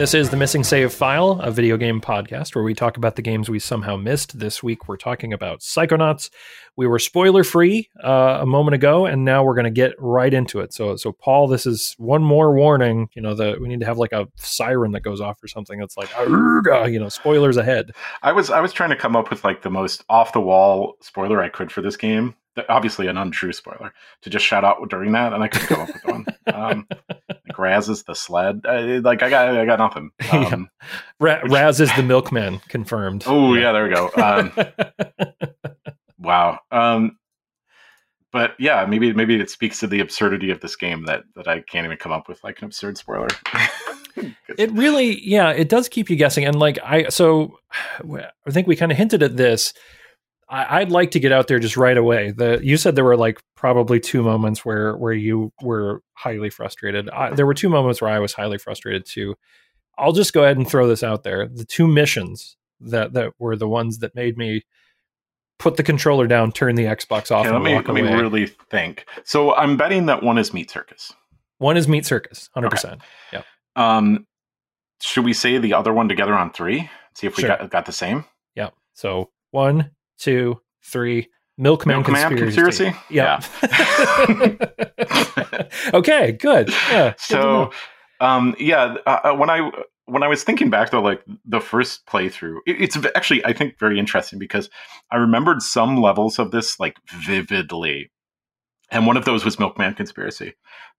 This 0.00 0.14
is 0.14 0.30
the 0.30 0.36
Missing 0.38 0.64
Save 0.64 0.94
File, 0.94 1.38
a 1.42 1.50
video 1.50 1.76
game 1.76 2.00
podcast 2.00 2.54
where 2.54 2.64
we 2.64 2.72
talk 2.72 2.96
about 2.96 3.16
the 3.16 3.22
games 3.22 3.50
we 3.50 3.58
somehow 3.58 3.96
missed. 3.96 4.38
This 4.38 4.62
week 4.62 4.88
we're 4.88 4.96
talking 4.96 5.34
about 5.34 5.60
Psychonauts. 5.60 6.30
We 6.74 6.86
were 6.86 6.98
spoiler 6.98 7.44
free 7.44 7.90
uh, 8.02 8.38
a 8.40 8.46
moment 8.46 8.76
ago, 8.76 9.04
and 9.04 9.26
now 9.26 9.44
we're 9.44 9.56
going 9.56 9.64
to 9.64 9.70
get 9.70 9.92
right 9.98 10.32
into 10.32 10.60
it. 10.60 10.72
So, 10.72 10.96
so 10.96 11.12
Paul, 11.12 11.48
this 11.48 11.66
is 11.66 11.96
one 11.98 12.24
more 12.24 12.54
warning. 12.54 13.10
You 13.12 13.20
know, 13.20 13.34
the 13.34 13.58
we 13.60 13.68
need 13.68 13.80
to 13.80 13.86
have 13.86 13.98
like 13.98 14.12
a 14.12 14.26
siren 14.36 14.92
that 14.92 15.02
goes 15.02 15.20
off 15.20 15.44
or 15.44 15.48
something 15.48 15.78
that's 15.78 15.98
like, 15.98 16.08
you 16.18 16.98
know, 16.98 17.10
spoilers 17.10 17.58
ahead. 17.58 17.90
I 18.22 18.32
was 18.32 18.48
I 18.48 18.60
was 18.60 18.72
trying 18.72 18.90
to 18.90 18.96
come 18.96 19.14
up 19.14 19.28
with 19.28 19.44
like 19.44 19.60
the 19.60 19.70
most 19.70 20.02
off 20.08 20.32
the 20.32 20.40
wall 20.40 20.96
spoiler 21.02 21.42
I 21.42 21.50
could 21.50 21.70
for 21.70 21.82
this 21.82 21.98
game. 21.98 22.34
Obviously, 22.68 23.06
an 23.06 23.16
untrue 23.16 23.52
spoiler 23.52 23.92
to 24.22 24.30
just 24.30 24.44
shout 24.44 24.64
out 24.64 24.88
during 24.90 25.12
that, 25.12 25.32
and 25.32 25.42
I 25.42 25.48
couldn't 25.48 25.68
come 25.68 25.80
up 25.82 25.88
with 25.94 26.04
one. 26.04 26.26
Um, 26.52 26.86
like 27.28 27.58
Raz 27.58 27.88
is 27.88 28.02
the 28.02 28.14
sled. 28.14 28.62
Uh, 28.68 29.00
like 29.04 29.22
I 29.22 29.30
got 29.30 29.56
I 29.56 29.64
got 29.64 29.78
nothing. 29.78 30.10
Um, 30.32 30.68
Ra- 31.20 31.40
Which- 31.42 31.52
Raz 31.52 31.80
is 31.80 31.94
the 31.94 32.02
milkman, 32.02 32.58
confirmed. 32.68 33.24
Oh 33.26 33.54
yeah, 33.54 33.72
there 33.72 33.84
we 33.84 33.94
go. 33.94 34.10
Um, 34.16 34.52
wow. 36.18 36.58
Um, 36.70 37.18
but 38.32 38.52
yeah, 38.58 38.84
maybe 38.86 39.12
maybe 39.12 39.40
it 39.40 39.50
speaks 39.50 39.78
to 39.80 39.86
the 39.86 40.00
absurdity 40.00 40.50
of 40.50 40.60
this 40.60 40.76
game 40.76 41.04
that 41.06 41.22
that 41.36 41.48
I 41.48 41.60
can't 41.60 41.84
even 41.84 41.96
come 41.98 42.12
up 42.12 42.28
with 42.28 42.42
like 42.44 42.58
an 42.60 42.66
absurd 42.66 42.98
spoiler. 42.98 43.28
it 44.58 44.70
really 44.72 45.20
yeah 45.26 45.50
it 45.50 45.68
does 45.68 45.88
keep 45.88 46.10
you 46.10 46.16
guessing 46.16 46.44
and 46.44 46.58
like 46.58 46.78
i 46.84 47.08
so 47.08 47.56
i 48.12 48.50
think 48.50 48.66
we 48.66 48.74
kind 48.74 48.90
of 48.90 48.98
hinted 48.98 49.22
at 49.22 49.36
this 49.36 49.72
I, 50.50 50.80
i'd 50.80 50.90
like 50.90 51.12
to 51.12 51.20
get 51.20 51.30
out 51.32 51.46
there 51.48 51.58
just 51.58 51.76
right 51.76 51.96
away 51.96 52.32
the 52.32 52.58
you 52.62 52.76
said 52.76 52.96
there 52.96 53.04
were 53.04 53.16
like 53.16 53.40
probably 53.56 54.00
two 54.00 54.22
moments 54.22 54.64
where 54.64 54.96
where 54.96 55.12
you 55.12 55.52
were 55.62 56.02
highly 56.14 56.50
frustrated 56.50 57.08
I, 57.10 57.30
there 57.30 57.46
were 57.46 57.54
two 57.54 57.68
moments 57.68 58.02
where 58.02 58.10
i 58.10 58.18
was 58.18 58.32
highly 58.34 58.58
frustrated 58.58 59.06
too 59.06 59.36
i'll 59.96 60.12
just 60.12 60.32
go 60.32 60.42
ahead 60.44 60.56
and 60.56 60.68
throw 60.68 60.86
this 60.88 61.02
out 61.02 61.22
there 61.22 61.46
the 61.46 61.64
two 61.64 61.86
missions 61.86 62.56
that 62.80 63.12
that 63.12 63.32
were 63.38 63.54
the 63.56 63.68
ones 63.68 63.98
that 64.00 64.14
made 64.14 64.36
me 64.36 64.62
put 65.58 65.76
the 65.76 65.82
controller 65.82 66.26
down 66.26 66.50
turn 66.52 66.74
the 66.74 66.84
xbox 66.84 67.30
off 67.30 67.46
Okay, 67.46 67.52
let 67.52 67.62
me 67.62 67.74
walk 67.74 67.86
let 67.88 67.94
me 67.94 68.00
away 68.00 68.14
really 68.14 68.46
think. 68.46 69.04
So 69.24 69.54
I'm 69.54 69.76
betting 69.76 70.06
that 70.06 70.22
one 70.22 70.38
is 70.38 70.52
Meat 70.54 70.70
Circus. 70.70 71.12
one 71.58 71.76
is 71.76 71.86
meat 71.86 72.06
circus 72.06 72.48
100% 72.56 72.98
Um, 73.76 74.26
should 75.02 75.24
we 75.24 75.32
say 75.34 75.58
the 75.58 75.74
other 75.74 75.92
one 75.92 76.08
together 76.08 76.34
on 76.34 76.50
three? 76.50 76.90
See 77.14 77.26
if 77.26 77.36
we 77.36 77.42
Sure. 77.42 77.56
got 77.56 77.70
got 77.70 77.86
the 77.86 77.92
same. 77.92 78.24
Yeah. 78.54 78.70
So 78.94 79.30
one, 79.50 79.90
two, 80.20 80.60
three. 80.84 81.28
Milkman, 81.58 81.96
Milkman 81.96 82.38
conspiracy. 82.38 82.86
conspiracy? 82.86 82.96
Yeah. 83.10 83.40
okay. 85.94 86.32
Good. 86.32 86.70
Yeah. 86.90 87.14
So, 87.18 87.40
know. 87.40 87.70
um, 88.26 88.56
yeah, 88.58 88.96
uh, 89.06 89.20
uh, 89.24 89.34
when 89.34 89.50
I 89.50 89.70
when 90.06 90.22
I 90.22 90.28
was 90.28 90.42
thinking 90.42 90.70
back 90.70 90.90
though, 90.90 91.02
like 91.02 91.22
the 91.44 91.60
first 91.60 92.06
playthrough, 92.06 92.58
it, 92.66 92.80
it's 92.80 92.98
actually 93.14 93.44
I 93.44 93.52
think 93.52 93.78
very 93.78 93.98
interesting 93.98 94.38
because 94.38 94.70
I 95.10 95.16
remembered 95.16 95.60
some 95.60 96.00
levels 96.00 96.38
of 96.38 96.50
this 96.50 96.80
like 96.80 96.96
vividly, 97.12 98.10
and 98.90 99.06
one 99.06 99.18
of 99.18 99.26
those 99.26 99.44
was 99.44 99.58
Milkman 99.58 99.94
Conspiracy. 99.94 100.54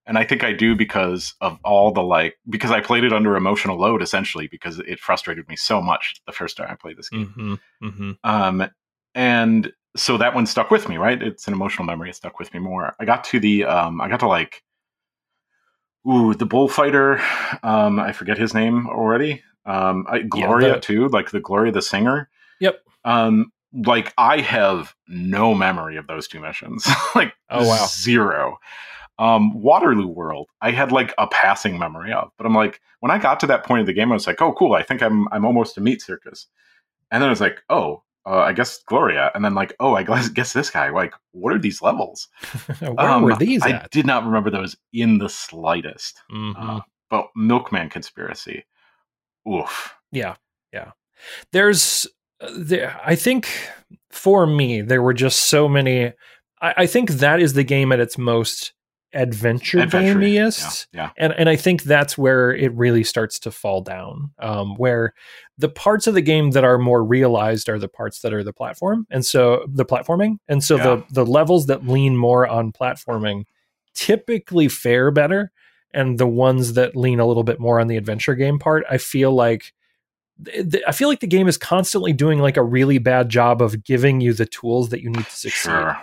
And 0.06 0.18
I 0.18 0.24
think 0.24 0.42
I 0.42 0.52
do 0.52 0.74
because 0.74 1.34
of 1.40 1.58
all 1.64 1.92
the 1.92 2.02
like 2.02 2.36
because 2.48 2.70
I 2.70 2.80
played 2.80 3.04
it 3.04 3.12
under 3.12 3.36
emotional 3.36 3.78
load 3.78 4.02
essentially 4.02 4.48
because 4.48 4.80
it 4.80 4.98
frustrated 4.98 5.48
me 5.48 5.56
so 5.56 5.80
much 5.80 6.20
the 6.26 6.32
first 6.32 6.56
time 6.56 6.68
I 6.70 6.74
played 6.74 6.96
this 6.96 7.08
game. 7.08 7.32
Mm-hmm, 7.36 7.86
mm-hmm. 7.86 8.10
Um, 8.24 8.68
and 9.14 9.72
so 9.96 10.16
that 10.18 10.34
one 10.34 10.46
stuck 10.46 10.70
with 10.70 10.88
me, 10.88 10.96
right? 10.96 11.22
It's 11.22 11.46
an 11.48 11.52
emotional 11.54 11.84
memory. 11.84 12.10
It 12.10 12.16
stuck 12.16 12.38
with 12.38 12.52
me 12.54 12.60
more. 12.60 12.94
I 12.98 13.04
got 13.04 13.24
to 13.24 13.40
the 13.40 13.64
um, 13.64 14.00
I 14.00 14.08
got 14.08 14.20
to 14.20 14.28
like 14.28 14.62
ooh, 16.08 16.34
the 16.34 16.46
bullfighter. 16.46 17.20
Um, 17.62 17.98
I 18.00 18.12
forget 18.12 18.38
his 18.38 18.54
name 18.54 18.88
already. 18.88 19.42
Um, 19.66 20.06
I, 20.08 20.20
Gloria 20.22 20.74
the- 20.74 20.80
too, 20.80 21.08
like 21.08 21.30
the 21.30 21.40
Gloria 21.40 21.72
the 21.72 21.82
singer. 21.82 22.28
Yep. 22.60 22.80
Um, 23.04 23.52
like 23.86 24.12
I 24.18 24.40
have 24.40 24.94
no 25.08 25.54
memory 25.54 25.96
of 25.96 26.06
those 26.06 26.28
two 26.28 26.40
missions. 26.40 26.86
like 27.14 27.34
Oh, 27.50 27.66
wow. 27.66 27.86
zero. 27.86 28.58
Um, 29.18 29.52
Waterloo 29.60 30.08
World, 30.08 30.48
I 30.62 30.72
had 30.72 30.90
like 30.90 31.14
a 31.18 31.26
passing 31.28 31.78
memory 31.78 32.12
of, 32.12 32.30
but 32.36 32.46
I'm 32.46 32.54
like, 32.54 32.80
when 33.00 33.10
I 33.12 33.18
got 33.18 33.38
to 33.40 33.46
that 33.48 33.64
point 33.64 33.80
of 33.80 33.86
the 33.86 33.92
game, 33.92 34.10
I 34.10 34.14
was 34.14 34.26
like, 34.26 34.40
oh, 34.42 34.52
cool. 34.54 34.72
I 34.74 34.82
think 34.82 35.02
I'm 35.02 35.28
I'm 35.32 35.44
almost 35.44 35.74
to 35.76 35.80
Meat 35.80 36.02
Circus, 36.02 36.46
and 37.10 37.22
then 37.22 37.28
I 37.28 37.30
was 37.30 37.40
like, 37.40 37.62
oh, 37.68 38.02
uh, 38.26 38.38
I 38.40 38.52
guess 38.52 38.82
Gloria, 38.86 39.30
and 39.34 39.44
then 39.44 39.54
like, 39.54 39.74
oh, 39.80 39.94
I 39.94 40.02
guess, 40.02 40.28
guess 40.38 40.52
this 40.52 40.70
guy. 40.70 40.90
Like, 40.90 41.14
what 41.32 41.52
are 41.54 41.58
these 41.58 41.82
levels? 41.82 42.28
Where 42.78 42.98
Um, 43.00 43.22
were 43.22 43.36
these 43.36 43.62
I 43.62 43.70
at? 43.70 43.90
did 43.90 44.06
not 44.06 44.24
remember 44.24 44.50
those 44.50 44.76
in 44.92 45.18
the 45.18 45.28
slightest. 45.28 46.20
Mhm. 46.32 46.54
Uh, 46.56 46.80
but 47.10 47.26
Milkman 47.36 47.88
conspiracy, 47.90 48.64
oof. 49.50 49.94
Yeah, 50.12 50.36
yeah. 50.72 50.92
There's, 51.52 52.06
uh, 52.40 52.50
there, 52.56 52.98
I 53.04 53.14
think 53.16 53.48
for 54.10 54.46
me, 54.46 54.80
there 54.82 55.02
were 55.02 55.14
just 55.14 55.40
so 55.44 55.68
many. 55.68 56.12
I, 56.60 56.74
I 56.78 56.86
think 56.86 57.10
that 57.10 57.40
is 57.40 57.52
the 57.54 57.64
game 57.64 57.92
at 57.92 58.00
its 58.00 58.16
most 58.18 58.72
adventure 59.14 59.78
Adventure, 59.80 60.18
gamiest. 60.18 60.86
Yeah, 60.92 61.10
and 61.16 61.32
and 61.36 61.48
I 61.48 61.56
think 61.56 61.82
that's 61.82 62.16
where 62.16 62.52
it 62.54 62.72
really 62.74 63.04
starts 63.04 63.38
to 63.40 63.50
fall 63.50 63.80
down. 63.82 64.30
Um, 64.38 64.74
where 64.76 65.14
the 65.58 65.68
parts 65.68 66.06
of 66.06 66.14
the 66.14 66.22
game 66.22 66.52
that 66.52 66.64
are 66.64 66.78
more 66.78 67.04
realized 67.04 67.68
are 67.68 67.78
the 67.78 67.88
parts 67.88 68.20
that 68.20 68.32
are 68.32 68.42
the 68.44 68.52
platform, 68.52 69.06
and 69.10 69.24
so 69.24 69.64
the 69.68 69.84
platforming, 69.84 70.38
and 70.48 70.62
so 70.64 70.76
Yeah. 70.76 70.82
the 70.82 71.04
the 71.10 71.26
levels 71.26 71.66
that 71.66 71.86
lean 71.86 72.16
more 72.16 72.46
on 72.46 72.72
platforming 72.72 73.44
typically 73.94 74.68
fare 74.68 75.10
better, 75.10 75.52
and 75.92 76.18
the 76.18 76.26
ones 76.26 76.72
that 76.74 76.96
lean 76.96 77.20
a 77.20 77.26
little 77.26 77.44
bit 77.44 77.60
more 77.60 77.78
on 77.80 77.86
the 77.88 77.96
adventure 77.96 78.34
game 78.34 78.58
part, 78.58 78.84
I 78.90 78.98
feel 78.98 79.32
like. 79.32 79.72
I 80.88 80.92
feel 80.92 81.08
like 81.08 81.20
the 81.20 81.28
game 81.28 81.46
is 81.46 81.56
constantly 81.56 82.12
doing 82.12 82.40
like 82.40 82.56
a 82.56 82.64
really 82.64 82.98
bad 82.98 83.28
job 83.28 83.62
of 83.62 83.84
giving 83.84 84.20
you 84.20 84.32
the 84.32 84.46
tools 84.46 84.88
that 84.88 85.00
you 85.00 85.10
need 85.10 85.26
to 85.26 85.30
succeed. 85.30 85.70
sure. 85.70 85.96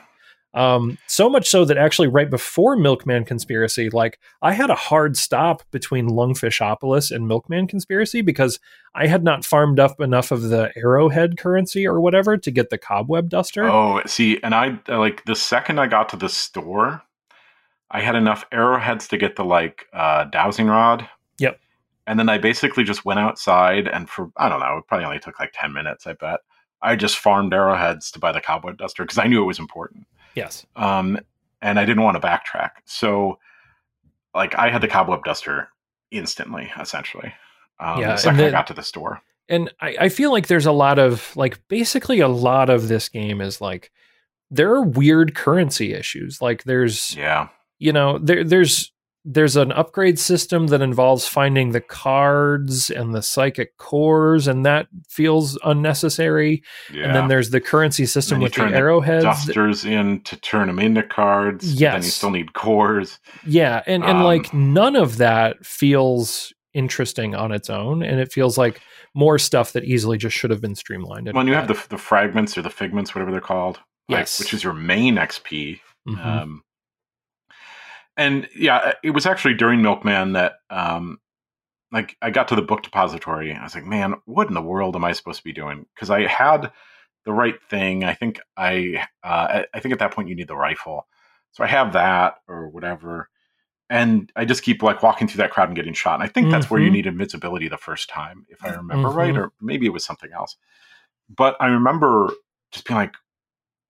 Um, 0.53 0.97
so 1.05 1.29
much 1.29 1.47
so 1.47 1.63
that 1.65 1.77
actually 1.77 2.07
right 2.07 2.29
before 2.29 2.75
Milkman 2.75 3.23
Conspiracy, 3.23 3.89
like 3.91 4.19
I 4.41 4.53
had 4.53 4.71
a 4.71 4.75
hard 4.75 5.15
stop 5.15 5.61
between 5.71 6.09
Lungfishopolis 6.09 7.11
and 7.15 7.27
Milkman 7.27 7.67
Conspiracy 7.67 8.21
because 8.21 8.59
I 8.95 9.05
had 9.05 9.23
not 9.23 9.45
farmed 9.45 9.79
up 9.79 10.01
enough 10.01 10.31
of 10.31 10.43
the 10.43 10.71
arrowhead 10.75 11.37
currency 11.37 11.85
or 11.85 12.01
whatever 12.01 12.35
to 12.35 12.51
get 12.51 12.71
the 12.71 12.79
cobweb 12.79 13.29
duster. 13.29 13.69
Oh, 13.69 14.01
see, 14.07 14.39
and 14.41 14.55
I 14.55 14.79
like 14.87 15.23
the 15.25 15.35
second 15.35 15.79
I 15.79 15.85
got 15.85 16.09
to 16.09 16.17
the 16.17 16.29
store, 16.29 17.03
I 17.91 18.01
had 18.01 18.15
enough 18.15 18.43
arrowheads 18.51 19.07
to 19.09 19.17
get 19.17 19.35
the 19.35 19.45
like 19.45 19.85
uh, 19.93 20.25
dowsing 20.25 20.67
rod. 20.67 21.07
Yep. 21.37 21.59
And 22.07 22.17
then 22.17 22.29
I 22.29 22.39
basically 22.39 22.83
just 22.83 23.05
went 23.05 23.19
outside, 23.19 23.87
and 23.87 24.09
for 24.09 24.31
I 24.37 24.49
don't 24.49 24.61
know, 24.61 24.77
it 24.77 24.87
probably 24.87 25.05
only 25.05 25.19
took 25.19 25.39
like 25.39 25.51
ten 25.53 25.73
minutes. 25.73 26.07
I 26.07 26.13
bet 26.13 26.39
I 26.81 26.95
just 26.95 27.17
farmed 27.17 27.53
arrowheads 27.53 28.09
to 28.11 28.19
buy 28.19 28.31
the 28.31 28.41
cobweb 28.41 28.77
duster 28.77 29.03
because 29.03 29.19
I 29.19 29.27
knew 29.27 29.43
it 29.43 29.47
was 29.47 29.59
important. 29.59 30.07
Yes. 30.35 30.65
um, 30.75 31.19
and 31.61 31.77
I 31.79 31.85
didn't 31.85 32.03
want 32.03 32.21
to 32.21 32.25
backtrack. 32.25 32.71
So, 32.85 33.37
like, 34.33 34.55
I 34.55 34.69
had 34.69 34.81
the 34.81 34.87
cobweb 34.87 35.23
duster 35.25 35.67
instantly, 36.11 36.71
essentially. 36.79 37.33
Um, 37.79 37.99
Yeah, 37.99 38.11
the 38.11 38.17
second 38.17 38.39
I 38.39 38.43
then- 38.43 38.51
got 38.51 38.67
to 38.67 38.73
the 38.73 38.83
store. 38.83 39.21
And 39.49 39.73
I, 39.81 39.95
I 40.01 40.09
feel 40.09 40.31
like 40.31 40.45
there's 40.47 40.67
a 40.67 40.71
lot 40.71 40.99
of 40.99 41.35
like 41.35 41.59
basically 41.69 42.19
a 42.19 42.27
lot 42.27 42.69
of 42.69 42.87
this 42.87 43.09
game 43.09 43.41
is 43.41 43.59
like 43.59 43.91
there 44.51 44.69
are 44.75 44.83
weird 44.83 45.33
currency 45.33 45.91
issues. 45.93 46.39
Like 46.39 46.65
there's 46.65 47.15
Yeah, 47.15 47.47
you 47.79 47.91
know 47.91 48.19
there 48.19 48.43
there's 48.43 48.91
there's 49.31 49.55
an 49.55 49.71
upgrade 49.73 50.17
system 50.17 50.67
that 50.67 50.81
involves 50.81 51.27
finding 51.27 51.71
the 51.71 51.79
cards 51.81 52.89
and 52.89 53.13
the 53.13 53.21
psychic 53.21 53.77
cores 53.77 54.47
and 54.47 54.65
that 54.65 54.87
feels 55.07 55.55
unnecessary 55.63 56.63
yeah. 56.91 57.03
and 57.05 57.15
then 57.15 57.27
there's 57.27 57.51
the 57.51 57.61
currency 57.61 58.05
system 58.07 58.39
with 58.39 58.51
the 58.53 58.61
turn 58.61 58.71
the 58.71 58.77
arrowheads 58.77 59.23
Dusters 59.23 59.85
in 59.85 60.21
to 60.21 60.35
turn 60.37 60.67
them 60.67 60.79
into 60.79 61.03
cards. 61.03 61.73
but 61.73 61.79
Then 61.79 62.03
you 62.03 62.09
still 62.09 62.31
need 62.31 62.53
cores. 62.53 63.19
yeah 63.45 63.83
and 63.85 64.03
and 64.03 64.17
Um, 64.19 64.23
like 64.23 64.53
none 64.53 64.95
of 64.95 65.17
that 65.17 65.63
feels 65.65 66.51
interesting 66.73 67.35
on 67.35 67.51
its 67.51 67.69
own 67.69 68.01
and 68.03 68.19
it 68.19 68.31
feels 68.31 68.57
like 68.57 68.81
more 69.15 69.37
stuff 69.37 69.73
that 69.73 69.83
easily 69.83 70.17
just 70.17 70.35
should 70.35 70.49
have 70.51 70.61
been 70.61 70.75
streamlined 70.75 71.31
When 71.33 71.47
you 71.47 71.53
have 71.53 71.67
the 71.67 71.79
the 71.89 71.97
fragments 71.97 72.57
or 72.57 72.61
the 72.63 72.69
figments, 72.69 73.13
whatever 73.13 73.31
they're 73.31 73.41
called, 73.41 73.77
like, 74.07 74.19
Yes. 74.21 74.39
which 74.39 74.53
is 74.53 74.63
your 74.63 74.73
main 74.73 75.15
XP. 75.17 75.79
Mhm. 76.07 76.25
Um, 76.25 76.61
and 78.19 78.47
yeah, 78.55 78.93
it 79.03 79.11
was 79.11 79.25
actually 79.25 79.55
during 79.55 79.81
Milkman 79.81 80.33
that 80.33 80.53
um, 80.69 81.17
like 81.91 82.15
I 82.21 82.29
got 82.29 82.47
to 82.49 82.55
the 82.55 82.61
book 82.61 82.83
depository. 82.83 83.53
I 83.53 83.63
was 83.63 83.73
like, 83.73 83.85
man, 83.85 84.15
what 84.25 84.47
in 84.47 84.53
the 84.53 84.61
world 84.61 84.95
am 84.95 85.03
I 85.05 85.13
supposed 85.13 85.39
to 85.39 85.43
be 85.43 85.53
doing? 85.53 85.85
Because 85.95 86.09
I 86.11 86.27
had 86.27 86.71
the 87.25 87.33
right 87.33 87.55
thing. 87.69 88.03
I 88.03 88.13
think 88.13 88.39
I 88.55 89.03
uh, 89.23 89.63
I- 89.73 89.79
think 89.79 89.93
at 89.93 89.99
that 89.99 90.11
point 90.13 90.29
you 90.29 90.35
need 90.35 90.47
the 90.47 90.55
rifle. 90.55 91.07
So 91.53 91.63
I 91.63 91.67
have 91.67 91.93
that 91.93 92.35
or 92.47 92.69
whatever. 92.69 93.29
And 93.89 94.31
I 94.35 94.45
just 94.45 94.61
keep 94.61 94.83
like 94.83 95.01
walking 95.01 95.27
through 95.27 95.39
that 95.39 95.49
crowd 95.51 95.69
and 95.69 95.75
getting 95.75 95.93
shot. 95.93 96.13
And 96.15 96.23
I 96.23 96.27
think 96.27 96.51
that's 96.51 96.69
where 96.69 96.79
you 96.79 96.89
Mhm. 96.89 96.93
need 96.93 97.07
invincibility 97.07 97.67
the 97.67 97.77
first 97.77 98.07
time, 98.07 98.45
if 98.49 98.63
I 98.63 98.69
remember 98.69 99.09
Mhm. 99.09 99.15
right, 99.15 99.35
or 99.37 99.51
maybe 99.59 99.87
it 99.87 99.93
was 99.93 100.05
something 100.05 100.29
else. 100.31 100.57
But 101.27 101.55
I 101.59 101.67
remember 101.67 102.29
just 102.71 102.85
being 102.85 102.99
like, 102.99 103.15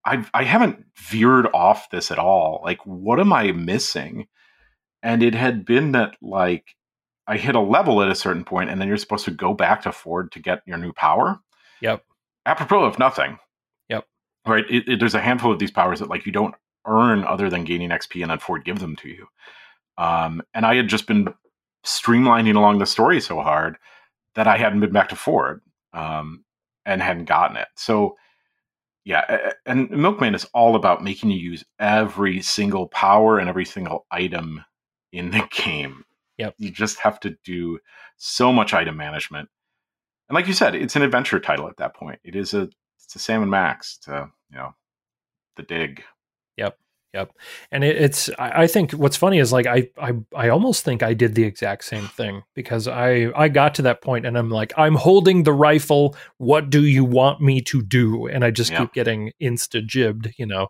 I 0.10 0.26
I 0.34 0.43
haven't 0.43 0.86
veered 0.97 1.47
off 1.53 1.89
this 1.89 2.12
at 2.12 2.20
all. 2.20 2.62
Like, 2.64 2.80
what 2.86 3.20
am 3.20 3.32
I 3.34 3.51
missing? 3.51 4.28
And 5.03 5.24
it 5.24 5.36
had 5.36 5.66
been 5.66 5.91
that 5.93 6.16
like 6.22 6.76
I 7.28 7.38
hit 7.38 7.55
a 7.55 7.60
level 7.60 8.01
at 8.01 8.12
a 8.12 8.16
certain 8.16 8.43
point, 8.43 8.70
and 8.70 8.82
then 8.82 8.88
you're 8.88 8.97
supposed 8.97 9.26
to 9.26 9.32
go 9.32 9.53
back 9.53 9.82
to 9.84 9.91
Ford 9.91 10.32
to 10.34 10.39
get 10.39 10.62
your 10.66 10.78
new 10.78 10.91
power. 10.93 11.39
Yep. 11.82 12.03
Apropos 12.45 12.84
of 12.84 12.97
nothing. 12.99 13.38
Yep. 13.89 14.05
Right. 14.47 14.66
It, 14.70 14.88
it- 14.89 14.99
there's 14.99 15.16
a 15.16 15.22
handful 15.22 15.51
of 15.51 15.60
these 15.60 15.72
powers 15.72 15.99
that 15.99 16.10
like 16.10 16.26
you 16.26 16.32
don't 16.32 16.55
earn 16.88 17.24
other 17.24 17.49
than 17.49 17.64
gaining 17.66 17.89
XP, 17.89 18.22
and 18.22 18.32
then 18.32 18.39
Ford 18.39 18.66
give 18.66 18.80
them 18.80 18.95
to 18.97 19.10
you. 19.10 19.28
Um, 19.97 20.41
and 20.53 20.66
I 20.66 20.76
had 20.76 20.88
just 20.88 21.07
been 21.07 21.34
streamlining 21.86 22.55
along 22.55 22.80
the 22.80 22.86
story 22.86 23.22
so 23.22 23.41
hard 23.41 23.78
that 24.36 24.47
I 24.47 24.57
hadn't 24.57 24.80
been 24.80 24.91
back 24.91 25.10
to 25.10 25.16
Ford 25.16 25.62
um, 25.93 26.43
and 26.86 27.01
hadn't 27.01 27.26
gotten 27.26 27.57
it. 27.57 27.68
So 27.76 28.16
yeah, 29.06 29.52
and 29.66 29.89
Milkman 29.89 30.36
is 30.36 30.45
all 30.54 30.76
about 30.76 31.04
making 31.04 31.32
you 31.32 31.39
use 31.39 31.64
every 31.80 32.41
single 32.41 32.88
power 32.88 33.39
and 33.39 33.50
every 33.50 33.66
single 33.66 34.06
item 34.12 34.64
in 35.12 35.32
the 35.32 35.47
game. 35.52 36.04
Yep. 36.38 36.56
You 36.58 36.70
just 36.70 37.00
have 37.00 37.20
to 37.22 37.36
do 37.43 37.80
so 38.18 38.52
much 38.54 38.74
item 38.74 38.95
management. 38.97 39.50
And 40.30 40.36
like 40.36 40.47
you 40.47 40.54
said, 40.54 40.76
it's 40.76 40.95
an 40.95 41.02
adventure 41.02 41.39
title 41.39 41.68
at 41.68 41.78
that 41.78 41.95
point. 41.95 42.20
It 42.24 42.36
is 42.36 42.54
a 42.54 42.70
it's 43.04 43.16
a 43.16 43.20
Sam 43.20 43.41
and 43.41 43.52
Max 43.52 43.97
to, 44.04 44.30
you 44.52 44.58
know, 44.58 44.76
the 45.56 45.64
dig. 45.64 46.04
Yep. 46.58 46.78
And 47.72 47.84
it, 47.84 47.97
it's 47.97 48.30
I, 48.38 48.64
I 48.64 48.68
think 48.68 48.91
what's 48.91 49.18
funny 49.18 49.39
is 49.39 49.51
like 49.51 49.66
I, 49.66 49.89
I 49.97 50.14
I 50.36 50.49
almost 50.49 50.84
think 50.86 51.01
I 51.01 51.14
did 51.14 51.36
the 51.36 51.43
exact 51.43 51.84
same 51.86 52.07
thing 52.07 52.43
because 52.53 52.88
I 52.88 53.32
I 53.36 53.49
got 53.49 53.76
to 53.76 53.82
that 53.84 54.01
point 54.01 54.26
and 54.26 54.38
I'm 54.38 54.49
like 54.49 54.74
I'm 54.78 54.95
holding 54.95 55.43
the 55.43 55.53
rifle. 55.53 56.16
What 56.38 56.70
do 56.70 56.86
you 56.86 57.03
want 57.03 57.41
me 57.41 57.62
to 57.62 57.82
do? 57.82 58.28
And 58.28 58.43
I 58.45 58.51
just 58.51 58.72
Yeah. 58.72 58.80
keep 58.80 58.93
getting 58.93 59.32
insta 59.41 59.88
gibbed, 59.88 60.34
you 60.38 60.45
know. 60.45 60.68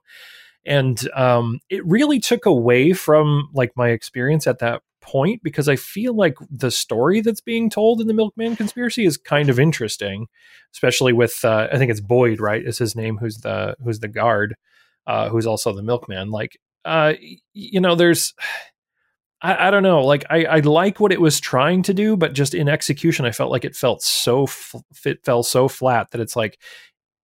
And 0.66 1.10
um, 1.16 1.60
it 1.70 1.86
really 1.86 2.20
took 2.20 2.46
away 2.46 2.94
from 2.94 3.50
like 3.54 3.72
my 3.76 3.90
experience 3.90 4.46
at 4.46 4.60
that 4.60 4.82
point 5.02 5.42
because 5.42 5.68
I 5.68 5.76
feel 5.76 6.14
like 6.14 6.36
the 6.52 6.70
story 6.70 7.22
that's 7.22 7.42
being 7.42 7.70
told 7.70 8.02
in 8.02 8.08
the 8.08 8.14
Milkman 8.14 8.56
conspiracy 8.56 9.06
is 9.06 9.18
kind 9.18 9.50
of 9.50 9.60
interesting, 9.60 10.28
especially 10.74 11.14
with 11.14 11.44
uh, 11.44 11.68
I 11.72 11.78
think 11.78 11.90
it's 11.92 12.02
Boyd, 12.02 12.40
right? 12.40 12.64
Is 12.64 12.78
his 12.78 12.96
name? 12.96 13.18
Who's 13.18 13.38
the 13.38 13.76
who's 13.84 14.00
the 14.00 14.08
guard? 14.08 14.56
Uh, 15.10 15.28
who's 15.28 15.48
also 15.48 15.74
the 15.74 15.82
milkman. 15.82 16.30
Like, 16.30 16.60
uh, 16.86 17.14
you 17.54 17.82
know, 17.82 17.96
there's, 17.96 18.36
I, 19.42 19.68
I 19.68 19.72
don't 19.72 19.84
know, 19.84 20.06
like 20.06 20.26
I, 20.30 20.44
I 20.46 20.60
like 20.60 21.00
what 21.00 21.14
it 21.14 21.22
was 21.22 21.40
trying 21.40 21.82
to 21.84 21.94
do, 21.94 22.18
but 22.18 22.34
just 22.34 22.54
in 22.54 22.68
execution, 22.68 23.26
I 23.26 23.32
felt 23.32 23.52
like 23.52 23.64
it 23.64 23.76
felt 23.76 24.02
so, 24.04 24.44
f- 24.44 24.76
it 25.06 25.24
fell 25.24 25.44
so 25.44 25.70
flat 25.70 26.12
that 26.12 26.20
it's 26.20 26.36
like 26.36 26.60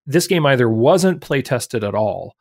this 0.07 0.29
game 0.29 0.47
either 0.47 0.69
wasn't 0.69 1.21
play 1.21 1.43
tested 1.43 1.83
at 1.83 1.95
all, 1.95 2.37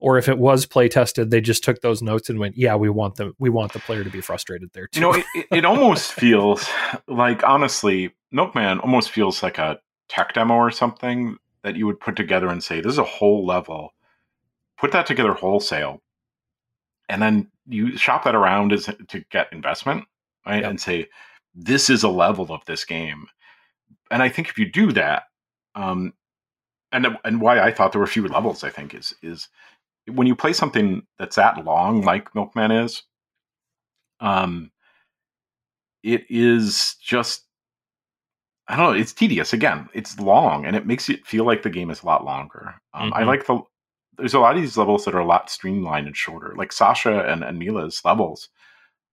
or 0.00 0.16
if 0.16 0.28
it 0.28 0.38
was 0.38 0.64
play 0.64 0.88
tested, 0.88 1.30
they 1.30 1.42
just 1.42 1.62
took 1.62 1.82
those 1.82 2.00
notes 2.00 2.30
and 2.30 2.38
went, 2.38 2.56
yeah, 2.56 2.74
we 2.74 2.88
want 2.88 3.16
the 3.16 3.32
we 3.38 3.50
want 3.50 3.74
the 3.74 3.80
player 3.80 4.02
to 4.02 4.10
be 4.10 4.22
frustrated 4.22 4.70
there 4.72 4.86
too. 4.86 5.00
You 5.00 5.06
know, 5.06 5.22
it, 5.34 5.46
it 5.50 5.64
almost 5.64 6.12
feels 6.24 6.66
like, 7.06 7.44
honestly, 7.44 8.14
Milkman 8.32 8.78
almost 8.78 9.10
feels 9.10 9.42
like 9.42 9.58
a 9.58 9.78
tech 10.08 10.32
demo 10.32 10.54
or 10.54 10.70
something 10.70 11.36
that 11.62 11.76
you 11.76 11.86
would 11.86 12.00
put 12.00 12.16
together 12.16 12.48
and 12.48 12.64
say, 12.64 12.80
this 12.80 12.92
is 12.92 12.98
a 12.98 13.04
whole 13.04 13.44
level. 13.44 13.92
Put 14.78 14.92
that 14.92 15.06
together 15.06 15.34
wholesale 15.34 16.00
and 17.08 17.20
then 17.22 17.50
you 17.66 17.96
shop 17.96 18.24
that 18.24 18.34
around 18.34 18.72
as 18.72 18.86
to 19.08 19.24
get 19.30 19.52
investment, 19.52 20.04
right? 20.46 20.62
Yep. 20.62 20.70
And 20.70 20.80
say 20.80 21.06
this 21.54 21.90
is 21.90 22.02
a 22.02 22.08
level 22.08 22.52
of 22.52 22.64
this 22.66 22.84
game. 22.84 23.26
And 24.10 24.22
I 24.22 24.28
think 24.28 24.48
if 24.48 24.58
you 24.58 24.70
do 24.70 24.92
that, 24.92 25.24
um, 25.74 26.12
and 26.92 27.06
and 27.24 27.40
why 27.40 27.60
I 27.60 27.72
thought 27.72 27.92
there 27.92 28.00
were 28.00 28.06
fewer 28.06 28.28
levels, 28.28 28.64
I 28.64 28.70
think 28.70 28.94
is 28.94 29.14
is 29.22 29.48
when 30.06 30.26
you 30.26 30.34
play 30.34 30.52
something 30.52 31.02
that's 31.18 31.36
that 31.36 31.64
long, 31.64 32.02
like 32.02 32.34
Milkman 32.34 32.70
is, 32.70 33.02
um, 34.20 34.70
it 36.02 36.24
is 36.30 36.96
just 37.02 37.44
I 38.68 38.76
don't 38.76 38.92
know. 38.92 38.98
It's 39.00 39.12
tedious. 39.14 39.52
Again, 39.54 39.88
it's 39.94 40.18
long, 40.20 40.66
and 40.66 40.76
it 40.76 40.86
makes 40.86 41.08
it 41.08 41.26
feel 41.26 41.44
like 41.44 41.62
the 41.62 41.70
game 41.70 41.90
is 41.90 42.02
a 42.02 42.06
lot 42.06 42.24
longer. 42.24 42.74
Um, 42.92 43.12
I 43.14 43.22
Mhm. 43.22 43.26
like 43.26 43.46
the. 43.46 43.62
There's 44.18 44.34
a 44.34 44.40
lot 44.40 44.56
of 44.56 44.60
these 44.60 44.76
levels 44.76 45.04
that 45.04 45.14
are 45.14 45.20
a 45.20 45.26
lot 45.26 45.50
streamlined 45.50 46.06
and 46.06 46.16
shorter. 46.16 46.54
Like 46.56 46.72
Sasha 46.72 47.24
and, 47.24 47.44
and 47.44 47.58
Milla's 47.58 48.00
levels 48.04 48.48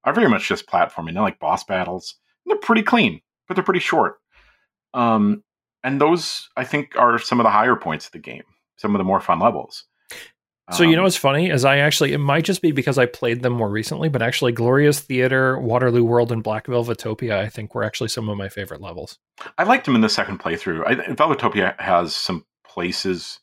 are 0.03 0.14
very 0.14 0.30
much 0.30 0.47
just 0.47 0.68
platforming. 0.68 1.14
They're 1.14 1.24
like 1.24 1.39
boss 1.39 1.64
battles. 1.64 2.16
They're 2.45 2.58
pretty 2.58 2.84
clean, 2.84 3.22
but 3.47 3.56
they're 3.56 3.64
pretty 3.64 3.80
short. 3.80 4.18
Um, 4.93 5.43
and 5.84 6.01
those 6.01 6.49
I 6.58 6.64
think 6.64 6.95
are 6.97 7.20
some 7.20 7.39
of 7.39 7.43
the 7.43 7.51
higher 7.51 7.76
points 7.76 8.08
of 8.08 8.12
the 8.12 8.20
game. 8.20 8.43
Some 8.78 8.95
of 8.95 8.99
the 8.99 9.06
more 9.06 9.22
fun 9.22 9.39
levels. 9.39 9.86
So 10.72 10.82
you 10.82 10.95
know 10.95 11.01
Um, 11.01 11.03
what's 11.03 11.16
funny 11.16 11.51
is 11.51 11.64
I 11.64 11.78
actually 11.78 12.14
it 12.14 12.18
might 12.18 12.43
just 12.43 12.64
be 12.64 12.72
because 12.72 12.97
I 12.97 13.06
played 13.06 13.43
them 13.43 13.53
more 13.53 13.70
recently, 13.70 14.10
but 14.10 14.24
actually 14.24 14.51
Gloria's 14.51 14.99
Theater, 14.99 15.60
Waterloo 15.60 16.03
World, 16.03 16.32
and 16.32 16.41
Black 16.43 16.66
Velvetopia 16.66 17.38
I 17.38 17.49
think 17.49 17.76
were 17.76 17.84
actually 17.84 18.10
some 18.10 18.28
of 18.30 18.38
my 18.38 18.49
favorite 18.49 18.82
levels. 18.82 19.20
I 19.60 19.64
liked 19.64 19.86
them 19.86 19.93
in 19.93 20.01
the 20.01 20.10
second 20.10 20.39
playthrough. 20.39 20.84
I, 20.88 20.95
Velvetopia 21.14 21.80
has 21.80 22.16
some 22.16 22.45
places 22.68 23.39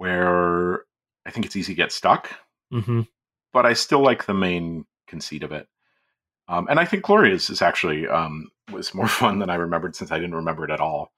where 0.00 0.84
I 1.26 1.30
think 1.30 1.44
it's 1.44 1.56
easy 1.56 1.74
to 1.74 1.76
get 1.76 1.92
stuck, 1.92 2.30
hmm 2.72 3.02
but 3.52 3.66
I 3.66 3.74
still 3.74 4.00
like 4.00 4.24
the 4.24 4.32
main 4.32 4.86
conceit 5.08 5.42
of 5.42 5.52
it. 5.52 5.66
Um, 6.48 6.68
and 6.70 6.80
I 6.80 6.86
think 6.86 7.04
Gloria's 7.04 7.50
is 7.50 7.60
actually 7.60 8.08
um, 8.08 8.48
was 8.72 8.94
more 8.94 9.08
fun 9.20 9.40
than 9.40 9.50
I 9.50 9.56
remembered 9.56 9.94
since 9.94 10.10
I 10.10 10.18
didn't 10.18 10.36
remember 10.36 10.64
it 10.64 10.70
at 10.70 10.80
all. 10.80 11.12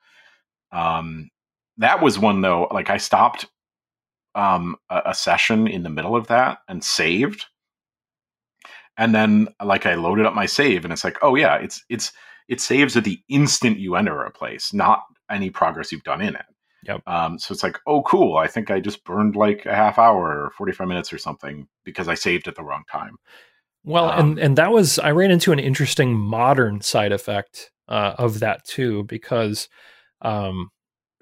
Um, 0.72 1.30
that 1.76 2.02
was 2.02 2.18
one 2.18 2.40
though. 2.40 2.66
Like 2.72 2.90
I 2.90 2.96
stopped 2.96 3.46
um, 4.34 4.76
a, 4.90 5.02
a 5.06 5.14
session 5.14 5.68
in 5.68 5.84
the 5.84 5.90
middle 5.90 6.16
of 6.16 6.26
that 6.26 6.58
and 6.66 6.82
saved, 6.82 7.44
and 8.96 9.14
then 9.14 9.46
like 9.64 9.86
I 9.86 9.94
loaded 9.94 10.26
up 10.26 10.34
my 10.34 10.46
save, 10.46 10.82
and 10.82 10.92
it's 10.92 11.04
like, 11.04 11.18
oh 11.22 11.36
yeah, 11.36 11.54
it's 11.56 11.84
it's 11.88 12.12
it 12.48 12.60
saves 12.60 12.96
at 12.96 13.04
the 13.04 13.20
instant 13.28 13.78
you 13.78 13.94
enter 13.94 14.24
a 14.24 14.32
place, 14.32 14.74
not 14.74 15.04
any 15.30 15.50
progress 15.50 15.92
you've 15.92 16.02
done 16.02 16.20
in 16.20 16.34
it. 16.34 16.46
Yep. 16.86 17.02
Um, 17.06 17.38
so 17.38 17.52
it's 17.52 17.62
like, 17.62 17.78
oh, 17.86 18.02
cool. 18.02 18.36
I 18.36 18.48
think 18.48 18.70
I 18.70 18.80
just 18.80 19.04
burned 19.04 19.36
like 19.36 19.66
a 19.66 19.74
half 19.74 19.98
hour 19.98 20.44
or 20.44 20.50
45 20.56 20.88
minutes 20.88 21.12
or 21.12 21.18
something 21.18 21.68
because 21.84 22.08
I 22.08 22.14
saved 22.14 22.48
at 22.48 22.56
the 22.56 22.64
wrong 22.64 22.82
time. 22.90 23.16
Well, 23.84 24.10
Um, 24.10 24.30
and 24.30 24.38
and 24.38 24.58
that 24.58 24.72
was 24.72 24.98
I 24.98 25.10
ran 25.10 25.30
into 25.30 25.52
an 25.52 25.58
interesting 25.58 26.14
modern 26.18 26.80
side 26.80 27.12
effect 27.12 27.70
uh, 27.88 28.14
of 28.18 28.40
that 28.40 28.64
too 28.64 29.04
because 29.04 29.68
um, 30.22 30.70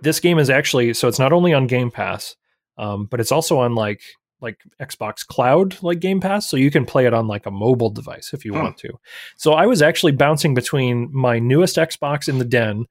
this 0.00 0.20
game 0.20 0.38
is 0.38 0.50
actually 0.50 0.94
so 0.94 1.08
it's 1.08 1.18
not 1.18 1.32
only 1.32 1.52
on 1.54 1.66
Game 1.66 1.90
Pass, 1.90 2.36
um, 2.78 3.06
but 3.10 3.20
it's 3.20 3.32
also 3.32 3.58
on 3.58 3.74
like 3.74 4.02
like 4.42 4.58
Xbox 4.80 5.26
Cloud 5.26 5.82
like 5.82 6.00
Game 6.00 6.20
Pass, 6.20 6.48
so 6.48 6.56
you 6.56 6.70
can 6.70 6.86
play 6.86 7.06
it 7.06 7.12
on 7.14 7.26
like 7.26 7.44
a 7.46 7.50
mobile 7.50 7.90
device 7.90 8.32
if 8.32 8.44
you 8.44 8.52
Hmm. 8.52 8.60
want 8.62 8.78
to. 8.78 8.90
So 9.36 9.52
I 9.52 9.66
was 9.66 9.82
actually 9.82 10.12
bouncing 10.12 10.54
between 10.54 11.08
my 11.12 11.38
newest 11.38 11.76
Xbox 11.76 12.28
in 12.28 12.38
the 12.38 12.44
den. 12.46 12.86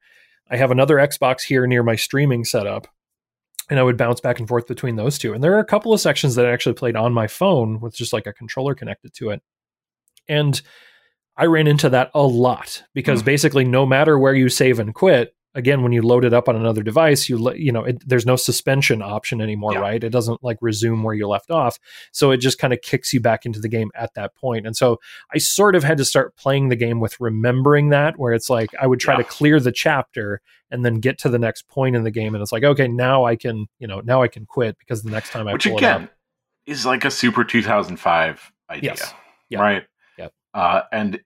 I 0.50 0.56
have 0.56 0.70
another 0.70 0.96
Xbox 0.96 1.42
here 1.42 1.66
near 1.66 1.82
my 1.82 1.94
streaming 1.96 2.44
setup, 2.44 2.88
and 3.68 3.78
I 3.78 3.82
would 3.82 3.96
bounce 3.96 4.20
back 4.20 4.38
and 4.40 4.48
forth 4.48 4.66
between 4.66 4.96
those 4.96 5.16
two. 5.18 5.32
And 5.32 5.42
there 5.44 5.54
are 5.54 5.60
a 5.60 5.64
couple 5.64 5.92
of 5.92 6.00
sections 6.00 6.34
that 6.34 6.46
I 6.46 6.52
actually 6.52 6.74
played 6.74 6.96
on 6.96 7.12
my 7.12 7.28
phone 7.28 7.80
with 7.80 7.94
just 7.94 8.12
like 8.12 8.26
a 8.26 8.32
controller 8.32 8.74
connected 8.74 9.14
to 9.14 9.30
it. 9.30 9.42
And 10.28 10.60
I 11.36 11.46
ran 11.46 11.66
into 11.66 11.88
that 11.90 12.10
a 12.14 12.22
lot 12.22 12.82
because 12.94 13.20
Hmm. 13.20 13.26
basically, 13.26 13.64
no 13.64 13.86
matter 13.86 14.18
where 14.18 14.34
you 14.34 14.48
save 14.48 14.78
and 14.78 14.94
quit, 14.94 15.34
again, 15.54 15.82
when 15.82 15.92
you 15.92 16.02
load 16.02 16.24
it 16.24 16.32
up 16.32 16.48
on 16.48 16.56
another 16.56 16.82
device, 16.82 17.28
you 17.28 17.52
you 17.54 17.72
know 17.72 17.84
it, 17.84 18.02
there's 18.08 18.26
no 18.26 18.36
suspension 18.36 19.02
option 19.02 19.40
anymore, 19.40 19.72
Yeah. 19.74 19.80
right? 19.80 20.02
It 20.04 20.10
doesn't 20.10 20.42
like 20.42 20.58
resume 20.60 21.02
where 21.02 21.14
you 21.14 21.26
left 21.28 21.50
off, 21.50 21.78
so 22.12 22.30
it 22.30 22.38
just 22.38 22.58
kind 22.58 22.72
of 22.72 22.80
kicks 22.82 23.12
you 23.12 23.20
back 23.20 23.44
into 23.46 23.58
the 23.60 23.68
game 23.68 23.90
at 23.94 24.14
that 24.14 24.34
point. 24.34 24.66
And 24.66 24.76
so 24.76 24.98
I 25.34 25.38
sort 25.38 25.74
of 25.74 25.82
had 25.84 25.98
to 25.98 26.04
start 26.04 26.36
playing 26.36 26.68
the 26.68 26.76
game 26.76 27.00
with 27.00 27.18
remembering 27.20 27.88
that, 27.90 28.18
where 28.18 28.32
it's 28.32 28.48
like 28.50 28.70
I 28.80 28.86
would 28.86 29.00
try 29.00 29.14
Yeah. 29.14 29.18
to 29.18 29.24
clear 29.24 29.60
the 29.60 29.72
chapter 29.72 30.40
and 30.70 30.84
then 30.84 31.00
get 31.00 31.18
to 31.18 31.28
the 31.28 31.38
next 31.38 31.68
point 31.68 31.96
in 31.96 32.04
the 32.04 32.10
game, 32.12 32.34
and 32.34 32.42
it's 32.42 32.52
like 32.52 32.64
okay, 32.64 32.86
now 32.88 33.24
I 33.24 33.36
can 33.36 33.66
you 33.78 33.86
know 33.86 34.00
now 34.04 34.22
I 34.22 34.28
can 34.28 34.46
quit 34.46 34.78
because 34.78 35.02
the 35.02 35.10
next 35.10 35.30
time 35.30 35.48
I 35.48 35.52
Which 35.52 35.64
pull 35.64 35.74
it 35.74 35.78
again 35.78 36.04
up, 36.04 36.10
is 36.66 36.86
like 36.86 37.04
a 37.04 37.10
super 37.10 37.42
2005 37.44 38.52
idea. 38.70 38.90
Yes. 38.92 39.14
Yeah. 39.48 39.60
Right. 39.60 39.82
Yep. 40.18 40.32
Uh, 40.54 40.82
and 40.92 41.20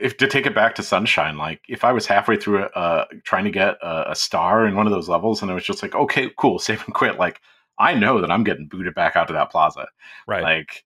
if 0.00 0.16
to 0.18 0.26
take 0.26 0.46
it 0.46 0.54
back 0.54 0.74
to 0.76 0.82
Sunshine, 0.82 1.36
like 1.38 1.60
if 1.68 1.84
I 1.84 1.92
was 1.92 2.06
halfway 2.06 2.36
through 2.36 2.64
uh, 2.64 3.06
trying 3.24 3.44
to 3.44 3.50
get 3.50 3.76
a, 3.82 4.12
a 4.12 4.14
star 4.14 4.66
in 4.66 4.76
one 4.76 4.86
of 4.86 4.92
those 4.92 5.08
levels 5.08 5.42
and 5.42 5.50
I 5.50 5.54
was 5.54 5.64
just 5.64 5.82
like, 5.82 5.94
okay, 5.94 6.30
cool, 6.38 6.58
save 6.58 6.84
and 6.86 6.94
quit, 6.94 7.18
like 7.18 7.40
I 7.78 7.94
know 7.94 8.20
that 8.20 8.30
I'm 8.30 8.44
getting 8.44 8.66
booted 8.66 8.94
back 8.94 9.16
out 9.16 9.28
to 9.28 9.34
that 9.34 9.50
plaza. 9.50 9.86
right? 10.26 10.42
Like, 10.42 10.84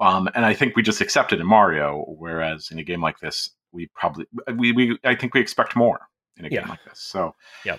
um, 0.00 0.28
and 0.34 0.44
I 0.44 0.54
think 0.54 0.74
we 0.76 0.82
just 0.82 1.00
accept 1.00 1.32
it 1.32 1.40
in 1.40 1.46
Mario, 1.46 2.04
whereas 2.18 2.70
in 2.70 2.78
a 2.78 2.84
game 2.84 3.00
like 3.00 3.20
this, 3.20 3.50
we 3.72 3.88
probably 3.94 4.26
we, 4.56 4.72
we 4.72 4.98
I 5.04 5.14
think 5.14 5.34
we 5.34 5.40
expect 5.40 5.76
more 5.76 6.00
in 6.36 6.44
a 6.44 6.48
Yeah. 6.48 6.60
game 6.60 6.68
like 6.68 6.84
this. 6.84 7.00
So, 7.00 7.34
yeah 7.64 7.76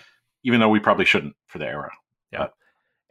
even 0.48 0.60
though 0.60 0.70
we 0.70 0.80
probably 0.80 1.06
shouldn't 1.06 1.36
for 1.48 1.58
the 1.58 1.66
era. 1.66 1.90
Yeah. 2.32 2.48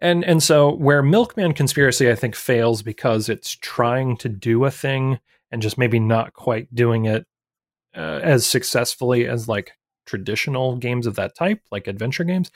And 0.01 0.25
and 0.25 0.41
so 0.41 0.73
where 0.77 1.03
Milkman 1.03 1.53
Conspiracy 1.53 2.09
I 2.09 2.15
think 2.15 2.37
fails 2.37 2.81
because 2.83 3.29
it's 3.29 3.51
trying 3.57 4.17
to 4.19 4.29
do 4.29 4.65
a 4.65 4.71
thing 4.71 5.19
and 5.51 5.61
just 5.61 5.77
maybe 5.77 5.99
not 5.99 6.33
quite 6.35 6.73
doing 6.75 7.07
it 7.07 7.27
uh, 7.97 8.21
as 8.23 8.47
successfully 8.47 9.27
as 9.27 9.49
like 9.49 9.73
traditional 10.07 10.77
games 10.77 11.07
of 11.07 11.15
that 11.17 11.35
type, 11.37 11.61
like 11.71 11.87
adventure 11.87 12.25
games. 12.25 12.51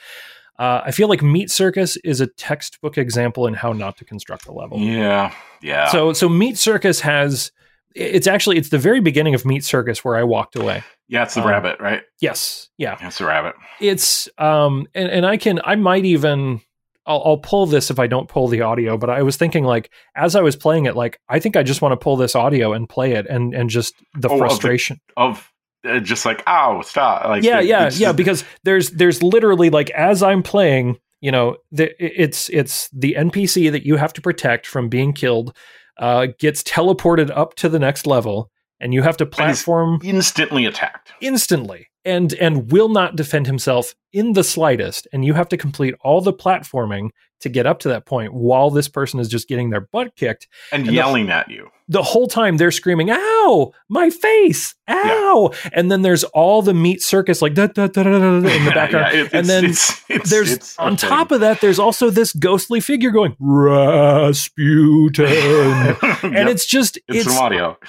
Uh, 0.59 0.83
I 0.85 0.91
feel 0.91 1.09
like 1.09 1.23
Meat 1.23 1.51
Circus 1.51 1.97
is 1.99 2.21
a 2.21 2.27
textbook 2.27 2.99
example 2.99 3.47
in 3.47 3.55
how 3.55 3.73
not 3.73 3.97
to 3.99 4.05
construct 4.05 4.47
a 4.47 4.53
level. 4.53 4.79
Yeah, 4.79 5.33
yeah. 5.63 5.87
So 5.89 6.13
so 6.13 6.29
Meat 6.29 6.59
Circus 6.59 7.01
has 7.01 7.53
it's 7.95 8.27
actually 8.27 8.59
it's 8.59 8.69
the 8.69 8.79
very 8.79 9.01
beginning 9.01 9.35
of 9.35 9.45
Meat 9.47 9.65
Circus 9.65 10.05
where 10.05 10.17
I 10.17 10.25
walked 10.25 10.57
away. 10.57 10.83
yeah, 11.09 11.23
it's 11.23 11.35
the 11.35 11.43
um, 11.43 11.49
rabbit, 11.49 11.81
right? 11.81 12.03
Yes, 12.21 12.69
yeah 12.77 12.97
It's 13.01 13.19
the 13.19 13.25
rabbit. 13.25 13.55
it's 13.81 14.29
um 14.39 14.87
and, 14.95 15.09
and 15.09 15.25
i 15.25 15.37
can 15.37 15.61
i 15.65 15.75
might 15.77 16.05
even 16.05 16.61
I'll, 17.09 17.23
I'll 17.25 17.39
pull 17.39 17.67
this 17.67 17.91
if 17.91 17.99
i 17.99 18.07
don't 18.07 18.29
pull 18.29 18.47
the 18.49 18.61
audio 18.61 18.97
but 18.97 19.11
i 19.11 19.23
was 19.23 19.37
thinking 19.37 19.65
like 19.65 19.91
as 20.15 20.37
i 20.37 20.41
was 20.43 20.55
playing 20.55 20.85
it 20.87 20.95
like 20.95 21.19
i 21.29 21.41
think 21.41 21.57
i 21.57 21.63
just 21.65 21.83
want 21.83 21.93
to 21.93 21.97
pull 21.97 22.17
this 22.17 22.37
audio 22.37 22.73
and 22.73 22.89
play 22.89 23.13
it 23.13 23.27
and 23.27 23.55
and 23.55 23.69
just 23.71 23.95
the 24.15 24.29
Oh, 24.29 24.35
of 24.35 24.39
the- 24.39 24.47
frustration 24.47 25.01
Of 25.17 25.51
uh, 25.85 26.01
just 26.01 26.27
like, 26.27 26.43
ow, 26.49 26.83
stop! 26.83 27.25
Like, 27.25 27.45
yeah 27.45 27.61
it- 27.61 27.67
yeah 27.67 27.91
yeah 27.93 28.13
because 28.13 28.45
there's 28.65 28.91
there's 28.91 29.23
literally 29.23 29.71
like 29.71 29.91
as 29.91 30.23
i'm 30.23 30.43
playing 30.43 30.99
you 31.21 31.31
know 31.33 31.57
the, 31.73 31.91
it's 32.05 32.49
it's 32.51 32.89
the 32.93 33.15
npc 33.19 33.71
that 33.73 33.87
you 33.87 33.97
have 33.97 34.13
to 34.13 34.21
protect 34.21 34.67
from 34.67 34.89
being 34.89 35.13
killed 35.13 35.57
uh 35.99 36.27
gets 36.39 36.63
teleported 36.63 37.31
up 37.37 37.55
to 37.55 37.69
the 37.69 37.79
next 37.79 38.07
level 38.07 38.51
and 38.81 38.93
you 38.95 39.03
have 39.03 39.17
to 39.17 39.27
platform 39.27 39.99
instantly 40.05 40.65
attacked. 40.67 41.13
instantly 41.21 41.87
and 42.09 42.33
and 42.35 42.73
will 42.73 42.89
not 42.89 43.15
defend 43.17 43.47
himself 43.47 43.95
in 44.13 44.33
the 44.33 44.43
slightest. 44.45 45.07
And 45.13 45.25
you 45.25 45.35
have 45.35 45.49
to 45.51 45.57
complete 45.57 45.95
all 46.01 46.21
the 46.21 46.33
platforming 46.33 47.11
to 47.41 47.49
get 47.49 47.67
up 47.67 47.79
to 47.81 47.89
that 47.89 48.05
point 48.07 48.33
while 48.35 48.71
this 48.71 48.89
person 48.89 49.21
is 49.21 49.29
just 49.29 49.47
getting 49.49 49.71
their 49.71 49.83
butt 49.83 50.17
kicked. 50.17 50.49
And, 50.73 50.81
And 50.81 50.89
the- 50.89 50.95
yelling 50.95 51.31
at 51.31 51.49
you. 51.51 51.69
the 51.87 52.03
whole 52.03 52.27
time 52.27 52.57
they're 52.57 52.71
screaming 52.73 53.11
ow 53.11 53.73
my 53.89 54.11
face! 54.11 54.75
Ow! 54.89 55.53
And 55.73 55.91
then 55.91 56.03
there's 56.03 56.25
all 56.25 56.61
the 56.63 56.75
meat 56.75 57.01
circus 57.03 57.41
like 57.41 57.55
da, 57.55 57.67
da, 57.69 57.87
da, 57.87 58.03
da, 58.03 58.19
da, 58.19 58.37
in 58.37 58.43
the 58.65 58.71
background. 58.75 59.15
Yeah, 59.15 59.21
it- 59.25 59.33
and 59.35 59.47
then 59.47 59.65
it's, 59.67 60.03
it's, 60.11 60.31
there's 60.31 60.51
it's 60.53 60.79
on 60.79 60.97
top 60.97 61.31
of 61.31 61.41
that 61.41 61.61
there's 61.61 61.79
also 61.79 62.11
this 62.11 62.33
ghostly 62.33 62.81
figure 62.81 63.11
going 63.13 63.37
rasputin. 63.39 65.27
And 66.23 66.33
Yep, 66.35 66.49
it's 66.49 66.67
just 66.67 66.99
it's, 67.09 67.27
it's. 67.27 67.39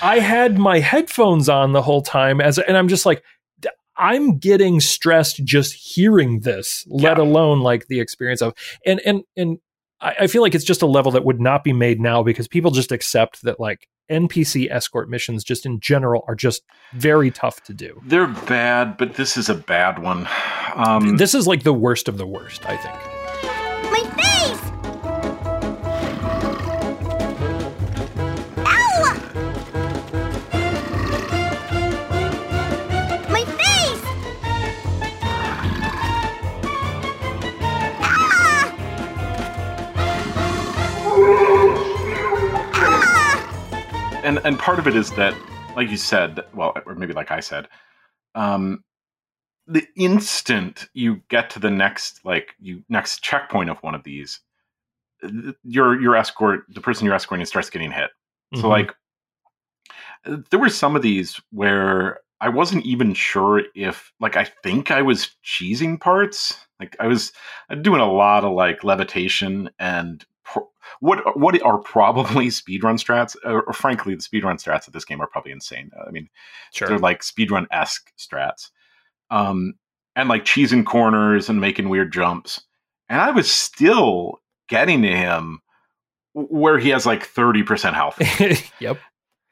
I 0.01 0.19
had 0.19 0.57
my 0.59 0.79
headphones 0.79 1.49
on 1.49 1.71
the 1.71 1.81
whole 1.81 2.01
time 2.01 2.39
as 2.41 2.57
and 2.59 2.77
I'm 2.77 2.87
just 2.87 3.05
like 3.05 3.23
I'm 3.99 4.37
getting 4.37 4.79
stressed 4.79 5.43
just 5.43 5.73
hearing 5.73 6.39
this, 6.41 6.85
let 6.87 7.17
Yeah. 7.17 7.23
alone 7.23 7.59
like 7.59 7.87
the 7.87 7.99
experience 7.99 8.41
of 8.41 8.53
and 8.85 9.01
and 9.05 9.23
and 9.35 9.57
I, 10.01 10.15
I 10.21 10.27
feel 10.27 10.41
like 10.41 10.55
it's 10.55 10.63
just 10.63 10.81
a 10.81 10.85
level 10.87 11.11
that 11.11 11.25
would 11.25 11.41
not 11.41 11.63
be 11.63 11.73
made 11.73 11.99
now 11.99 12.23
because 12.23 12.47
people 12.47 12.71
just 12.71 12.91
accept 12.91 13.41
that 13.43 13.59
like 13.59 13.87
NPC 14.09 14.71
escort 14.71 15.09
missions 15.09 15.43
just 15.43 15.65
in 15.65 15.79
general 15.79 16.23
are 16.27 16.35
just 16.35 16.63
very 16.93 17.29
tough 17.29 17.61
to 17.63 17.73
do. 17.73 18.01
They're 18.05 18.25
bad, 18.27 18.97
but 18.97 19.15
this 19.15 19.37
is 19.37 19.49
a 19.49 19.55
bad 19.55 19.99
one. 19.99 20.27
Um, 20.75 21.17
this 21.17 21.35
is 21.35 21.45
like 21.45 21.63
the 21.63 21.73
worst 21.73 22.07
of 22.07 22.17
the 22.17 22.25
worst, 22.25 22.65
I 22.65 22.77
think. 22.77 22.95
And 44.29 44.39
and 44.45 44.59
part 44.59 44.77
of 44.77 44.87
it 44.87 44.95
is 44.95 45.09
that, 45.13 45.35
like 45.75 45.89
you 45.89 45.97
said, 45.97 46.41
well, 46.53 46.77
or 46.85 46.93
maybe 46.93 47.13
like 47.13 47.31
I 47.31 47.39
said, 47.39 47.67
um, 48.35 48.83
the 49.65 49.87
instant 49.95 50.87
you 50.93 51.21
get 51.29 51.49
to 51.51 51.59
the 51.59 51.71
next 51.71 52.23
like 52.23 52.53
you 52.59 52.83
next 52.89 53.23
checkpoint 53.23 53.71
of 53.71 53.79
one 53.79 53.95
of 53.95 54.03
these, 54.03 54.39
th- 55.23 55.55
your 55.63 55.99
your 55.99 56.15
escort, 56.15 56.65
the 56.69 56.79
person 56.79 57.05
you're 57.05 57.15
escorting, 57.15 57.43
starts 57.47 57.71
getting 57.71 57.91
hit. 57.91 58.11
So 58.53 58.67
Mhm. 58.67 58.69
like, 58.69 58.95
there 60.51 60.59
were 60.59 60.69
some 60.69 60.95
of 60.95 61.01
these 61.01 61.41
where 61.51 62.19
I 62.39 62.49
wasn't 62.49 62.85
even 62.85 63.15
sure 63.15 63.63
if 63.73 64.13
like 64.19 64.37
I 64.37 64.43
think 64.43 64.91
I 64.91 65.01
was 65.01 65.35
cheesing 65.43 65.99
parts. 65.99 66.67
Like 66.79 66.95
I 66.99 67.07
was 67.07 67.31
doing 67.81 67.99
a 67.99 68.11
lot 68.11 68.43
of 68.45 68.53
like 68.53 68.83
levitation 68.83 69.71
and 69.79 70.23
pro- 70.51 70.69
what 70.99 71.37
what 71.39 71.61
are 71.61 71.77
probably 71.77 72.47
speedrun 72.47 72.97
strats, 72.99 73.35
or, 73.43 73.63
or 73.63 73.73
frankly, 73.73 74.15
the 74.15 74.21
speedrun 74.21 74.55
strats 74.61 74.87
of 74.87 74.93
this 74.93 75.05
game 75.05 75.21
are 75.21 75.27
probably 75.27 75.51
insane. 75.51 75.91
I 76.05 76.11
mean, 76.11 76.29
sure. 76.73 76.87
they're 76.87 76.99
like 76.99 77.21
speedrun 77.21 77.65
esque 77.71 78.11
strats, 78.17 78.69
um, 79.31 79.73
and 80.15 80.29
like 80.29 80.45
cheesing 80.45 80.85
corners 80.85 81.49
and 81.49 81.61
making 81.61 81.89
weird 81.89 82.11
jumps. 82.13 82.61
And 83.07 83.19
I 83.19 83.31
was 83.31 83.49
still 83.51 84.39
getting 84.67 85.01
to 85.01 85.09
him 85.15 85.59
where 86.33 86.77
he 86.77 86.89
has 86.89 87.05
like 87.05 87.23
thirty 87.25 87.63
percent 87.63 87.95
health. 87.95 88.19
yep. 88.79 88.99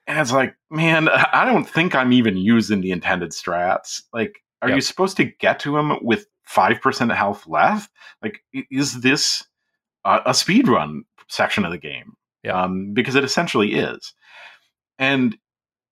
And 0.07 0.17
it's 0.19 0.31
like, 0.31 0.55
man, 0.71 1.09
I 1.09 1.43
don't 1.43 1.67
think 1.69 1.93
I'm 1.93 2.13
even 2.13 2.37
using 2.37 2.79
the 2.79 2.91
intended 2.91 3.31
strats. 3.31 4.01
Like, 4.13 4.41
are 4.61 4.69
Yep. 4.69 4.75
you 4.77 4.81
supposed 4.81 5.17
to 5.17 5.25
get 5.25 5.59
to 5.59 5.77
him 5.77 5.97
with 6.01 6.27
5% 6.49 7.13
health 7.13 7.45
left? 7.45 7.91
Like, 8.23 8.41
is 8.71 9.01
this 9.01 9.43
a, 10.07 10.21
a 10.27 10.33
speed 10.33 10.67
run 10.67 11.03
section 11.27 11.65
of 11.65 11.71
the 11.71 11.77
game? 11.77 12.13
Yeah. 12.43 12.61
Um, 12.61 12.93
because 12.93 13.15
it 13.15 13.23
essentially 13.23 13.73
is. 13.73 14.13
And 14.99 15.37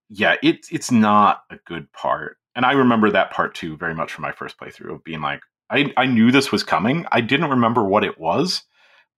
yeah, 0.09 0.36
it's 0.43 0.72
it's 0.72 0.91
not 0.91 1.41
a 1.49 1.57
good 1.66 1.91
part. 1.93 2.38
And 2.55 2.66
I 2.66 2.72
remember 2.72 3.11
that 3.11 3.32
part 3.32 3.55
too 3.55 3.76
very 3.78 3.93
much 3.93 4.13
from 4.13 4.22
my 4.22 4.32
first 4.32 4.57
playthrough 4.57 4.95
of 4.95 5.03
being 5.03 5.22
like, 5.22 5.41
I, 5.70 5.91
I 5.97 6.05
knew 6.05 6.32
this 6.32 6.51
was 6.51 6.63
coming. 6.63 7.05
I 7.11 7.22
didn't 7.22 7.49
remember 7.49 7.84
what 7.84 8.03
it 8.03 8.20
was, 8.20 8.63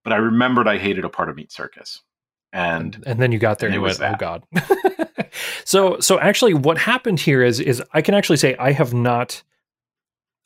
but 0.03 0.13
I 0.13 0.17
remembered 0.17 0.67
I 0.67 0.77
hated 0.77 1.05
a 1.05 1.09
part 1.09 1.29
of 1.29 1.35
Meat 1.35 1.51
Circus. 1.51 2.01
And 2.53 2.95
and, 2.95 3.07
and 3.07 3.21
then 3.21 3.31
you 3.31 3.39
got 3.39 3.59
there 3.59 3.67
and 3.67 3.75
and 3.75 3.81
you 3.81 3.83
went, 3.83 3.99
was 3.99 4.01
"Oh 4.01 4.15
God." 4.17 4.43
so, 5.65 5.99
so 5.99 6.19
actually, 6.19 6.53
what 6.53 6.77
happened 6.77 7.19
here 7.19 7.43
is, 7.43 7.59
is 7.59 7.83
I 7.93 8.01
can 8.01 8.13
actually 8.13 8.37
say 8.37 8.55
I 8.55 8.71
have 8.71 8.93
not. 8.93 9.43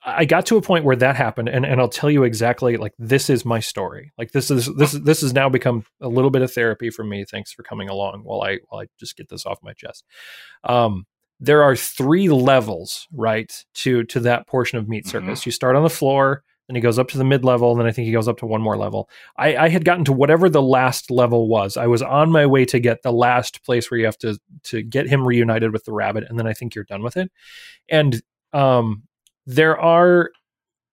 I 0.03 0.25
got 0.25 0.47
to 0.47 0.57
a 0.57 0.61
point 0.61 0.83
where 0.83 0.95
that 0.95 1.15
happened, 1.15 1.49
and, 1.49 1.65
and 1.65 1.79
I'll 1.79 1.87
tell 1.87 2.09
you 2.09 2.23
exactly. 2.23 2.77
Like 2.77 2.93
this 2.97 3.29
is 3.29 3.45
my 3.45 3.59
story. 3.59 4.11
Like 4.17 4.31
this 4.31 4.49
is 4.49 4.67
this 4.75 4.93
is 4.93 5.01
this 5.01 5.21
has 5.21 5.33
now 5.33 5.47
become 5.47 5.83
a 5.99 6.07
little 6.07 6.31
bit 6.31 6.41
of 6.41 6.51
therapy 6.51 6.89
for 6.89 7.03
me. 7.03 7.23
Thanks 7.23 7.53
for 7.53 7.63
coming 7.63 7.87
along 7.87 8.21
while 8.23 8.41
I 8.41 8.59
while 8.69 8.81
I 8.81 8.87
just 8.99 9.15
get 9.15 9.29
this 9.29 9.45
off 9.45 9.59
my 9.61 9.73
chest. 9.73 10.03
Um, 10.63 11.05
there 11.39 11.63
are 11.63 11.75
three 11.75 12.29
levels, 12.29 13.07
right, 13.11 13.51
to 13.75 14.03
to 14.05 14.19
that 14.21 14.47
portion 14.47 14.79
of 14.79 14.89
Meat. 14.89 15.07
Circus. 15.07 15.45
You 15.45 15.51
start 15.51 15.75
on 15.75 15.83
the 15.83 15.89
floor, 15.89 16.43
then 16.67 16.75
he 16.75 16.81
goes 16.81 16.97
up 16.97 17.09
to 17.09 17.17
the 17.17 17.23
mid 17.23 17.43
level, 17.43 17.71
and 17.71 17.79
then 17.79 17.87
I 17.87 17.91
think 17.91 18.05
he 18.05 18.13
goes 18.13 18.27
up 18.27 18.37
to 18.37 18.45
one 18.45 18.61
more 18.61 18.77
level. 18.77 19.09
I, 19.37 19.55
I 19.57 19.69
had 19.69 19.83
gotten 19.83 20.05
to 20.05 20.13
whatever 20.13 20.49
the 20.49 20.61
last 20.61 21.11
level 21.11 21.47
was. 21.47 21.77
I 21.77 21.87
was 21.87 22.01
on 22.01 22.31
my 22.31 22.45
way 22.45 22.65
to 22.65 22.79
get 22.79 23.03
the 23.03 23.11
last 23.11 23.63
place 23.63 23.91
where 23.91 23.99
you 23.99 24.05
have 24.05 24.17
to 24.19 24.39
to 24.63 24.81
get 24.81 25.07
him 25.07 25.27
reunited 25.27 25.73
with 25.73 25.83
the 25.85 25.93
rabbit, 25.93 26.23
and 26.29 26.39
then 26.39 26.47
I 26.47 26.53
think 26.53 26.73
you're 26.73 26.85
done 26.85 27.03
with 27.03 27.17
it. 27.17 27.31
And 27.89 28.21
um, 28.53 29.03
there 29.45 29.79
are 29.79 30.31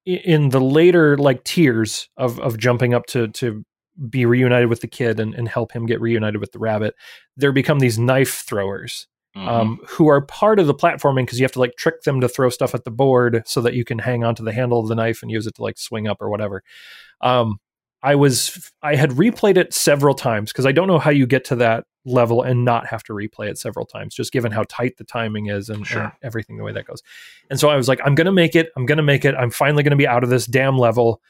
in 0.07 0.49
the 0.49 0.61
later 0.61 1.19
like 1.19 1.45
tiers 1.45 2.09
of 2.17 2.41
of 2.41 2.57
jumping 2.59 2.95
up 2.95 3.07
to 3.07 3.29
to 3.29 3.65
be 4.09 4.25
reunited 4.25 4.69
with 4.69 4.81
the 4.81 4.87
kid 4.87 5.19
and, 5.19 5.35
and 5.35 5.49
help 5.49 5.73
him 5.73 5.85
get 5.85 6.01
reunited 6.01 6.41
with 6.41 6.53
the 6.53 6.59
rabbit. 6.59 6.95
There 7.37 7.53
become 7.53 7.81
these 7.81 7.99
knife 7.99 8.45
throwers 8.47 9.09
mhm. 9.37 9.47
um, 9.47 9.81
who 9.87 10.09
are 10.09 10.21
part 10.21 10.61
of 10.61 10.67
the 10.67 10.75
platforming 10.75 11.27
because 11.27 11.41
you 11.41 11.45
have 11.45 11.53
to 11.53 11.59
like 11.59 11.75
trick 11.77 12.03
them 12.03 12.21
to 12.21 12.29
throw 12.29 12.49
stuff 12.49 12.75
at 12.75 12.85
the 12.85 12.91
board 12.91 13.43
so 13.45 13.61
that 13.61 13.75
you 13.75 13.85
can 13.85 13.99
hang 13.99 14.25
onto 14.25 14.45
the 14.45 14.53
handle 14.53 14.79
of 14.81 14.89
the 14.89 14.95
knife 14.95 15.21
and 15.23 15.31
use 15.31 15.47
it 15.47 15.57
to 15.57 15.63
like 15.63 15.79
swing 15.79 16.07
up 16.07 16.19
or 16.21 16.31
whatever. 16.31 16.63
Um, 17.21 17.59
I 18.03 18.15
was 18.15 18.71
I 18.83 18.95
had 18.95 19.11
replayed 19.11 19.57
it 19.57 19.75
several 19.75 20.15
times 20.15 20.53
because 20.53 20.67
I 20.67 20.73
don't 20.73 20.87
know 20.87 21.01
how 21.01 21.11
you 21.11 21.27
get 21.27 21.45
to 21.47 21.57
that 21.57 21.85
level 22.09 22.43
and 22.43 22.65
not 22.65 22.87
have 22.87 23.03
to 23.05 23.13
replay 23.13 23.49
it 23.49 23.59
several 23.59 23.87
times, 23.87 24.15
just 24.15 24.33
given 24.33 24.51
how 24.53 24.65
tight 24.69 24.97
the 24.97 25.05
timing 25.05 25.47
is 25.47 25.69
and, 25.69 25.87
Sure. 25.87 26.03
and 26.05 26.13
everything 26.23 26.57
the 26.57 26.65
way 26.65 26.73
that 26.73 26.87
goes. 26.87 27.03
And 27.51 27.61
so 27.61 27.69
I 27.69 27.77
was 27.77 27.87
like, 27.89 28.01
I'm 28.05 28.15
gonna 28.15 28.33
make 28.33 28.57
it. 28.57 28.71
I'm 28.77 28.87
gonna 28.87 29.03
make 29.03 29.25
it. 29.25 29.35
I'm 29.35 29.51
finally 29.51 29.83
gonna 29.83 29.97
be 29.97 30.07
out 30.09 30.25
of 30.25 30.31
this 30.31 30.47
damn 30.47 30.79
level. 30.79 31.21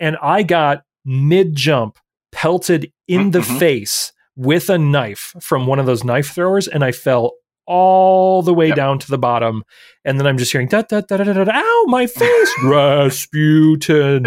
And 0.00 0.16
I 0.22 0.42
got 0.42 0.82
mid 1.04 1.54
jump 1.54 1.98
pelted 2.32 2.90
in 3.06 3.30
the 3.32 3.40
Mhm. 3.40 3.58
face 3.58 4.12
with 4.36 4.70
a 4.70 4.78
knife 4.78 5.34
from 5.40 5.66
one 5.66 5.78
of 5.78 5.86
those 5.86 6.02
knife 6.04 6.30
throwers, 6.34 6.66
and 6.66 6.82
I 6.82 6.90
fell 6.92 7.32
all 7.66 8.42
the 8.42 8.54
way 8.54 8.68
Yep. 8.68 8.76
down 8.76 8.98
to 9.00 9.08
the 9.10 9.18
bottom. 9.18 9.62
And 10.04 10.18
then 10.18 10.26
I'm 10.26 10.38
just 10.38 10.50
hearing 10.50 10.66
da 10.68 10.82
da 10.82 11.00
da 11.02 11.16
da 11.18 11.24
da 11.32 11.44
da. 11.44 11.52
Ow, 11.54 11.84
my 11.88 12.06
face, 12.06 12.52
Rasputin. 12.64 14.26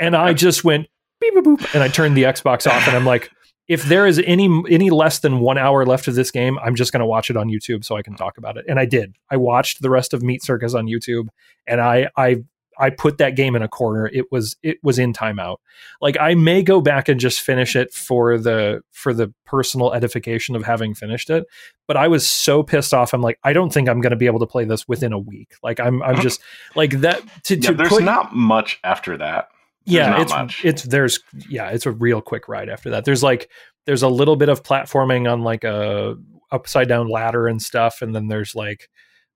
And 0.00 0.16
I 0.16 0.32
just 0.44 0.64
went 0.64 0.88
beep 1.20 1.34
boop 1.34 1.42
boop, 1.44 1.74
and 1.74 1.82
I 1.82 1.88
turned 1.88 2.16
the 2.16 2.24
Xbox 2.24 2.68
off, 2.70 2.86
and 2.88 2.96
I'm 2.96 3.04
like. 3.06 3.30
If 3.68 3.84
there 3.84 4.06
is 4.06 4.20
any 4.24 4.62
any 4.68 4.90
less 4.90 5.18
than 5.20 5.40
one 5.40 5.58
hour 5.58 5.84
left 5.84 6.08
of 6.08 6.14
this 6.14 6.30
game, 6.30 6.58
I'm 6.58 6.74
just 6.74 6.92
going 6.92 7.00
to 7.00 7.06
watch 7.06 7.30
it 7.30 7.36
on 7.36 7.48
YouTube 7.48 7.84
so 7.84 7.96
I 7.96 8.02
can 8.02 8.14
talk 8.14 8.38
about 8.38 8.56
it. 8.56 8.64
And 8.68 8.78
I 8.78 8.86
did. 8.86 9.16
I 9.30 9.36
watched 9.36 9.82
the 9.82 9.90
rest 9.90 10.14
of 10.14 10.22
Meat 10.22 10.42
Circus 10.42 10.74
on 10.74 10.86
YouTube, 10.86 11.28
and 11.66 11.80
I 11.80 12.08
I 12.16 12.44
I 12.78 12.90
put 12.90 13.18
that 13.18 13.34
game 13.34 13.56
in 13.56 13.62
a 13.62 13.68
corner. 13.68 14.06
It 14.06 14.30
was 14.30 14.56
it 14.62 14.78
was 14.82 14.98
in 14.98 15.12
timeout. 15.12 15.56
Like 16.00 16.16
I 16.20 16.34
may 16.34 16.62
go 16.62 16.80
back 16.80 17.08
and 17.08 17.18
just 17.18 17.40
finish 17.40 17.74
it 17.74 17.92
for 17.92 18.38
the 18.38 18.82
for 18.92 19.12
the 19.12 19.34
personal 19.44 19.92
edification 19.92 20.54
of 20.54 20.64
having 20.64 20.94
finished 20.94 21.28
it, 21.28 21.44
but 21.86 21.96
I 21.96 22.08
was 22.08 22.28
so 22.28 22.62
pissed 22.62 22.94
off. 22.94 23.12
I'm 23.12 23.20
like, 23.20 23.38
I 23.42 23.52
don't 23.52 23.72
think 23.72 23.88
I'm 23.88 24.00
going 24.00 24.10
to 24.10 24.16
be 24.16 24.26
able 24.26 24.40
to 24.40 24.46
play 24.46 24.64
this 24.64 24.86
within 24.86 25.12
a 25.12 25.18
week. 25.18 25.54
Like 25.62 25.80
I'm 25.80 26.02
I'm 26.02 26.14
uh-huh. 26.14 26.22
just 26.22 26.40
like 26.76 27.00
that 27.00 27.22
to 27.44 27.56
yeah, 27.56 27.70
to 27.70 27.74
there's 27.74 27.88
put 27.88 28.04
not 28.04 28.34
much 28.34 28.78
after 28.84 29.16
that. 29.18 29.48
Yeah 29.92 30.20
it's 30.22 30.32
much. 30.32 30.64
it's 30.64 30.82
there's 30.84 31.20
yeah 31.48 31.70
it's 31.70 31.86
a 31.86 31.90
real 31.92 32.20
quick 32.20 32.48
ride 32.48 32.68
after 32.68 32.90
that. 32.90 33.04
There's 33.04 33.22
like 33.22 33.50
there's 33.86 34.02
a 34.02 34.08
little 34.08 34.36
bit 34.36 34.48
of 34.48 34.62
platforming 34.62 35.30
on 35.30 35.42
like 35.42 35.64
a 35.64 36.16
upside 36.50 36.88
down 36.88 37.08
ladder 37.08 37.46
and 37.46 37.60
stuff 37.60 38.00
and 38.02 38.14
then 38.14 38.28
there's 38.28 38.54
like 38.54 38.88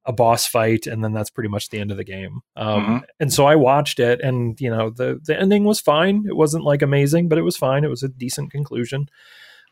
a 0.04 0.12
boss 0.12 0.46
fight 0.46 0.86
and 0.86 1.04
then 1.04 1.12
that's 1.12 1.30
pretty 1.30 1.48
much 1.48 1.68
the 1.68 1.78
end 1.78 1.90
of 1.90 1.96
the 1.96 2.04
game. 2.04 2.40
Um, 2.56 2.84
Mhm. 2.84 3.02
and 3.20 3.32
so 3.32 3.46
i 3.46 3.54
watched 3.56 4.00
it 4.00 4.20
and 4.20 4.60
you 4.60 4.68
know 4.70 4.90
the 4.90 5.20
the 5.24 5.38
ending 5.38 5.64
was 5.64 5.80
fine. 5.80 6.24
It 6.28 6.36
wasn't 6.36 6.64
like 6.64 6.82
amazing 6.82 7.28
but 7.28 7.38
it 7.38 7.42
was 7.42 7.56
fine. 7.56 7.84
It 7.84 7.90
was 7.90 8.02
a 8.02 8.08
decent 8.08 8.50
conclusion. 8.50 9.06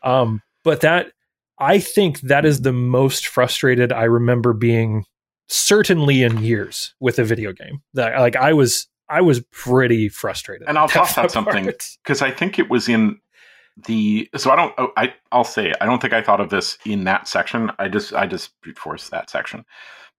Um, 0.03 0.41
but 0.63 0.81
that 0.81 1.11
i 1.59 1.77
think 1.79 2.21
that 2.21 2.45
is 2.45 2.61
the 2.61 2.73
most 2.73 3.27
frustrated 3.27 3.91
i 3.91 4.03
remember 4.05 4.51
being 4.53 5.05
certainly 5.47 6.23
in 6.23 6.37
years 6.43 6.95
with 6.99 7.19
a 7.19 7.23
video 7.23 7.51
game. 7.51 7.81
That 7.93 8.17
like 8.19 8.35
i 8.35 8.53
was 8.53 8.87
i 9.11 9.21
was 9.21 9.41
pretty 9.51 10.09
frustrated 10.09 10.67
And 10.67 10.77
I'll 10.77 10.87
toss 10.87 11.17
out 11.17 11.23
that 11.23 11.31
something. 11.31 11.65
because 11.65 12.21
I 12.21 12.31
think 12.31 12.57
it 12.57 12.69
was 12.69 12.87
in 12.89 13.19
the 13.85 14.29
so 14.35 14.51
I 14.51 14.55
don't 14.55 14.73
oh, 14.77 14.91
I 14.97 15.13
I'll 15.31 15.43
say 15.43 15.73
I 15.79 15.85
don't 15.85 16.01
think 16.01 16.13
I 16.13 16.21
thought 16.21 16.41
of 16.41 16.49
this 16.49 16.77
in 16.85 17.03
that 17.05 17.27
section. 17.27 17.71
I 17.79 17.87
just 17.87 18.13
I 18.13 18.27
just 18.27 18.59
brute 18.61 18.77
force 18.77 19.09
that 19.09 19.29
section. 19.29 19.65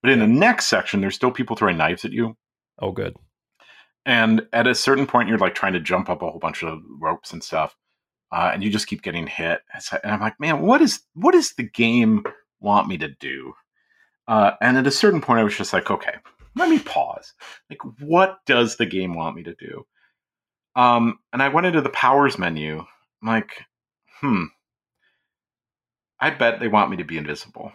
But 0.03 0.11
in 0.11 0.19
the 0.19 0.27
next 0.27 0.67
section, 0.67 1.01
there's 1.01 1.15
still 1.15 1.31
people 1.31 1.55
throwing 1.55 1.77
knives 1.77 2.05
at 2.05 2.13
you, 2.13 2.37
oh 2.81 2.93
good 2.93 3.15
and 4.05 4.47
at 4.53 4.67
a 4.67 4.75
certain 4.75 5.07
point, 5.07 5.29
you're 5.29 5.39
like 5.39 5.55
trying 5.55 5.75
to 5.75 5.81
jump 5.81 6.11
up 6.11 6.23
a 6.23 6.31
whole 6.31 6.41
bunch 6.41 6.63
of 6.63 6.81
ropes 7.01 7.33
and 7.33 7.43
stuff, 7.43 7.77
uh, 8.33 8.51
and 8.53 8.63
you 8.65 8.71
just 8.71 8.87
keep 8.89 9.03
getting 9.03 9.27
hit. 9.27 9.61
And 10.03 10.13
I'm 10.13 10.21
like, 10.21 10.41
man, 10.41 10.63
what 10.63 10.81
is 10.83 11.03
what 11.15 11.33
does 11.33 11.53
the 11.53 11.63
game 11.63 12.25
want 12.61 12.89
me 12.89 12.99
to 12.99 13.09
do? 13.09 13.55
Uh, 14.27 14.53
and 14.61 14.77
at 14.77 14.87
a 14.87 14.91
certain 14.91 15.21
point, 15.21 15.41
I 15.41 15.45
was 15.45 15.57
just 15.57 15.73
like, 15.73 15.91
okay, 15.91 16.15
let 16.55 16.69
me 16.69 16.79
pause. 16.79 17.33
Like, 17.71 17.81
what 18.01 18.39
does 18.47 18.77
the 18.77 18.87
game 18.87 19.15
want 19.15 19.37
me 19.37 19.43
to 19.45 19.55
do? 19.55 19.87
Um, 20.75 21.19
and 21.33 21.43
I 21.43 21.49
went 21.49 21.67
into 21.67 21.81
the 21.81 21.91
powers 21.91 22.39
menu. 22.39 22.79
I'm 22.79 23.29
like, 23.29 23.65
hmm, 24.21 24.45
I 26.23 26.31
bet 26.31 26.61
they 26.61 26.69
want 26.69 26.91
me 26.91 26.99
to 26.99 27.05
be 27.05 27.19
invisible. 27.19 27.73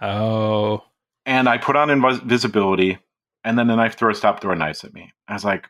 oh 0.00 0.82
And 1.24 1.48
I 1.48 1.58
put 1.58 1.76
on 1.76 1.88
invisibility, 1.88 2.98
and 3.44 3.56
then 3.56 3.68
the 3.68 3.76
knife 3.76 3.96
thrower 3.96 4.12
stopped 4.12 4.42
throwing 4.42 4.58
knives 4.58 4.82
at 4.82 4.92
me. 4.92 5.12
I 5.28 5.34
was 5.34 5.44
like, 5.44 5.68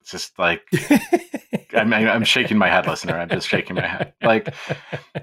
it's 0.00 0.12
just 0.12 0.38
like, 0.38 0.62
I'm, 1.74 1.92
I'm 1.92 2.24
shaking 2.24 2.56
my 2.56 2.68
head, 2.68 2.86
listener. 2.86 3.18
I'm 3.18 3.28
just 3.28 3.48
shaking 3.48 3.74
my 3.74 3.86
head. 3.86 4.12
Like, 4.22 4.54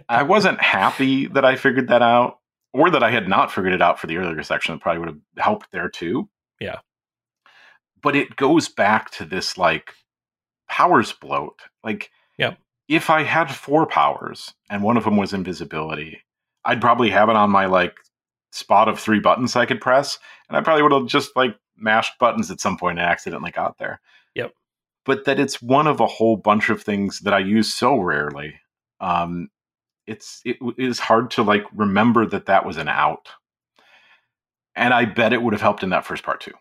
I 0.10 0.24
wasn't 0.24 0.62
happy 0.62 1.28
that 1.28 1.46
I 1.46 1.56
figured 1.56 1.88
that 1.88 2.02
out, 2.02 2.40
or 2.74 2.90
that 2.90 3.04
I 3.04 3.12
had 3.12 3.28
not 3.28 3.52
figured 3.52 3.74
it 3.74 3.82
out 3.82 4.00
for 4.00 4.08
the 4.08 4.18
earlier 4.18 4.44
section. 4.44 4.76
It 4.76 4.82
probably 4.82 5.00
would 5.00 5.10
have 5.10 5.20
helped 5.38 5.72
there 5.72 5.90
too. 5.90 6.30
Yeah. 6.60 6.80
But 8.02 8.16
it 8.16 8.36
goes 8.36 8.68
back 8.70 9.12
to 9.12 9.26
this 9.26 9.58
like 9.58 9.94
powers 10.70 11.12
bloat. 11.14 11.60
Like, 11.84 12.10
Yep. 12.38 12.58
if 12.88 13.10
I 13.10 13.24
had 13.24 13.54
four 13.54 13.86
powers 13.86 14.54
and 14.70 14.84
one 14.84 14.98
of 14.98 15.04
them 15.04 15.18
was 15.18 15.34
invisibility, 15.34 16.22
I'd 16.66 16.82
probably 16.82 17.10
have 17.10 17.30
it 17.30 17.36
on 17.36 17.50
my 17.52 17.66
like 17.66 17.96
spot 18.52 18.88
of 18.88 19.00
three 19.00 19.20
buttons 19.20 19.56
I 19.56 19.66
could 19.66 19.82
press, 19.82 20.18
and 20.50 20.58
I 20.58 20.62
probably 20.62 20.84
would 20.84 20.92
have 20.92 21.08
just 21.08 21.36
like 21.36 21.56
mashed 21.78 22.18
buttons 22.20 22.52
at 22.52 22.60
some 22.62 22.78
point 22.78 23.00
and 23.00 23.08
accidentally 23.08 23.52
got 23.52 23.78
there. 23.78 24.02
Yep. 24.36 24.54
But 25.06 25.26
that 25.26 25.40
it's 25.40 25.62
one 25.62 25.88
of 25.88 26.00
a 26.00 26.06
whole 26.08 26.38
bunch 26.38 26.70
of 26.70 26.82
things 26.84 27.20
that 27.22 27.34
I 27.34 27.40
use 27.40 27.74
so 27.74 27.98
rarely. 28.00 28.60
Um, 29.00 29.50
it's 30.08 30.42
it 30.46 30.58
is 30.78 31.00
hard 31.00 31.32
to 31.32 31.44
like 31.44 31.64
remember 31.76 32.26
that 32.26 32.46
that 32.48 32.66
was 32.66 32.78
an 32.78 32.88
out. 32.88 33.30
And 34.76 34.94
I 34.94 35.06
bet 35.06 35.34
it 35.34 35.42
would 35.42 35.54
have 35.54 35.62
helped 35.62 35.84
in 35.84 35.90
that 35.90 36.06
first 36.06 36.24
part 36.24 36.42
too. 36.42 36.54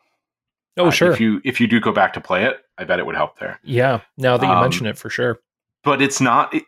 Oh, 0.77 0.87
Uh, 0.87 0.91
sure. 0.91 1.13
If 1.13 1.21
you 1.21 1.41
if 1.45 1.61
you 1.61 1.67
do 1.67 1.81
go 1.81 1.93
back 1.93 2.13
to 2.15 2.21
play 2.21 2.45
it, 2.45 2.59
I 2.79 2.85
bet 2.85 2.99
it 2.99 3.07
would 3.07 3.15
help 3.17 3.39
there. 3.39 3.59
yeah. 3.63 4.01
Now 4.17 4.37
that 4.37 4.47
you 4.47 4.53
Um, 4.53 4.63
mention 4.63 4.87
it, 4.87 4.99
for 4.99 5.11
sure. 5.11 5.41
But 5.85 6.03
it's 6.03 6.21
not. 6.21 6.53
It, 6.55 6.65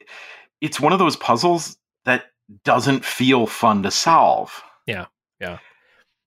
it's 0.60 0.78
one 0.80 0.92
of 0.92 0.98
those 0.98 1.16
puzzles 1.16 1.76
that 2.04 2.26
doesn't 2.64 3.04
feel 3.04 3.46
fun 3.46 3.82
to 3.82 3.90
solve. 3.90 4.62
Yeah. 4.86 5.06
Yeah. 5.40 5.58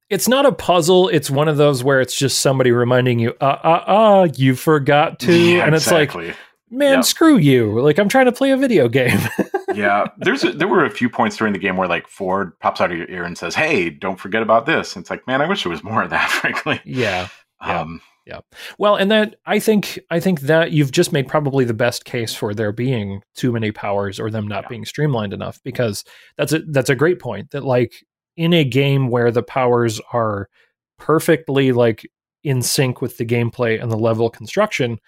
It's 0.10 0.28
not 0.28 0.46
a 0.46 0.52
puzzle. 0.52 1.08
It's 1.10 1.30
one 1.32 1.48
of 1.48 1.58
those 1.58 1.84
where 1.84 2.00
it's 2.00 2.16
just 2.16 2.40
somebody 2.40 2.72
reminding 2.72 3.18
you, 3.20 3.34
uh, 3.42 3.58
uh, 3.64 3.84
uh, 3.88 4.28
you 4.36 4.54
forgot 4.56 5.20
to. 5.22 5.34
Yeah, 5.34 5.66
and 5.66 5.74
it's 5.74 5.90
like, 5.92 6.10
exactly. 6.10 6.34
Man, 6.76 6.96
Yep. 6.98 7.06
screw 7.06 7.38
you. 7.38 7.80
Like, 7.80 7.98
I'm 7.98 8.10
trying 8.10 8.26
to 8.26 8.32
play 8.32 8.52
a 8.52 8.58
video 8.58 8.88
game. 8.88 9.20
yeah, 9.74 10.06
there's 10.18 10.44
a, 10.44 10.52
there 10.52 10.68
were 10.68 10.86
a 10.86 10.90
few 10.90 11.10
points 11.10 11.38
during 11.38 11.54
the 11.54 11.60
game 11.60 11.78
where 11.78 11.88
like 11.88 12.08
Ford 12.08 12.58
pops 12.60 12.82
out 12.82 12.92
of 12.92 12.98
your 12.98 13.10
ear 13.10 13.24
and 13.24 13.38
says, 13.38 13.56
"Hey, 13.56 13.90
don't 13.90 14.20
forget 14.20 14.42
about 14.42 14.66
this." 14.66 14.96
And 14.96 15.04
it's 15.04 15.10
like, 15.10 15.26
man, 15.28 15.42
I 15.42 15.48
wish 15.48 15.64
there 15.64 15.72
was 15.72 15.84
more 15.84 16.04
of 16.04 16.10
that. 16.12 16.30
Frankly, 16.42 16.82
yeah. 16.86 17.28
Yeah. 17.66 17.80
um, 17.82 18.02
Well, 18.78 18.96
and 18.96 19.10
that 19.12 19.36
I 19.46 19.60
think 19.60 20.00
I 20.10 20.20
think 20.20 20.42
that 20.42 20.72
you've 20.72 20.92
just 20.92 21.12
made 21.14 21.28
probably 21.28 21.64
the 21.66 21.74
best 21.74 22.06
case 22.06 22.34
for 22.34 22.54
there 22.54 22.72
being 22.72 23.22
too 23.36 23.52
many 23.52 23.72
powers 23.72 24.20
or 24.20 24.30
them 24.30 24.48
not 24.48 24.64
Yeah. 24.64 24.70
being 24.70 24.86
streamlined 24.86 25.34
enough 25.34 25.60
because 25.64 26.04
that's 26.38 26.52
a 26.54 26.60
that's 26.60 26.90
a 26.90 26.96
great 26.96 27.20
point 27.20 27.52
that 27.52 27.64
like 27.64 28.04
in 28.38 28.52
a 28.54 28.64
game 28.66 29.08
where 29.10 29.32
the 29.32 29.44
powers 29.44 30.02
are 30.12 30.50
perfectly 30.98 31.72
like 31.72 32.06
in 32.44 32.62
sync 32.62 33.02
with 33.02 33.18
the 33.18 33.26
gameplay 33.26 33.82
and 33.82 33.92
the 33.92 33.98
level 33.98 34.30
construction 34.30 35.00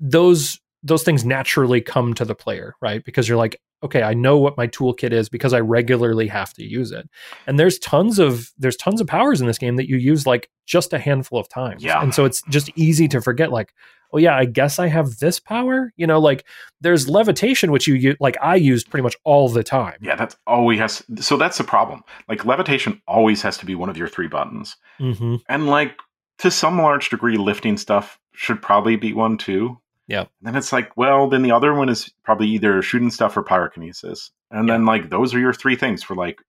those 0.00 0.58
those 0.84 1.02
things 1.02 1.24
naturally 1.24 1.80
come 1.80 2.14
to 2.14 2.24
the 2.24 2.34
player 2.34 2.74
right 2.80 3.04
because 3.04 3.28
you're 3.28 3.38
like 3.38 3.60
okay 3.82 4.02
i 4.02 4.14
know 4.14 4.38
what 4.38 4.56
my 4.56 4.66
toolkit 4.68 5.12
is 5.12 5.28
because 5.28 5.52
i 5.52 5.60
regularly 5.60 6.28
have 6.28 6.52
to 6.52 6.62
use 6.64 6.92
it 6.92 7.08
and 7.46 7.58
there's 7.58 7.78
tons 7.80 8.18
of 8.18 8.52
there's 8.58 8.76
tons 8.76 9.00
of 9.00 9.06
powers 9.06 9.40
in 9.40 9.46
this 9.46 9.58
game 9.58 9.76
that 9.76 9.88
you 9.88 9.96
use 9.96 10.26
like 10.26 10.48
just 10.66 10.92
a 10.92 10.98
handful 10.98 11.38
of 11.38 11.48
times 11.48 11.82
Yeah. 11.82 12.02
and 12.02 12.14
so 12.14 12.24
it's 12.24 12.42
just 12.48 12.70
easy 12.76 13.08
to 13.08 13.20
forget 13.20 13.50
like 13.50 13.72
oh 14.12 14.18
yeah 14.18 14.36
i 14.36 14.44
guess 14.44 14.78
i 14.78 14.86
have 14.86 15.18
this 15.18 15.40
power 15.40 15.92
you 15.96 16.06
know 16.06 16.20
like 16.20 16.44
there's 16.80 17.08
levitation 17.08 17.72
which 17.72 17.86
you 17.88 17.94
use 17.94 18.16
like 18.20 18.36
i 18.40 18.54
use 18.54 18.84
pretty 18.84 19.02
much 19.02 19.16
all 19.24 19.48
the 19.48 19.64
time 19.64 19.96
yeah, 20.00 20.16
that's 20.16 20.36
always 20.46 20.78
has. 20.78 21.02
So 21.20 21.36
that's 21.36 21.58
the 21.58 21.64
problem. 21.64 22.02
Like 22.28 22.44
levitation 22.44 23.00
always 23.08 23.40
has 23.42 23.56
to 23.58 23.66
be 23.66 23.74
one 23.74 23.88
of 23.88 23.96
your 23.96 24.08
three 24.08 24.28
buttons, 24.28 24.76
mm-hmm. 25.00 25.36
and 25.48 25.66
like 25.66 25.98
to 26.38 26.50
some 26.50 26.78
large 26.78 27.08
degree, 27.08 27.36
lifting 27.36 27.76
stuff 27.78 28.18
should 28.34 28.60
probably 28.60 28.96
be 28.96 29.12
one 29.14 29.38
too. 29.38 29.78
Yep. 30.08 30.30
And 30.40 30.48
then 30.48 30.56
it's 30.56 30.72
like, 30.72 30.96
well, 30.96 31.28
then 31.28 31.42
the 31.42 31.52
other 31.52 31.74
one 31.74 31.88
is 31.88 32.12
probably 32.24 32.48
either 32.48 32.82
shooting 32.82 33.10
stuff 33.10 33.36
or 33.36 33.42
pyrokinesis, 33.42 34.30
and 34.50 34.68
then 34.68 34.84
like 34.84 35.10
those 35.10 35.34
are 35.34 35.38
your 35.38 35.54
three 35.54 35.76
things 35.76 36.02
for 36.02 36.14
like 36.14 36.40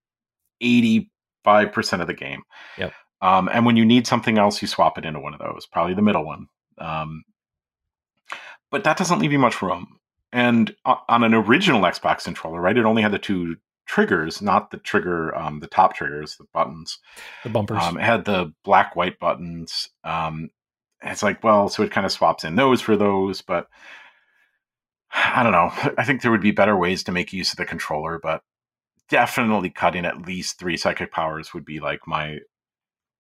eighty 0.62 1.10
five 1.44 1.72
percent 1.72 2.02
of 2.02 2.08
the 2.08 2.14
game. 2.14 2.44
Yep. 2.78 2.94
Um, 3.22 3.50
and 3.52 3.66
when 3.66 3.78
you 3.78 3.86
need 3.86 4.06
something 4.08 4.38
else, 4.38 4.62
you 4.62 4.68
swap 4.68 4.98
it 4.98 5.06
into 5.06 5.20
one 5.20 5.34
of 5.34 5.40
those, 5.40 5.66
probably 5.66 5.94
the 5.94 6.02
middle 6.02 6.26
one. 6.26 6.48
Um, 6.78 7.24
but 8.70 8.84
that 8.84 8.98
doesn't 8.98 9.20
leave 9.20 9.32
you 9.32 9.40
much 9.40 9.62
room. 9.62 10.00
And 10.34 10.76
on 10.84 11.24
an 11.24 11.34
original 11.34 11.82
Xbox 11.82 12.26
controller, 12.26 12.60
right, 12.60 12.78
it 12.78 12.84
only 12.84 13.02
had 13.02 13.14
the 13.14 13.20
two 13.20 13.56
triggers, 13.86 14.42
not 14.42 14.70
the 14.72 14.78
trigger, 14.78 15.34
um, 15.38 15.60
the 15.62 15.68
top 15.68 15.96
triggers, 15.96 16.36
the 16.36 16.46
buttons. 16.54 17.00
the 17.44 17.50
bumpers 17.50 17.82
Um, 17.82 17.98
it 17.98 18.04
had 18.04 18.26
the 18.26 18.54
black 18.64 18.96
white 18.98 19.18
buttons. 19.18 19.90
Um, 20.04 20.50
it's 21.14 21.24
like, 21.24 21.44
well, 21.44 21.70
so 21.70 21.84
it 21.84 21.92
kind 21.92 22.06
of 22.06 22.12
swaps 22.12 22.44
in 22.44 22.56
those 22.56 22.82
for 22.82 22.96
those, 22.98 23.42
but 23.42 23.68
I 25.14 25.44
don't 25.44 25.52
know. 25.52 25.72
I 25.98 26.04
think 26.04 26.22
there 26.22 26.32
would 26.32 26.42
be 26.42 26.52
better 26.52 26.76
ways 26.76 27.04
to 27.04 27.12
make 27.12 27.32
use 27.32 27.52
of 27.52 27.58
the 27.58 27.66
controller, 27.66 28.20
but 28.22 28.42
definitely 29.10 29.70
cutting 29.70 30.06
at 30.06 30.26
least 30.26 30.60
three 30.60 30.78
psychic 30.78 31.12
powers 31.12 31.54
would 31.54 31.64
be 31.66 31.80
like 31.80 32.00
my 32.08 32.40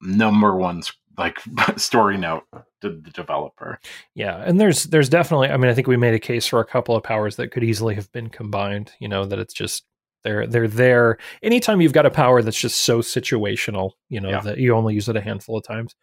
number 0.01 0.55
one 0.55 0.81
like 1.17 1.39
story 1.77 2.17
note 2.17 2.43
to 2.81 2.89
the 2.89 3.11
developer. 3.11 3.79
Yeah, 4.13 4.35
and 4.45 4.59
there's 4.59 4.83
there's 4.85 5.07
definitely 5.09 5.49
I 5.49 5.57
mean 5.57 5.71
I 5.71 5.73
think 5.73 5.87
we 5.87 5.95
made 5.95 6.13
a 6.13 6.19
case 6.19 6.45
for 6.45 6.59
a 6.59 6.65
couple 6.65 6.95
of 6.95 7.03
powers 7.03 7.37
that 7.37 7.51
could 7.51 7.63
easily 7.63 7.95
have 7.95 8.11
been 8.11 8.29
combined, 8.29 8.91
you 8.99 9.07
know, 9.07 9.25
that 9.25 9.39
it's 9.39 9.53
just 9.53 9.85
they're 10.23 10.45
they're 10.47 10.67
there. 10.67 11.17
Anytime 11.43 11.79
you've 11.79 11.93
got 11.93 12.05
a 12.05 12.11
power 12.11 12.41
that's 12.41 12.59
just 12.59 12.81
so 12.81 12.99
situational, 12.99 13.91
you 14.09 14.19
know, 14.19 14.29
Yeah. 14.31 14.41
that 14.41 14.57
you 14.57 14.73
only 14.75 14.95
use 14.95 15.07
it 15.07 15.15
a 15.15 15.21
handful 15.21 15.55
of 15.57 15.63
times, 15.63 15.95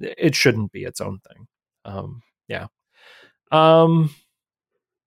it 0.00 0.34
shouldn't 0.34 0.72
be 0.72 0.84
its 0.84 1.00
own 1.00 1.18
thing. 1.20 1.46
Um 1.84 2.22
yeah. 2.48 2.66
Um 3.52 4.10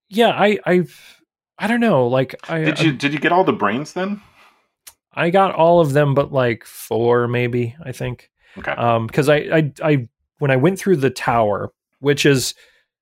yeah, 0.10 0.30
I 0.30 0.60
I 0.66 0.84
I 1.58 1.68
don't 1.68 1.82
know, 1.82 2.08
like 2.08 2.36
I 2.50 2.60
Did 2.60 2.80
you 2.82 2.92
did 2.94 3.14
you 3.14 3.20
get 3.20 3.32
all 3.32 3.44
the 3.44 3.54
brains 3.54 3.94
then? 3.94 4.22
I 5.14 5.30
got 5.30 5.56
all 5.56 5.82
of 5.82 5.94
them 5.94 6.14
but 6.14 6.32
like 6.32 6.64
4 6.66 7.28
maybe, 7.28 7.76
I 7.84 7.92
think 7.92 8.30
Okay. 8.58 8.72
um 8.72 9.08
because 9.08 9.30
I, 9.30 9.36
I 9.38 9.72
i 9.84 10.08
when 10.40 10.50
i 10.52 10.56
went 10.56 10.80
through 10.80 10.98
the 10.98 11.12
tower 11.12 11.70
which 12.00 12.26
is 12.26 12.56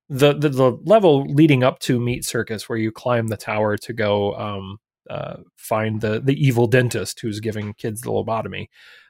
the, 0.09 0.33
the 0.33 0.49
the 0.49 0.71
level 0.83 1.25
leading 1.25 1.63
up 1.63 1.79
to 1.79 1.99
meat 1.99 2.25
circus 2.25 2.67
where 2.67 2.77
you 2.77 2.91
climb 2.91 3.27
the 3.27 3.38
tower 3.38 3.77
to 3.77 3.93
go 3.93 4.35
um 4.35 4.77
uh 5.09 5.38
find 5.55 6.01
the 6.01 6.19
the 6.19 6.35
evil 6.35 6.67
dentist 6.67 7.21
who's 7.21 7.39
giving 7.39 7.73
kids 7.75 8.01
the 8.01 8.09
lobotomy 8.11 8.67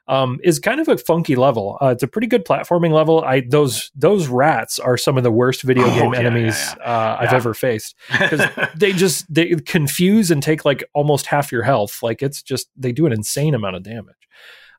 um 0.07 0.39
is 0.43 0.59
kind 0.59 0.79
of 0.79 0.87
a 0.87 0.97
funky 0.97 1.35
level. 1.35 1.77
Uh, 1.81 1.87
it's 1.87 2.03
a 2.03 2.07
pretty 2.07 2.27
good 2.27 2.45
platforming 2.45 2.91
level. 2.91 3.23
I 3.23 3.41
those 3.41 3.91
those 3.95 4.27
rats 4.27 4.79
are 4.79 4.97
some 4.97 5.17
of 5.17 5.23
the 5.23 5.31
worst 5.31 5.63
video 5.63 5.85
Oh, 5.85 5.95
game 5.95 6.13
yeah, 6.13 6.19
enemies 6.19 6.75
uh 6.83 7.17
i've 7.19 7.33
ever 7.33 7.53
faced. 7.53 7.95
Because 8.19 8.41
they 8.75 8.93
just 8.93 9.31
they 9.33 9.55
confuse 9.65 10.31
and 10.31 10.41
take 10.41 10.65
like 10.65 10.83
almost 10.93 11.25
half 11.27 11.51
your 11.51 11.63
health. 11.63 12.01
Like 12.01 12.21
it's 12.21 12.41
just 12.41 12.69
they 12.75 12.91
do 12.91 13.05
an 13.05 13.11
insane 13.13 13.53
amount 13.53 13.75
of 13.75 13.83
damage. 13.83 14.15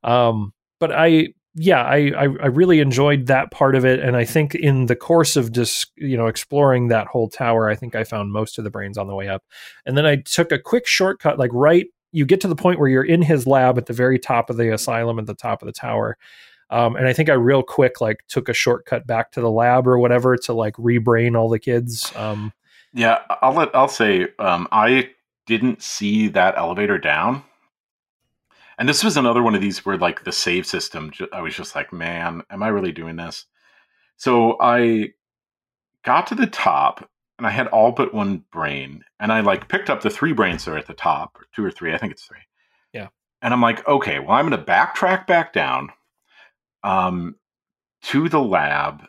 Um 0.02 0.52
but 0.80 0.92
i 0.92 1.28
yeah 1.54 1.82
I, 1.82 2.12
I 2.16 2.22
i 2.22 2.46
really 2.46 2.78
enjoyed 2.80 3.26
that 3.26 3.50
part 3.50 3.74
of 3.74 3.84
it. 3.84 4.00
And 4.00 4.16
i 4.16 4.24
think 4.24 4.54
in 4.54 4.86
the 4.86 4.96
course 4.96 5.36
of 5.36 5.52
just 5.52 5.90
you 5.96 6.16
know 6.16 6.26
exploring 6.26 6.88
that 6.88 7.06
whole 7.06 7.28
tower 7.28 7.68
i 7.68 7.74
think 7.74 7.94
i 7.94 8.04
found 8.04 8.32
most 8.32 8.58
of 8.58 8.64
the 8.64 8.70
brains 8.70 8.96
on 8.96 9.06
the 9.08 9.14
way 9.14 9.28
up. 9.28 9.42
And 9.84 9.96
then 9.96 10.06
i 10.06 10.16
took 10.16 10.52
a 10.52 10.58
quick 10.58 10.86
shortcut 10.86 11.38
like 11.38 11.50
right 11.52 11.86
you 12.12 12.24
get 12.24 12.40
to 12.40 12.48
the 12.48 12.56
point 12.56 12.78
where 12.78 12.88
you're 12.88 13.04
in 13.04 13.22
his 13.22 13.46
lab 13.46 13.78
at 13.78 13.86
the 13.86 13.92
very 13.92 14.18
top 14.18 14.50
of 14.50 14.56
the 14.56 14.72
asylum 14.72 15.18
at 15.18 15.26
the 15.26 15.34
top 15.34 15.62
of 15.62 15.66
the 15.66 15.72
tower 15.72 16.16
um, 16.70 16.96
and 16.96 17.06
i 17.06 17.12
think 17.12 17.28
i 17.28 17.34
real 17.34 17.62
quick 17.62 18.00
like 18.00 18.24
took 18.28 18.48
a 18.48 18.54
shortcut 18.54 19.06
back 19.06 19.32
to 19.32 19.40
the 19.40 19.50
lab 19.50 19.86
or 19.86 19.98
whatever 19.98 20.36
to 20.36 20.52
like 20.52 20.74
rebrain 20.74 21.36
all 21.36 21.48
the 21.48 21.58
kids 21.58 22.12
um, 22.16 22.52
Yeah, 22.92 23.20
I'll 23.42 23.52
let 23.52 23.74
I'll 23.74 23.88
say 23.88 24.28
um, 24.38 24.66
I 24.72 25.10
didn't 25.46 25.82
see 25.82 26.28
that 26.28 26.56
elevator 26.56 26.98
down, 26.98 27.42
and 28.78 28.88
this 28.88 29.04
was 29.04 29.16
another 29.16 29.42
one 29.42 29.54
of 29.54 29.60
these 29.60 29.84
where 29.84 29.98
like 29.98 30.24
the 30.24 30.32
save 30.32 30.66
system. 30.66 31.12
I 31.32 31.40
was 31.40 31.54
just 31.54 31.74
like, 31.74 31.92
man, 31.92 32.42
am 32.50 32.62
I 32.62 32.68
really 32.68 32.92
doing 32.92 33.16
this? 33.16 33.46
So 34.16 34.56
I 34.60 35.10
got 36.04 36.26
to 36.28 36.34
the 36.34 36.46
top, 36.46 37.08
and 37.38 37.46
I 37.46 37.50
had 37.50 37.68
all 37.68 37.92
but 37.92 38.12
one 38.12 38.44
brain, 38.52 39.04
and 39.20 39.32
I 39.32 39.40
like 39.40 39.68
picked 39.68 39.90
up 39.90 40.02
the 40.02 40.10
three 40.10 40.32
brains 40.32 40.64
that 40.64 40.72
are 40.72 40.78
at 40.78 40.86
the 40.86 40.94
top, 40.94 41.36
or 41.38 41.46
two 41.54 41.64
or 41.64 41.70
three. 41.70 41.94
I 41.94 41.98
think 41.98 42.12
it's 42.12 42.24
three. 42.24 42.38
Yeah. 42.92 43.08
And 43.40 43.54
I'm 43.54 43.62
like, 43.62 43.86
okay, 43.86 44.18
well, 44.18 44.32
I'm 44.32 44.48
going 44.48 44.58
to 44.58 44.70
backtrack 44.70 45.26
back 45.26 45.52
down, 45.52 45.90
um, 46.82 47.36
to 48.02 48.28
the 48.28 48.40
lab, 48.40 49.04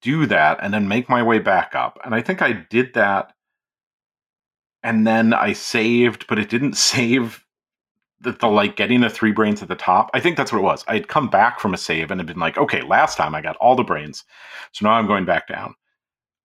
do 0.00 0.26
that 0.26 0.58
and 0.62 0.72
then 0.72 0.88
make 0.88 1.08
my 1.08 1.22
way 1.22 1.38
back 1.38 1.74
up. 1.74 1.98
And 2.04 2.14
I 2.14 2.22
think 2.22 2.42
I 2.42 2.52
did 2.52 2.94
that. 2.94 3.32
And 4.82 5.06
then 5.06 5.32
I 5.32 5.52
saved, 5.52 6.26
but 6.26 6.38
it 6.38 6.48
didn't 6.48 6.76
save 6.76 7.44
the, 8.20 8.32
the 8.32 8.46
like 8.46 8.76
getting 8.76 9.00
the 9.00 9.10
three 9.10 9.32
brains 9.32 9.62
at 9.62 9.68
the 9.68 9.74
top. 9.74 10.10
I 10.14 10.20
think 10.20 10.36
that's 10.36 10.52
what 10.52 10.58
it 10.58 10.62
was. 10.62 10.84
I 10.88 10.94
had 10.94 11.08
come 11.08 11.28
back 11.28 11.60
from 11.60 11.74
a 11.74 11.78
save 11.78 12.10
and 12.10 12.20
had 12.20 12.26
been 12.26 12.38
like, 12.38 12.56
okay, 12.56 12.82
last 12.82 13.16
time 13.16 13.34
I 13.34 13.40
got 13.40 13.56
all 13.56 13.76
the 13.76 13.84
brains. 13.84 14.24
So 14.72 14.86
now 14.86 14.92
I'm 14.92 15.06
going 15.06 15.24
back 15.24 15.46
down. 15.46 15.74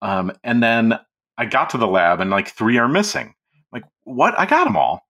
Um, 0.02 0.32
and 0.44 0.62
then 0.64 1.00
I 1.38 1.46
got 1.46 1.70
to 1.72 1.78
the 1.78 1.88
lab 1.88 2.20
and 2.20 2.30
like 2.30 2.50
three 2.50 2.78
are 2.78 2.88
missing. 2.88 3.34
Like, 3.72 3.84
what? 4.04 4.38
I 4.38 4.46
got 4.46 4.66
them 4.66 4.78
all. 4.78 5.06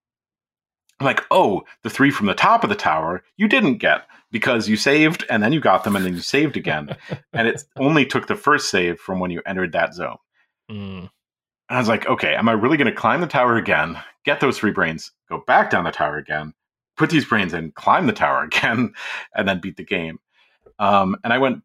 I'm 0.98 1.06
like, 1.06 1.24
oh, 1.30 1.62
the 1.82 1.90
three 1.90 2.10
from 2.10 2.26
the 2.26 2.34
top 2.34 2.62
of 2.62 2.70
the 2.70 2.76
tower 2.76 3.22
you 3.36 3.48
didn't 3.48 3.78
get 3.78 4.06
because 4.30 4.68
you 4.68 4.76
saved 4.76 5.24
and 5.30 5.42
then 5.42 5.52
you 5.52 5.60
got 5.60 5.82
them 5.82 5.96
and 5.96 6.04
then 6.04 6.14
you 6.14 6.20
saved 6.20 6.56
again. 6.56 6.94
and 7.32 7.48
it 7.48 7.62
only 7.78 8.04
took 8.04 8.26
the 8.26 8.34
first 8.36 8.70
save 8.70 8.98
from 8.98 9.18
when 9.18 9.30
you 9.30 9.40
entered 9.46 9.72
that 9.72 9.94
zone. 9.94 10.18
mm, 10.70 10.98
And 11.00 11.10
I 11.68 11.78
was 11.78 11.88
like, 11.88 12.06
okay, 12.06 12.34
am 12.34 12.48
I 12.48 12.52
really 12.52 12.76
going 12.76 12.92
to 12.92 13.00
climb 13.00 13.20
the 13.22 13.26
tower 13.26 13.56
again, 13.56 13.98
get 14.24 14.40
those 14.40 14.58
three 14.58 14.72
brains, 14.72 15.12
go 15.28 15.42
back 15.46 15.70
down 15.70 15.84
the 15.84 15.90
tower 15.90 16.18
again, 16.18 16.52
put 16.96 17.08
these 17.10 17.24
brains 17.24 17.54
in, 17.54 17.72
climb 17.72 18.06
the 18.06 18.12
tower 18.12 18.42
again, 18.44 18.92
and 19.34 19.48
then 19.48 19.60
beat 19.60 19.76
the 19.78 19.84
game? 19.84 20.18
Um, 20.78 21.16
and 21.24 21.32
I 21.32 21.38
went, 21.38 21.62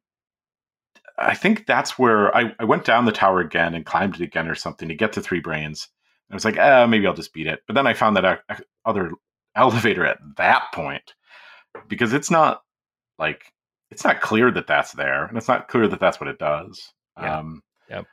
I 1.17 1.33
think 1.35 1.65
that's 1.65 1.97
where 1.97 2.35
I, 2.35 2.53
I 2.59 2.65
went 2.65 2.85
down 2.85 3.05
the 3.05 3.11
tower 3.11 3.39
again 3.39 3.73
and 3.73 3.85
climbed 3.85 4.15
it 4.15 4.21
again 4.21 4.47
or 4.47 4.55
something 4.55 4.87
to 4.89 4.95
get 4.95 5.13
to 5.13 5.21
three 5.21 5.39
brains. 5.39 5.87
I 6.31 6.33
was 6.33 6.45
like, 6.45 6.57
eh, 6.57 6.85
maybe 6.87 7.07
I'll 7.07 7.13
just 7.13 7.33
beat 7.33 7.47
it. 7.47 7.61
But 7.67 7.75
then 7.75 7.87
I 7.87 7.93
found 7.93 8.17
that 8.17 8.41
other 8.85 9.11
elevator 9.55 10.05
at 10.05 10.17
that 10.37 10.63
point 10.73 11.13
because 11.87 12.13
it's 12.13 12.31
not 12.31 12.63
like 13.17 13.53
it's 13.91 14.03
not 14.03 14.21
clear 14.21 14.51
that 14.51 14.67
that's 14.67 14.93
there 14.93 15.25
and 15.25 15.37
it's 15.37 15.47
not 15.47 15.67
clear 15.67 15.87
that 15.87 15.99
that's 15.99 16.19
what 16.19 16.29
it 16.29 16.39
does. 16.39 16.91
Yeah. 17.17 17.39
Um, 17.39 17.61
Yep. 17.89 18.05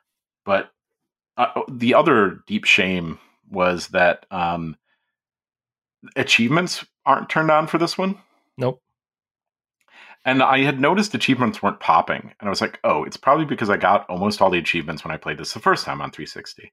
But 0.45 0.71
uh, 1.37 1.63
the 1.71 1.95
other 1.95 2.41
deep 2.47 2.65
shame 2.65 3.19
was 3.51 3.89
that 3.89 4.27
um, 4.31 4.77
achievements 6.17 6.85
aren't 7.07 7.29
turned 7.29 7.51
on 7.51 7.67
for 7.67 7.79
this 7.79 7.97
one. 7.97 8.19
Nope. 8.59 8.83
And 10.25 10.43
I 10.43 10.61
had 10.61 10.81
noticed 10.81 11.15
achievements 11.15 11.63
weren't 11.63 11.81
popping. 11.81 12.33
And 12.39 12.47
I 12.47 12.51
was 12.51 12.61
like, 12.61 12.79
oh, 12.85 13.03
it's 13.05 13.17
probably 13.17 13.45
because 13.45 13.71
I 13.71 13.77
got 13.77 14.09
almost 14.09 14.41
all 14.41 14.51
the 14.51 14.59
achievements 14.59 15.05
when 15.05 15.13
I 15.13 15.17
played 15.17 15.39
this 15.39 15.53
the 15.53 15.61
first 15.61 15.85
time 15.85 16.01
on 16.01 16.13
360. 16.13 16.73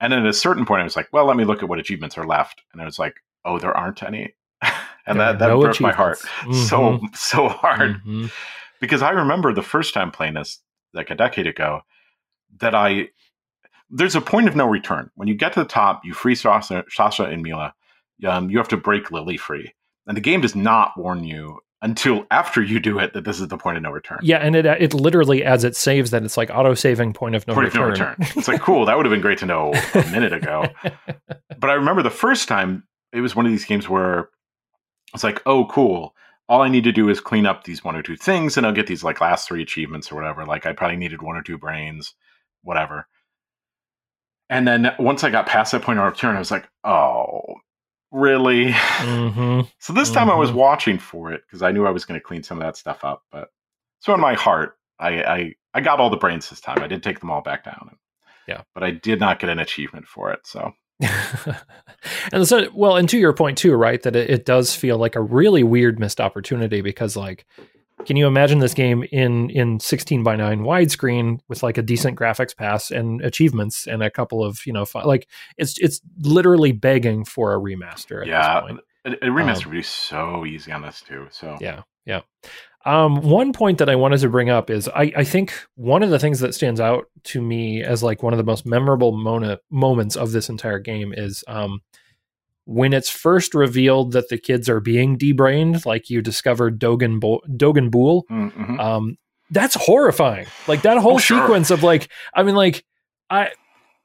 And 0.00 0.12
then 0.12 0.20
at 0.20 0.26
a 0.26 0.32
certain 0.32 0.64
point, 0.64 0.82
I 0.82 0.84
was 0.84 0.94
like, 0.96 1.08
well, 1.12 1.24
let 1.24 1.36
me 1.36 1.44
look 1.44 1.62
at 1.62 1.68
what 1.68 1.78
achievements 1.78 2.16
are 2.16 2.26
left. 2.26 2.62
And 2.72 2.80
I 2.80 2.84
was 2.84 2.98
like, 2.98 3.16
oh, 3.44 3.58
there 3.58 3.76
aren't 3.76 4.02
any. 4.02 4.34
and 5.06 5.18
There 5.18 5.32
that, 5.32 5.38
that 5.40 5.48
no 5.48 5.60
broke 5.60 5.80
my 5.80 5.92
heart 5.92 6.18
achievements. 6.22 6.68
so, 6.70 7.00
so 7.14 7.48
hard. 7.48 8.02
Mhm. 8.04 8.30
Because 8.80 9.02
I 9.02 9.10
remember 9.10 9.52
the 9.52 9.62
first 9.62 9.94
time 9.94 10.10
playing 10.10 10.34
this, 10.34 10.60
like 10.92 11.10
a 11.10 11.14
decade 11.14 11.46
ago, 11.46 11.80
that 12.58 12.74
I, 12.74 13.08
there's 13.90 14.14
a 14.14 14.20
point 14.20 14.48
of 14.48 14.54
no 14.54 14.66
return. 14.66 15.10
When 15.14 15.28
you 15.28 15.34
get 15.34 15.54
to 15.54 15.60
the 15.60 15.68
top, 15.68 16.04
you 16.04 16.14
free 16.14 16.34
Sasha, 16.34 16.84
Sasha 16.90 17.24
and 17.24 17.42
Milla. 17.42 17.74
Um, 18.26 18.48
you 18.48 18.58
have 18.58 18.68
to 18.68 18.76
break 18.76 19.10
Lili 19.10 19.36
free. 19.36 19.74
And 20.06 20.16
the 20.16 20.20
game 20.20 20.40
does 20.40 20.54
not 20.54 20.92
warn 20.96 21.24
you 21.24 21.58
until 21.82 22.26
after 22.30 22.62
you 22.62 22.80
do 22.80 22.98
it 22.98 23.12
that 23.12 23.24
this 23.24 23.40
is 23.40 23.48
the 23.48 23.58
point 23.58 23.76
of 23.76 23.82
no 23.82 23.90
return. 23.90 24.18
Yeah, 24.22 24.38
and 24.38 24.56
it 24.56 24.66
uh, 24.66 24.76
it 24.78 24.94
literally 24.94 25.44
as 25.44 25.64
it 25.64 25.76
saves 25.76 26.10
that 26.10 26.22
it's 26.22 26.36
like 26.36 26.50
auto 26.50 26.74
saving 26.74 27.12
point 27.12 27.34
of 27.34 27.46
no 27.46 27.54
point 27.54 27.66
return. 27.66 27.92
of 27.92 27.98
no 27.98 28.04
return. 28.10 28.16
It's 28.36 28.48
like 28.48 28.60
cool. 28.60 28.86
That 28.86 28.96
would 28.96 29.06
have 29.06 29.12
been 29.12 29.20
great 29.20 29.38
to 29.38 29.46
know 29.46 29.72
a 29.94 30.04
minute 30.10 30.32
ago. 30.32 30.66
But 31.58 31.70
I 31.70 31.74
remember 31.74 32.02
the 32.02 32.10
first 32.10 32.48
time 32.48 32.84
it 33.12 33.20
was 33.20 33.36
one 33.36 33.46
of 33.46 33.52
these 33.52 33.64
games 33.64 33.88
where 33.88 34.30
it's 35.14 35.24
like, 35.24 35.42
oh, 35.46 35.66
cool. 35.66 36.14
All 36.48 36.62
I 36.62 36.68
need 36.68 36.84
to 36.84 36.92
do 36.92 37.08
is 37.08 37.20
clean 37.20 37.46
up 37.46 37.64
these 37.64 37.82
one 37.82 37.96
or 37.96 38.02
two 38.02 38.16
things, 38.16 38.56
and 38.56 38.64
I'll 38.66 38.72
get 38.72 38.86
these 38.86 39.02
like 39.02 39.20
last 39.20 39.48
three 39.48 39.62
achievements 39.62 40.12
or 40.12 40.14
whatever. 40.14 40.44
Like 40.44 40.64
I 40.64 40.72
probably 40.72 40.96
needed 40.96 41.22
one 41.22 41.36
or 41.36 41.42
two 41.42 41.58
brains, 41.58 42.14
whatever. 42.62 43.08
And 44.48 44.66
then 44.66 44.92
once 44.98 45.24
I 45.24 45.30
got 45.30 45.46
past 45.46 45.72
that 45.72 45.82
point 45.82 45.98
of 45.98 46.04
no 46.04 46.10
return, 46.10 46.36
I 46.36 46.38
was 46.38 46.52
like, 46.52 46.68
oh, 46.84 47.42
really? 48.10 48.72
hmm 48.72 49.60
So 49.78 49.92
this 49.92 50.10
time 50.10 50.30
I 50.30 50.34
was 50.34 50.50
Mhm. 50.50 50.54
watching 50.54 50.98
for 50.98 51.32
it 51.32 51.42
because 51.46 51.62
I 51.62 51.70
knew 51.72 51.86
I 51.86 51.90
was 51.90 52.04
going 52.04 52.18
to 52.18 52.24
clean 52.24 52.42
some 52.42 52.58
of 52.58 52.64
that 52.64 52.76
stuff 52.76 53.04
up. 53.04 53.22
But 53.30 53.50
so 54.00 54.12
in 54.14 54.20
my 54.20 54.34
heart, 54.34 54.78
I, 54.98 55.22
I 55.22 55.54
I 55.74 55.80
got 55.80 56.00
all 56.00 56.10
the 56.10 56.16
brains 56.16 56.48
this 56.50 56.60
time. 56.60 56.78
I 56.82 56.86
did 56.86 57.02
take 57.02 57.20
them 57.20 57.30
all 57.30 57.42
back 57.42 57.64
down. 57.64 57.96
Yeah. 58.48 58.62
but 58.74 58.84
I 58.84 58.92
did 58.92 59.18
not 59.20 59.40
get 59.40 59.50
an 59.50 59.58
achievement 59.58 60.06
for 60.06 60.30
it. 60.32 60.40
So 60.46 60.72
and 62.32 62.46
so, 62.46 62.68
well, 62.74 62.96
and 62.96 63.08
to 63.08 63.18
your 63.18 63.32
point 63.32 63.58
too, 63.58 63.74
right? 63.74 64.02
That 64.02 64.16
it, 64.16 64.30
it 64.30 64.44
does 64.46 64.74
feel 64.74 64.98
like 64.98 65.14
a 65.16 65.20
really 65.20 65.62
weird 65.62 65.98
missed 65.98 66.20
opportunity 66.20 66.80
because, 66.80 67.16
like, 67.16 67.44
can 68.04 68.16
you 68.16 68.26
imagine 68.26 68.58
this 68.58 68.74
game 68.74 69.04
in 69.10 69.50
in 69.50 69.80
16 69.80 70.22
by 70.22 70.36
9 70.36 70.60
widescreen 70.60 71.40
with 71.48 71.62
like 71.62 71.78
a 71.78 71.82
decent 71.82 72.18
graphics 72.18 72.56
pass 72.56 72.90
and 72.90 73.22
achievements 73.22 73.86
and 73.86 74.02
a 74.02 74.10
couple 74.10 74.44
of 74.44 74.60
you 74.66 74.72
know, 74.72 74.84
like 75.04 75.28
it's 75.56 75.78
it's 75.78 76.00
literally 76.20 76.72
begging 76.72 77.24
for 77.24 77.54
a 77.54 77.58
remaster 77.58 78.20
at 78.20 78.28
yeah, 78.28 78.60
this 78.60 78.68
point. 78.68 78.80
a, 79.06 79.26
a 79.26 79.30
remaster 79.30 79.64
Um, 79.66 79.70
would 79.70 79.76
be 79.76 79.82
so 79.82 80.44
easy 80.44 80.72
on 80.72 80.82
this 80.82 81.00
too. 81.00 81.26
So 81.30 81.56
Yeah, 81.60 81.82
yeah. 82.04 82.20
Um, 82.84 83.20
one 83.22 83.52
point 83.52 83.78
that 83.78 83.88
I 83.88 83.96
wanted 83.96 84.20
to 84.20 84.28
bring 84.28 84.48
up 84.48 84.70
is 84.70 84.88
I, 84.88 85.12
I 85.16 85.24
think 85.24 85.52
one 85.74 86.04
of 86.04 86.10
the 86.10 86.20
things 86.20 86.38
that 86.38 86.54
stands 86.54 86.80
out 86.80 87.06
to 87.24 87.42
me 87.42 87.82
as 87.82 88.00
like 88.04 88.22
one 88.22 88.32
of 88.32 88.36
the 88.36 88.44
most 88.44 88.64
memorable 88.64 89.10
mona- 89.10 89.58
moments 89.70 90.14
of 90.14 90.30
this 90.30 90.48
entire 90.48 90.78
game 90.78 91.12
is 91.12 91.42
um, 91.48 91.80
when 92.66 92.92
it's 92.92 93.08
first 93.08 93.54
revealed 93.54 94.12
that 94.12 94.28
the 94.28 94.36
kids 94.38 94.68
are 94.68 94.80
being 94.80 95.16
debrained, 95.16 95.86
like 95.86 96.10
you 96.10 96.20
discovered 96.20 96.78
Dogen 96.78 97.18
Bo- 97.20 97.40
Dogen 97.48 97.90
Boole. 97.90 98.24
Mm, 98.30 98.52
mhm. 98.52 98.78
Um, 98.80 99.16
that's 99.50 99.74
horrifying. 99.76 100.46
Like 100.68 100.82
that 100.82 100.98
whole 100.98 101.14
Oh, 101.14 101.18
sure. 101.18 101.40
sequence 101.40 101.70
of 101.70 101.82
like, 101.82 102.08
I 102.34 102.42
mean, 102.42 102.54
like 102.56 102.84
I. 103.30 103.50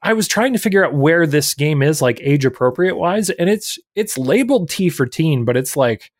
I 0.04 0.14
was 0.14 0.26
trying 0.26 0.52
to 0.52 0.58
figure 0.58 0.84
out 0.84 0.94
where 0.94 1.28
this 1.28 1.54
game 1.54 1.80
is 1.80 2.02
like 2.02 2.18
age 2.24 2.44
appropriate 2.44 2.96
wise, 2.96 3.30
and 3.30 3.48
it's 3.48 3.78
it's 3.94 4.18
labeled 4.18 4.68
T 4.68 4.88
for 4.88 5.06
teen, 5.06 5.44
but 5.44 5.56
it's 5.56 5.76
like 5.76 6.10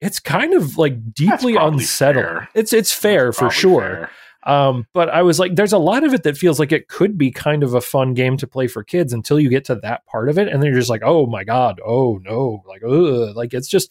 it's 0.00 0.18
kind 0.18 0.52
of 0.52 0.76
like 0.76 1.14
deeply 1.14 1.54
unsettling. 1.54 2.48
It's 2.56 2.72
it's 2.72 2.92
fair 2.92 3.32
for 3.32 3.48
sure. 3.48 3.80
fair. 3.82 4.10
Um, 4.44 4.86
but 4.94 5.08
I 5.10 5.22
was 5.22 5.38
like, 5.38 5.54
there's 5.54 5.72
a 5.72 5.78
lot 5.78 6.04
of 6.04 6.14
it 6.14 6.22
that 6.22 6.36
feels 6.36 6.58
like 6.58 6.72
it 6.72 6.88
could 6.88 7.18
be 7.18 7.30
kind 7.30 7.62
of 7.62 7.74
a 7.74 7.80
fun 7.80 8.14
game 8.14 8.36
to 8.38 8.46
play 8.46 8.66
for 8.66 8.82
kids 8.82 9.12
until 9.12 9.38
you 9.38 9.50
get 9.50 9.64
to 9.66 9.74
that 9.76 10.06
part 10.06 10.28
of 10.28 10.38
it, 10.38 10.48
and 10.48 10.62
then 10.62 10.70
you're 10.70 10.78
just 10.80 10.90
like, 10.90 11.02
oh 11.04 11.26
my 11.26 11.44
god, 11.44 11.80
oh 11.86 12.18
no, 12.24 12.62
like 12.66 12.82
ugh, 12.82 13.36
like 13.36 13.52
it's 13.54 13.68
just 13.68 13.90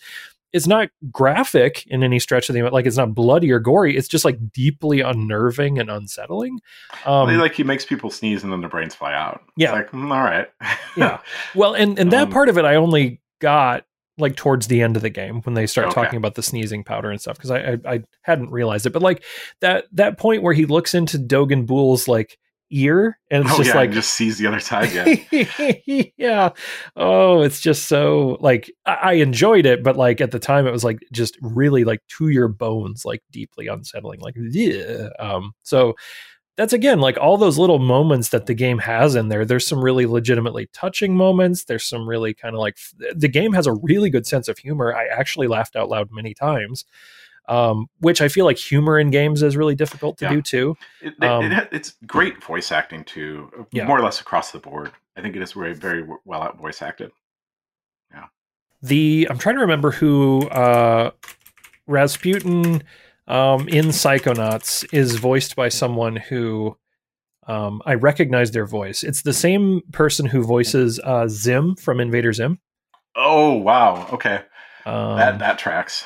it's 0.52 0.66
not 0.66 0.90
graphic 1.12 1.86
in 1.86 2.04
any 2.04 2.18
stretch 2.18 2.50
of 2.50 2.56
the 2.56 2.64
like 2.64 2.88
it's 2.88 2.98
not 2.98 3.14
bloody 3.14 3.52
or 3.52 3.60
gory. 3.60 3.96
It's 3.96 4.08
just 4.08 4.26
like 4.26 4.52
deeply 4.52 5.02
unnerving 5.02 5.78
and 5.78 5.92
unsettling. 5.92 6.60
Um, 7.06 7.28
like 7.38 7.54
he 7.54 7.64
makes 7.64 7.86
people 7.86 8.10
sneeze 8.10 8.42
and 8.44 8.52
then 8.52 8.60
their 8.62 8.70
brains 8.70 8.96
fly 8.96 9.14
out. 9.14 9.42
It's 9.50 9.54
Yeah. 9.58 9.74
like 9.74 9.92
mm, 9.92 10.12
all 10.12 10.24
right. 10.24 10.48
Yeah. 10.98 11.20
Well, 11.54 11.76
and 11.76 12.00
and 12.00 12.12
that 12.14 12.24
Um, 12.24 12.32
part 12.32 12.50
of 12.50 12.58
it 12.58 12.66
I 12.66 12.76
only 12.78 13.22
got 13.38 13.86
like 14.20 14.36
towards 14.36 14.68
the 14.68 14.82
end 14.82 14.96
of 14.96 15.02
the 15.02 15.10
game 15.10 15.42
when 15.42 15.54
they 15.56 15.66
start 15.66 15.88
Okay. 15.88 15.96
talking 16.04 16.18
about 16.18 16.36
the 16.36 16.44
sneezing 16.44 16.84
powder 16.84 17.10
and 17.10 17.20
stuff 17.20 17.38
because 17.38 17.52
I, 17.52 17.60
I 17.60 17.78
I 17.96 18.04
hadn't 18.24 18.52
realized 18.52 18.86
it, 18.86 18.92
but 18.94 19.02
like 19.02 19.24
that 19.62 19.86
that 19.94 20.18
point 20.18 20.44
where 20.44 20.54
he 20.54 20.66
looks 20.66 20.94
into 20.94 21.18
Dogen 21.18 21.66
Boole's 21.66 22.08
like 22.08 22.38
ear 22.72 23.18
and 23.32 23.46
it's 23.46 23.54
oh 23.54 23.58
just 23.58 23.70
yeah, 23.70 23.76
like 23.76 23.92
just 23.92 24.14
sees 24.14 24.38
the 24.38 24.46
other 24.46 24.60
side. 24.60 24.92
Yeah. 25.32 26.12
yeah. 26.18 26.50
Oh, 26.96 27.42
it's 27.42 27.62
just 27.62 27.88
so 27.88 28.38
like 28.42 28.72
I, 28.86 28.94
I 28.94 29.14
enjoyed 29.14 29.66
it, 29.66 29.84
but 29.84 29.98
like 29.98 30.22
at 30.22 30.30
the 30.32 30.38
time 30.40 30.68
it 30.68 30.72
was 30.72 30.84
like 30.84 31.00
just 31.12 31.36
really 31.42 31.84
like 31.84 32.02
to 32.18 32.28
your 32.30 32.48
bones, 32.48 33.06
like 33.06 33.22
deeply 33.32 33.66
unsettling. 33.68 34.20
Like 34.20 34.36
yeah. 34.38 35.10
Um 35.18 35.54
so 35.64 35.96
that's 36.60 36.74
again 36.74 37.00
like 37.00 37.18
all 37.18 37.38
those 37.38 37.58
little 37.58 37.80
moments 37.80 38.30
that 38.30 38.46
the 38.46 38.54
game 38.54 38.80
has 38.80 39.16
in 39.16 39.30
there. 39.30 39.46
There's 39.46 39.66
some 39.66 39.82
really 39.82 40.06
legitimately 40.06 40.68
touching 40.74 41.16
moments. 41.16 41.64
There's 41.64 41.86
some 41.86 42.08
really 42.08 42.34
kind 42.34 42.54
of 42.54 42.60
like 42.60 42.78
the 43.16 43.30
game 43.30 43.54
has 43.54 43.66
a 43.66 43.74
really 43.74 44.10
good 44.10 44.28
sense 44.28 44.50
of 44.50 44.58
humor. 44.58 44.94
I 44.94 45.06
actually 45.08 45.48
laughed 45.48 45.76
out 45.78 45.88
loud 45.90 46.10
many 46.12 46.34
times. 46.34 46.84
Um, 47.48 47.88
which 48.00 48.22
I 48.22 48.28
feel 48.28 48.46
like 48.46 48.60
humor 48.60 49.00
in 49.00 49.10
games 49.10 49.42
is 49.42 49.58
really 49.58 49.74
difficult 49.74 50.20
to 50.20 50.26
Yeah. 50.26 50.32
do 50.34 50.42
too. 50.44 50.78
It, 51.02 51.14
it- 51.20 51.24
Um, 51.24 51.46
it 51.46 51.54
ha- 51.54 51.68
it's 51.72 51.96
great 52.06 52.44
voice 52.44 52.72
acting 52.72 53.04
too, 53.06 53.66
Yeah. 53.72 53.86
more 53.88 53.98
or 53.98 54.04
less 54.04 54.22
across 54.22 54.52
the 54.52 54.60
board. 54.60 54.92
I 55.18 55.22
think 55.22 55.36
it 55.36 55.42
is 55.42 55.54
very, 55.54 55.74
very 55.74 56.06
well 56.26 56.44
out 56.44 56.60
voice 56.60 56.84
acted. 56.84 57.10
Yeah. 58.14 58.26
The 58.84 59.28
I'm 59.32 59.40
trying 59.40 59.56
to 59.56 59.62
remember 59.62 59.90
who 59.92 60.48
uh, 60.50 61.10
Rasputin 61.88 62.84
um, 63.30 63.68
in 63.70 63.86
Psychonauts 63.88 64.86
is 64.94 65.16
voiced 65.16 65.56
by 65.56 65.70
someone 65.70 66.16
who 66.18 66.76
um, 67.48 67.82
I 67.86 67.94
recognize 67.96 68.52
their 68.52 68.66
voice. 68.66 69.04
It's 69.04 69.22
the 69.22 69.34
same 69.34 69.82
person 69.92 70.26
who 70.26 70.44
voices 70.44 71.00
uh, 71.04 71.28
Zim 71.30 71.76
from 71.76 72.00
Invader 72.00 72.34
Zim. 72.34 72.60
Oh 73.16 73.54
wow, 73.54 74.08
okay, 74.14 74.42
Um, 74.86 75.18
that 75.18 75.40
that 75.40 75.58
tracks. 75.60 76.04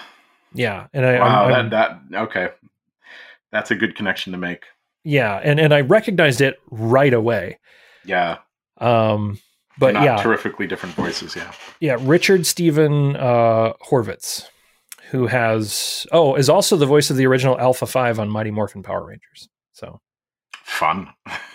yeah, 0.54 0.88
and 0.94 1.06
I, 1.06 1.20
Wow, 1.20 1.44
I'm- 1.46 1.54
I'm- 1.54 1.70
that 1.72 2.00
that 2.10 2.22
okay, 2.24 2.50
that's 3.52 3.72
a 3.72 3.76
good 3.76 3.96
connection 3.96 4.32
to 4.34 4.38
make. 4.38 4.64
yeah, 5.04 5.40
and 5.44 5.60
and 5.60 5.74
I 5.74 5.82
recognized 5.82 6.40
it 6.42 6.58
right 6.72 7.14
away. 7.14 7.60
Yeah, 8.06 8.38
Um, 8.80 9.40
but 9.78 9.94
not 9.96 10.04
yeah, 10.04 10.16
terrifically 10.24 10.66
different 10.68 10.96
voices. 10.96 11.36
Yeah, 11.36 11.52
yeah, 11.82 11.98
Richard 12.00 12.46
Steven 12.46 13.16
uh, 13.18 13.74
Horvitz, 13.90 14.48
who 15.14 15.28
has 15.28 16.08
oh 16.12 16.34
is 16.34 16.50
also 16.50 16.76
the 16.76 16.88
voice 16.88 17.12
of 17.12 17.18
the 17.18 17.28
original 17.28 17.60
Alpha 17.60 17.86
Five 17.86 18.20
on 18.20 18.30
Mighty 18.30 18.50
Morphin 18.50 18.82
Power 18.82 19.06
Rangers. 19.06 19.48
So 19.74 20.02
fun. 20.64 21.08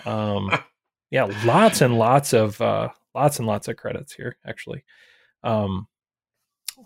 um 0.07 0.51
yeah 1.11 1.25
lots 1.45 1.81
and 1.81 1.99
lots 1.99 2.33
of 2.33 2.61
uh 2.61 2.89
lots 3.17 3.39
and 3.41 3.49
lots 3.49 3.67
of 3.67 3.77
credits 3.77 4.13
here 4.15 4.37
actually 4.47 4.85
um 5.43 5.89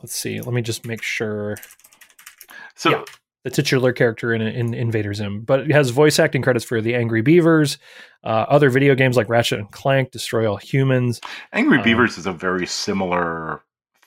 let's 0.00 0.16
see 0.16 0.40
let 0.40 0.54
me 0.54 0.62
just 0.62 0.86
make 0.86 1.02
sure 1.02 1.56
So 2.74 2.90
Yeah. 2.90 3.04
the 3.44 3.50
titular 3.50 3.92
character 3.92 4.32
in, 4.32 4.40
in 4.40 4.72
Invader 4.72 5.12
Zim, 5.12 5.42
but 5.42 5.60
it 5.60 5.72
has 5.72 5.90
voice 5.90 6.18
acting 6.18 6.40
credits 6.40 6.64
for 6.64 6.80
the 6.80 6.94
Angry 6.94 7.20
Beavers, 7.20 7.76
uh, 8.24 8.46
other 8.48 8.70
video 8.70 8.94
games 8.94 9.16
like 9.16 9.28
Ratchet 9.28 9.58
and 9.58 9.70
Clank, 9.72 10.10
Destroy 10.10 10.48
All 10.50 10.56
Humans. 10.56 11.20
Angry 11.52 11.78
um, 11.78 11.84
Beavers 11.84 12.16
is 12.16 12.26
a 12.26 12.32
very 12.32 12.66
similar 12.66 13.62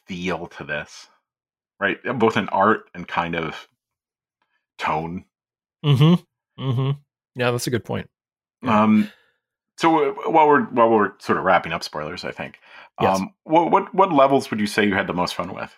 feel 0.07 0.47
to 0.47 0.63
this, 0.63 1.07
right? 1.79 1.97
Both 2.17 2.37
in 2.37 2.49
art 2.49 2.89
and 2.93 3.07
kind 3.07 3.35
of 3.35 3.67
tone. 4.77 5.25
Mm-hmm. 5.85 6.63
Mm-hmm. 6.63 6.91
Yeah, 7.35 7.51
that's 7.51 7.67
a 7.67 7.71
good 7.71 7.85
point. 7.85 8.09
Yeah. 8.61 8.83
Um, 8.83 9.11
so 9.77 10.11
uh, 10.11 10.31
while 10.31 10.47
we're 10.47 10.63
while 10.63 10.89
we're 10.89 11.11
sort 11.19 11.37
of 11.37 11.43
wrapping 11.43 11.73
up 11.73 11.83
spoilers, 11.83 12.23
I 12.23 12.31
think. 12.31 12.59
Yes. 13.01 13.19
Um, 13.19 13.33
what 13.43 13.71
what 13.71 13.93
what 13.93 14.13
levels 14.13 14.49
would 14.49 14.59
you 14.59 14.67
say 14.67 14.85
you 14.85 14.93
had 14.93 15.07
the 15.07 15.13
most 15.13 15.35
fun 15.35 15.53
with? 15.53 15.75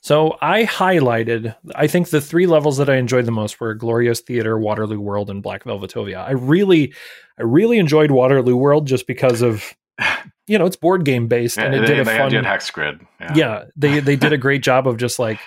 So 0.00 0.36
I 0.42 0.64
highlighted, 0.64 1.56
I 1.74 1.86
think 1.86 2.10
the 2.10 2.20
three 2.20 2.46
levels 2.46 2.76
that 2.76 2.90
I 2.90 2.96
enjoyed 2.96 3.24
the 3.24 3.32
most 3.32 3.58
were 3.58 3.74
Gloria's 3.74 4.20
Theater, 4.20 4.58
Waterloo 4.58 5.00
World, 5.00 5.30
and 5.30 5.42
Black 5.42 5.64
Velvetopia. 5.64 6.18
I 6.18 6.32
really, 6.32 6.92
I 7.38 7.42
really 7.42 7.78
enjoyed 7.78 8.10
Waterloo 8.10 8.54
World 8.54 8.86
just 8.86 9.06
because 9.06 9.40
of, 9.40 9.72
you 10.46 10.58
know, 10.58 10.66
it's 10.66 10.76
board 10.76 11.04
game 11.04 11.26
based 11.26 11.58
and 11.58 11.74
it 11.74 11.80
they, 11.80 11.86
did 11.86 12.00
a 12.00 12.04
they 12.04 12.18
fun. 12.18 12.30
did 12.30 12.44
Hex 12.44 12.70
Grid. 12.70 13.00
Yeah. 13.20 13.32
yeah, 13.34 13.64
they 13.76 14.00
they 14.08 14.16
did 14.16 14.32
a 14.32 14.38
great 14.38 14.62
job 14.62 14.86
of 14.86 14.96
just 14.96 15.18
like 15.18 15.40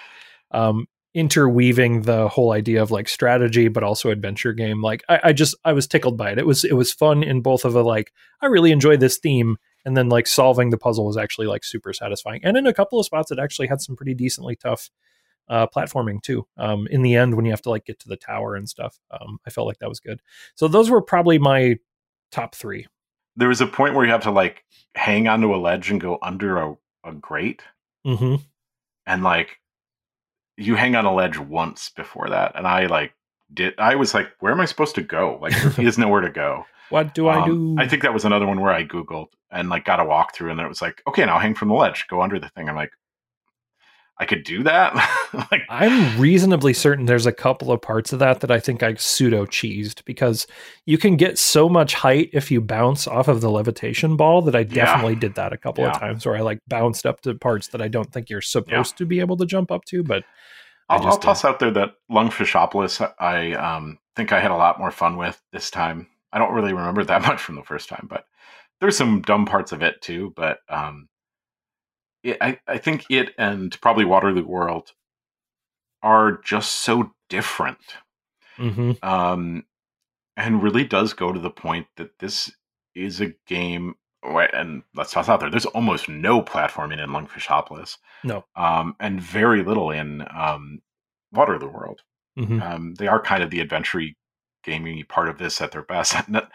um 0.52 0.88
interweaving 1.14 2.04
the 2.04 2.28
whole 2.28 2.52
idea 2.52 2.82
of 2.82 2.92
like 2.92 3.10
strategy 3.10 3.70
but 3.70 3.82
also 3.82 4.12
adventure 4.12 4.54
game 4.54 4.84
like 4.84 5.04
I, 5.10 5.20
I 5.24 5.34
just 5.34 5.56
i 5.66 5.74
was 5.74 5.88
tickled 5.88 6.16
by 6.16 6.32
it 6.32 6.38
it 6.38 6.46
was 6.46 6.64
it 6.64 6.74
was 6.74 6.94
fun 6.94 7.24
in 7.24 7.42
both 7.42 7.66
of 7.66 7.76
a 7.76 7.82
like 7.82 8.12
i 8.40 8.46
really 8.46 8.72
enjoy 8.72 8.98
this 8.98 9.18
theme 9.18 9.58
and 9.88 9.96
then 9.96 10.10
like 10.10 10.28
solving 10.28 10.70
the 10.70 10.78
puzzle 10.78 11.06
was 11.06 11.16
actually 11.16 11.48
like 11.48 11.64
super 11.64 11.94
satisfying. 11.94 12.42
And 12.44 12.58
in 12.58 12.68
a 12.68 12.74
couple 12.74 13.00
of 13.00 13.06
spots, 13.06 13.32
it 13.32 13.40
actually 13.40 13.68
had 13.68 13.80
some 13.80 13.96
pretty 13.96 14.14
decently 14.14 14.58
tough 14.58 14.90
uh, 15.48 15.66
platforming 15.74 16.22
too. 16.22 16.46
Um, 16.58 16.88
in 16.92 17.04
the 17.04 17.16
end, 17.16 17.36
when 17.36 17.46
you 17.46 17.52
have 17.52 17.62
to 17.62 17.70
like 17.70 17.86
get 17.86 17.98
to 18.00 18.10
the 18.10 18.18
tower 18.18 18.58
and 18.58 18.68
stuff, 18.68 19.00
um, 19.12 19.40
I 19.48 19.50
felt 19.50 19.66
like 19.66 19.80
that 19.80 19.88
was 19.88 20.02
good. 20.02 20.22
So 20.56 20.68
those 20.68 20.90
were 20.90 21.02
probably 21.02 21.40
my 21.40 21.78
top 22.34 22.54
three. 22.54 22.88
There 23.38 23.48
was 23.50 23.62
a 23.62 23.68
point 23.68 23.94
where 23.96 24.06
you 24.06 24.12
have 24.12 24.24
to 24.24 24.32
like 24.32 24.66
hang 24.96 25.28
onto 25.28 25.56
a 25.56 25.58
ledge 25.58 25.90
and 25.92 26.02
go 26.02 26.18
under 26.22 26.58
a, 26.58 26.76
a 27.06 27.14
grate, 27.14 27.62
Mm-hmm. 28.06 28.36
and 29.06 29.24
like 29.24 29.60
you 30.58 30.76
hang 30.76 30.96
on 30.96 31.06
a 31.06 31.14
ledge 31.14 31.38
once 31.38 31.90
before 31.90 32.30
that, 32.30 32.54
and 32.56 32.68
I 32.68 32.88
like 32.88 33.14
did. 33.54 33.74
I 33.78 33.96
was 33.96 34.14
like, 34.14 34.28
where 34.40 34.52
am 34.52 34.60
I 34.60 34.66
supposed 34.66 34.96
to 34.96 35.02
go? 35.04 35.38
Like 35.42 35.54
there 35.76 35.86
is 35.88 35.98
nowhere 35.98 36.22
to 36.22 36.30
go. 36.30 36.66
What 36.90 37.14
do 37.14 37.28
I 37.28 37.42
Um, 37.44 37.76
do? 37.76 37.82
I 37.82 37.88
think 37.88 38.02
that 38.02 38.14
was 38.14 38.26
another 38.26 38.48
one 38.48 38.60
where 38.62 38.72
I 38.74 38.84
googled 38.86 39.28
and 39.52 39.70
like 39.70 39.86
got 39.86 40.00
a 40.00 40.04
walkthrough, 40.04 40.50
and 40.50 40.60
then 40.60 40.66
it 40.66 40.70
was 40.70 40.82
like, 40.82 41.02
okay, 41.08 41.26
now 41.26 41.38
hang 41.38 41.54
from 41.54 41.68
the 41.70 41.76
ledge, 41.76 42.08
go 42.10 42.22
under 42.22 42.40
the 42.40 42.50
thing. 42.50 42.68
I'm 42.70 42.76
like, 42.76 42.92
I 44.20 44.26
could 44.26 44.44
do 44.44 44.64
that. 44.64 44.96
like, 45.52 45.62
I'm 45.70 46.20
reasonably 46.20 46.74
certain 46.74 47.06
there's 47.06 47.28
a 47.28 47.32
couple 47.32 47.72
of 47.72 47.82
parts 47.82 48.12
of 48.12 48.20
that 48.20 48.40
that 48.40 48.50
I 48.50 48.60
think 48.60 48.82
I 48.82 48.96
pseudo 48.96 49.46
cheesed 49.46 50.04
because 50.06 50.48
you 50.86 50.98
can 50.98 51.18
get 51.18 51.38
so 51.38 51.70
much 51.70 51.94
height 51.94 52.32
if 52.34 52.50
you 52.50 52.60
bounce 52.60 53.08
off 53.08 53.28
of 53.28 53.42
the 53.42 53.52
levitation 53.52 54.18
ball 54.18 54.42
that 54.44 54.56
I 54.56 54.60
Yeah. 54.60 54.86
definitely 54.86 55.16
did 55.16 55.36
that 55.36 55.54
a 55.54 55.58
couple 55.58 55.86
of 55.86 56.00
times 56.00 56.26
where 56.26 56.36
I 56.36 56.42
like 56.42 56.60
bounced 56.68 57.06
up 57.06 57.22
to 57.22 57.36
parts 57.36 57.68
that 57.70 57.82
I 57.82 57.88
don't 57.90 58.12
think 58.12 58.30
you're 58.30 58.42
supposed 58.42 58.98
to 58.98 59.06
be 59.06 59.20
able 59.20 59.38
to 59.38 59.46
jump 59.46 59.72
up 59.72 59.86
to, 59.86 60.04
but 60.04 60.24
I'll, 60.90 61.06
I'll 61.06 61.14
uh, 61.14 61.18
toss 61.18 61.46
out 61.46 61.60
there 61.60 61.72
that 61.72 61.96
Lungfishopolis. 62.10 63.14
I 63.20 63.54
um, 63.54 64.00
think 64.16 64.32
I 64.32 64.40
had 64.40 64.52
a 64.52 64.56
lot 64.56 64.80
more 64.80 64.92
fun 64.92 65.18
with 65.18 65.40
this 65.52 65.70
time. 65.70 66.08
I 66.32 66.40
don't 66.40 66.54
really 66.54 66.74
remember 66.74 67.04
that 67.04 67.22
much 67.28 67.42
from 67.42 67.56
the 67.56 67.64
first 67.64 67.90
time, 67.90 68.08
but 68.10 68.26
there's 68.80 68.98
some 68.98 69.22
dumb 69.22 69.46
parts 69.46 69.72
of 69.72 69.82
it 69.84 70.02
too. 70.02 70.34
But 70.36 70.60
um, 70.70 71.08
it, 72.24 72.38
I, 72.42 72.60
I 72.68 72.78
think 72.78 73.06
it 73.10 73.34
and 73.38 73.80
probably 73.82 74.06
Waterloo 74.06 74.46
World 74.46 74.92
are 76.04 76.34
just 76.44 76.72
so 76.74 77.14
different, 77.30 77.80
Mhm. 78.58 79.04
um, 79.04 79.66
and 80.36 80.62
really 80.64 80.84
does 80.84 81.14
go 81.14 81.32
to 81.32 81.40
the 81.40 81.50
point 81.50 81.88
that 81.98 82.20
this 82.20 82.52
is 82.96 83.22
a 83.22 83.34
game. 83.48 83.96
And 84.24 84.84
let's 84.94 85.12
toss 85.12 85.30
out 85.30 85.40
there. 85.40 85.50
There's 85.50 85.66
almost 85.68 86.10
no 86.10 86.42
platforming 86.42 87.02
in 87.02 87.10
Lungfishopolis, 87.12 87.98
no. 88.24 88.44
um, 88.56 88.96
and 89.00 89.22
very 89.22 89.64
little 89.64 89.92
in 89.92 90.26
um, 90.36 90.82
Waterloo 91.32 91.70
World 91.70 92.02
Mhm. 92.38 92.62
um, 92.62 92.94
they 92.96 93.08
are 93.08 93.22
kind 93.22 93.42
of 93.42 93.50
the 93.50 93.62
adventure 93.62 94.02
gaming 94.64 95.04
part 95.06 95.28
of 95.30 95.38
this 95.38 95.60
at 95.62 95.72
their 95.72 95.82
best. 95.82 96.14
not, 96.30 96.52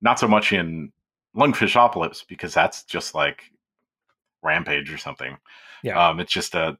not 0.00 0.18
so 0.18 0.26
much 0.26 0.52
in 0.52 0.92
Lungfishopolis 1.36 2.26
because 2.26 2.54
that's 2.54 2.82
just 2.84 3.14
like 3.14 3.42
Rampage 4.44 4.92
or 4.92 4.98
something. 4.98 5.36
Yeah. 5.82 6.08
um, 6.08 6.20
it's 6.20 6.32
just 6.32 6.54
a 6.54 6.78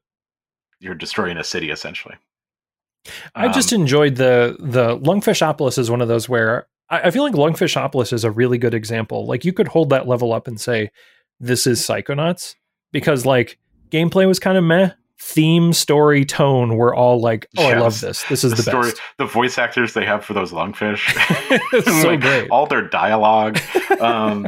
you're 0.79 0.95
destroying 0.95 1.37
a 1.37 1.43
city 1.43 1.69
essentially. 1.71 2.15
I 3.35 3.47
just 3.49 3.71
Um, 3.73 3.81
enjoyed 3.81 4.15
the 4.15 4.55
the 4.59 4.97
Lungfishopolis 4.97 5.77
is 5.77 5.91
one 5.91 6.01
of 6.01 6.07
those 6.07 6.27
where 6.27 6.67
I, 6.89 7.01
I 7.01 7.11
feel 7.11 7.23
like 7.23 7.33
Lungfishopolis 7.33 8.11
is 8.13 8.23
a 8.23 8.31
really 8.31 8.57
good 8.57 8.73
example. 8.73 9.25
Like 9.27 9.45
you 9.45 9.53
could 9.53 9.67
hold 9.67 9.89
that 9.91 10.07
level 10.07 10.33
up 10.33 10.47
and 10.47 10.59
say, 10.59 10.89
"This 11.39 11.67
is 11.67 11.81
Psychonauts," 11.81 12.55
because 12.91 13.25
like 13.25 13.59
gameplay 13.89 14.27
was 14.27 14.39
kind 14.39 14.57
of 14.57 14.63
meh. 14.63 14.91
Theme, 15.17 15.71
story, 15.71 16.25
tone 16.25 16.75
were 16.75 16.93
all 16.93 17.21
like, 17.21 17.47
"Oh, 17.57 17.67
I 17.67 17.77
love 17.77 18.01
this. 18.01 18.23
This 18.23 18.43
is 18.43 18.53
the, 18.55 18.63
story, 18.63 18.89
best." 18.89 19.01
the 19.17 19.25
voice 19.25 19.57
actors 19.57 19.93
they 19.93 20.03
have 20.05 20.25
for 20.25 20.33
those 20.33 20.51
lungfish, 20.51 21.01
It's 21.73 21.85
so 22.01 22.07
Like, 22.09 22.19
great. 22.21 22.49
all 22.49 22.65
their 22.67 22.81
dialogue. 22.87 23.59
Um, 24.01 24.47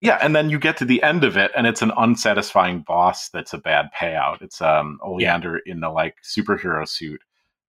yeah, 0.00 0.18
and 0.22 0.34
then 0.34 0.48
you 0.50 0.58
get 0.58 0.76
to 0.78 0.84
the 0.84 1.02
end 1.02 1.24
of 1.24 1.36
it, 1.36 1.50
and 1.56 1.66
it's 1.66 1.82
an 1.82 1.92
unsatisfying 1.96 2.80
boss 2.80 3.28
that's 3.28 3.52
a 3.52 3.58
bad 3.58 3.90
payout. 3.98 4.40
It's 4.42 4.60
um 4.60 4.98
Oleander 5.02 5.58
in 5.58 5.80
the 5.80 5.90
like 5.90 6.16
superhero 6.22 6.88
suit 6.88 7.22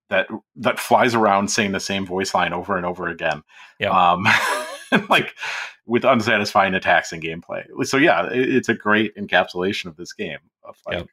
that 0.09 0.27
that 0.57 0.79
flies 0.79 1.15
around 1.15 1.49
saying 1.49 1.71
the 1.71 1.79
same 1.79 2.05
voice 2.05 2.33
line 2.33 2.53
over 2.53 2.77
and 2.77 2.85
over 2.85 3.07
again. 3.07 3.43
Yeah. 3.79 3.89
Um, 3.91 4.27
like 5.09 5.33
with 5.85 6.03
unsatisfying 6.05 6.73
attacks 6.73 7.11
and 7.11 7.23
gameplay. 7.23 7.65
So 7.85 7.97
yeah, 7.97 8.27
it, 8.27 8.55
it's 8.55 8.69
a 8.69 8.73
great 8.73 9.15
encapsulation 9.15 9.85
of 9.85 9.97
this 9.97 10.13
game 10.13 10.39
of 10.63 10.77
like 10.85 10.97
Yep. 10.99 11.07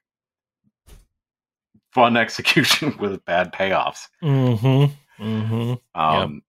fun 1.92 2.16
execution 2.24 2.96
with 2.98 3.24
bad 3.24 3.52
payoffs. 3.52 4.08
mm-hmm. 4.22 4.92
Mm-hmm. 5.22 5.74
Um, 6.00 6.42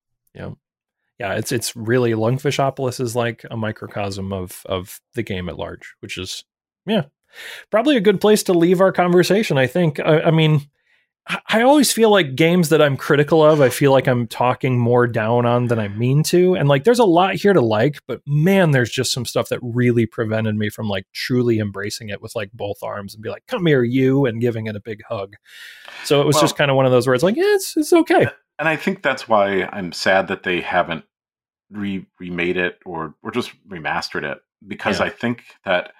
Yeah, 1.19 1.33
it's 1.33 1.51
it's 1.51 1.75
really 1.75 2.11
Lungfishopolis 2.11 2.99
is 3.01 3.15
like 3.15 3.45
a 3.51 3.57
microcosm 3.57 4.31
of 4.31 4.61
of 4.65 5.01
the 5.15 5.23
game 5.23 5.49
at 5.49 5.57
large, 5.57 5.93
which 5.99 6.17
is 6.17 6.45
yeah, 6.85 7.05
probably 7.69 7.97
a 7.97 8.01
good 8.01 8.21
place 8.21 8.43
to 8.43 8.53
leave 8.53 8.79
our 8.81 8.91
conversation. 8.91 9.57
I 9.57 9.67
think. 9.67 9.99
I, 9.99 10.21
I 10.21 10.31
mean, 10.31 10.61
I, 11.47 11.61
always 11.61 11.91
feel 11.91 12.09
like 12.09 12.35
games 12.35 12.69
that 12.69 12.81
I'm 12.81 12.97
critical 12.97 13.43
of, 13.43 13.61
I 13.61 13.69
feel 13.69 13.91
like 13.91 14.07
I'm 14.07 14.25
talking 14.25 14.79
more 14.79 15.05
down 15.05 15.45
on 15.45 15.67
than 15.67 15.77
I 15.77 15.89
mean 15.89 16.23
to, 16.23 16.55
and 16.55 16.67
like 16.67 16.85
there's 16.85 16.99
a 16.99 17.05
lot 17.05 17.35
here 17.35 17.53
to 17.53 17.61
like, 17.61 17.99
but 18.07 18.21
man, 18.25 18.71
there's 18.71 18.89
just 18.89 19.11
some 19.11 19.25
stuff 19.25 19.49
that 19.49 19.59
really 19.61 20.07
prevented 20.07 20.55
me 20.55 20.69
from 20.69 20.87
like 20.87 21.05
truly 21.13 21.59
embracing 21.59 22.09
it 22.09 22.21
with 22.21 22.35
like 22.35 22.49
both 22.53 22.81
arms 22.81 23.13
and 23.13 23.21
be 23.21 23.29
like, 23.29 23.45
"Come 23.47 23.65
here, 23.65 23.83
you," 23.83 24.25
and 24.25 24.41
giving 24.41 24.65
it 24.67 24.75
a 24.75 24.81
big 24.81 25.01
hug. 25.07 25.35
So 26.03 26.21
it 26.21 26.25
was 26.25 26.35
Well- 26.37 26.43
just 26.43 26.55
kind 26.55 26.71
of 26.71 26.77
one 26.77 26.85
of 26.85 26.91
those 26.91 27.05
where 27.05 27.13
it's 27.13 27.23
like, 27.23 27.35
yeah, 27.35 27.55
it's 27.55 27.77
it's 27.77 27.93
okay. 27.93 28.27
And 28.59 28.67
I 28.67 28.75
think 28.75 29.01
that's 29.01 29.27
why 29.27 29.63
I'm 29.71 29.91
sad 29.91 30.27
that 30.27 30.43
they 30.43 30.61
haven't 30.61 31.05
re 31.71 32.05
remade 32.19 32.57
it 32.57 32.79
or 32.85 33.15
or 33.23 33.31
just 33.31 33.51
remastered 33.67 34.23
it 34.29 34.39
because 34.67 34.99
Yeah. 34.99 35.05
I 35.05 35.09
think 35.09 35.43
that 35.65 35.93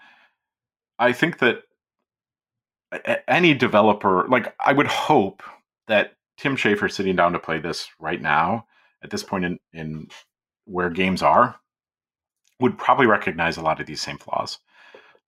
I 1.00 1.14
think 1.14 1.40
that 1.40 1.64
any 3.28 3.54
developer 3.54 4.28
like 4.28 4.54
I 4.60 4.74
would 4.74 4.88
hope 4.88 5.42
that 5.88 6.14
Tim 6.38 6.56
Schafer 6.56 6.92
sitting 6.92 7.16
down 7.16 7.34
to 7.34 7.40
play 7.40 7.60
this 7.60 7.88
right 8.00 8.22
now 8.22 8.66
at 9.04 9.10
this 9.10 9.24
point 9.24 9.46
in 9.46 9.60
in 9.74 10.08
where 10.66 10.90
games 10.90 11.22
are 11.22 11.56
would 12.60 12.78
probably 12.78 13.06
recognize 13.06 13.58
a 13.58 13.62
lot 13.62 13.80
of 13.80 13.88
these 13.88 14.02
same 14.02 14.18
flaws. 14.18 14.60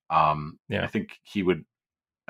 Um, 0.09 0.59
Yeah. 0.67 0.83
I 0.83 0.87
think 0.87 1.19
he 1.23 1.43
would. 1.43 1.63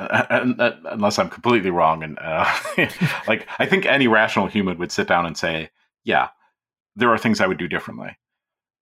Uh, 0.09 0.53
uh, 0.59 0.75
unless 0.85 1.19
I'm 1.19 1.29
completely 1.29 1.69
wrong, 1.69 2.03
and 2.03 2.17
uh, 2.19 2.45
like 3.27 3.47
I 3.59 3.65
think 3.65 3.85
any 3.85 4.07
rational 4.07 4.47
human 4.47 4.77
would 4.77 4.91
sit 4.91 5.07
down 5.07 5.25
and 5.25 5.37
say, 5.37 5.69
"Yeah, 6.03 6.29
there 6.95 7.09
are 7.09 7.17
things 7.17 7.39
I 7.41 7.47
would 7.47 7.59
do 7.59 7.67
differently." 7.67 8.17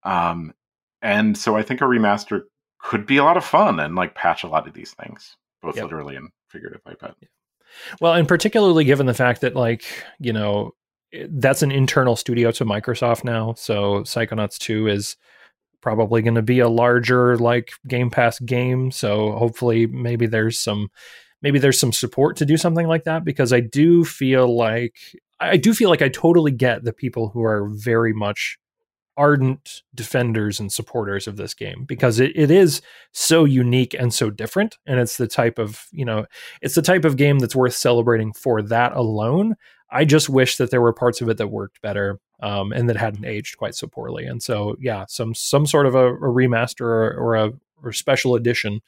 Um, 0.04 0.54
and 1.02 1.38
so 1.38 1.56
I 1.56 1.64
think 1.64 1.82
a 1.82 1.86
remaster 1.86 2.44
could 2.80 3.06
be 3.06 3.18
a 3.18 3.24
lot 3.24 3.38
of 3.38 3.44
fun 3.46 3.80
and 3.80 3.96
like 3.96 4.16
patch 4.16 4.44
a 4.44 4.48
lot 4.48 4.68
of 4.68 4.74
these 4.74 4.94
things, 4.94 5.36
both 5.62 5.76
Yep. 5.76 5.84
literally 5.84 6.16
and 6.16 6.30
figuratively. 6.48 6.96
But 7.00 7.16
Well, 8.02 8.14
and 8.14 8.28
particularly 8.28 8.84
given 8.84 9.06
the 9.06 9.14
fact 9.14 9.42
that, 9.42 9.56
like, 9.56 9.84
you 10.20 10.34
know, 10.34 10.72
that's 11.30 11.62
an 11.62 11.72
internal 11.72 12.16
studio 12.16 12.52
to 12.52 12.66
Microsoft 12.66 13.24
now. 13.24 13.54
So 13.58 14.02
Psychonauts 14.02 14.58
2 14.58 14.88
is 14.88 15.18
probably 15.82 16.22
going 16.22 16.36
to 16.36 16.42
be 16.42 16.60
a 16.60 16.70
larger, 16.70 17.38
like, 17.38 17.72
Game 17.88 18.10
Pass 18.10 18.40
game. 18.40 18.92
So 18.92 19.34
hopefully, 19.34 19.88
maybe 19.88 20.28
there's 20.28 20.60
some. 20.60 20.90
Maybe 21.42 21.58
there's 21.58 21.80
some 21.80 21.94
support 21.94 22.36
to 22.38 22.46
do 22.46 22.58
something 22.58 22.86
like 22.86 23.06
that 23.06 23.24
because 23.24 23.54
I 23.54 23.62
do 23.62 24.04
feel 24.04 24.58
like 24.58 24.98
I 25.40 25.56
do 25.56 25.74
feel 25.74 25.90
like 25.90 26.02
I 26.02 26.10
totally 26.10 26.52
get 26.52 26.84
the 26.84 26.92
people 26.92 27.30
who 27.30 27.44
are 27.44 27.70
very 27.70 28.12
much 28.12 28.58
ardent 29.20 29.82
defenders 29.94 30.62
and 30.62 30.72
supporters 30.72 31.28
of 31.28 31.36
this 31.36 31.54
game 31.54 31.84
because 31.86 32.22
it, 32.22 32.32
it 32.36 32.50
is 32.50 32.82
so 33.12 33.44
unique 33.44 33.94
and 33.94 34.14
so 34.14 34.30
different 34.30 34.78
and 34.86 34.98
it's 34.98 35.18
the 35.18 35.28
type 35.28 35.60
of 35.60 35.84
you 35.92 36.06
know 36.06 36.26
it's 36.62 36.76
the 36.76 36.82
type 36.82 37.04
of 37.04 37.18
game 37.18 37.38
that's 37.40 37.56
worth 37.56 37.74
celebrating 37.74 38.32
for 38.32 38.62
that 38.62 38.94
alone. 38.94 39.56
I 39.92 40.06
just 40.06 40.30
wish 40.30 40.58
that 40.58 40.72
there 40.72 40.82
were 40.82 40.94
parts 40.94 41.20
of 41.20 41.30
it 41.30 41.38
that 41.38 41.48
worked 41.48 41.82
better 41.82 42.20
um, 42.42 42.72
and 42.72 42.90
that 42.90 42.98
hadn't 42.98 43.26
aged 43.26 43.58
quite 43.58 43.76
so 43.76 43.88
poorly. 43.88 44.26
And 44.26 44.42
so, 44.42 44.76
yeah, 44.80 45.06
some 45.08 45.34
some 45.34 45.66
sort 45.66 45.86
of 45.86 45.96
a, 45.96 46.08
a 46.14 46.20
remaster 46.20 46.82
or, 46.82 47.14
or 47.14 47.36
a 47.36 47.52
or 47.84 47.94
special 47.94 48.36
edition, 48.36 48.82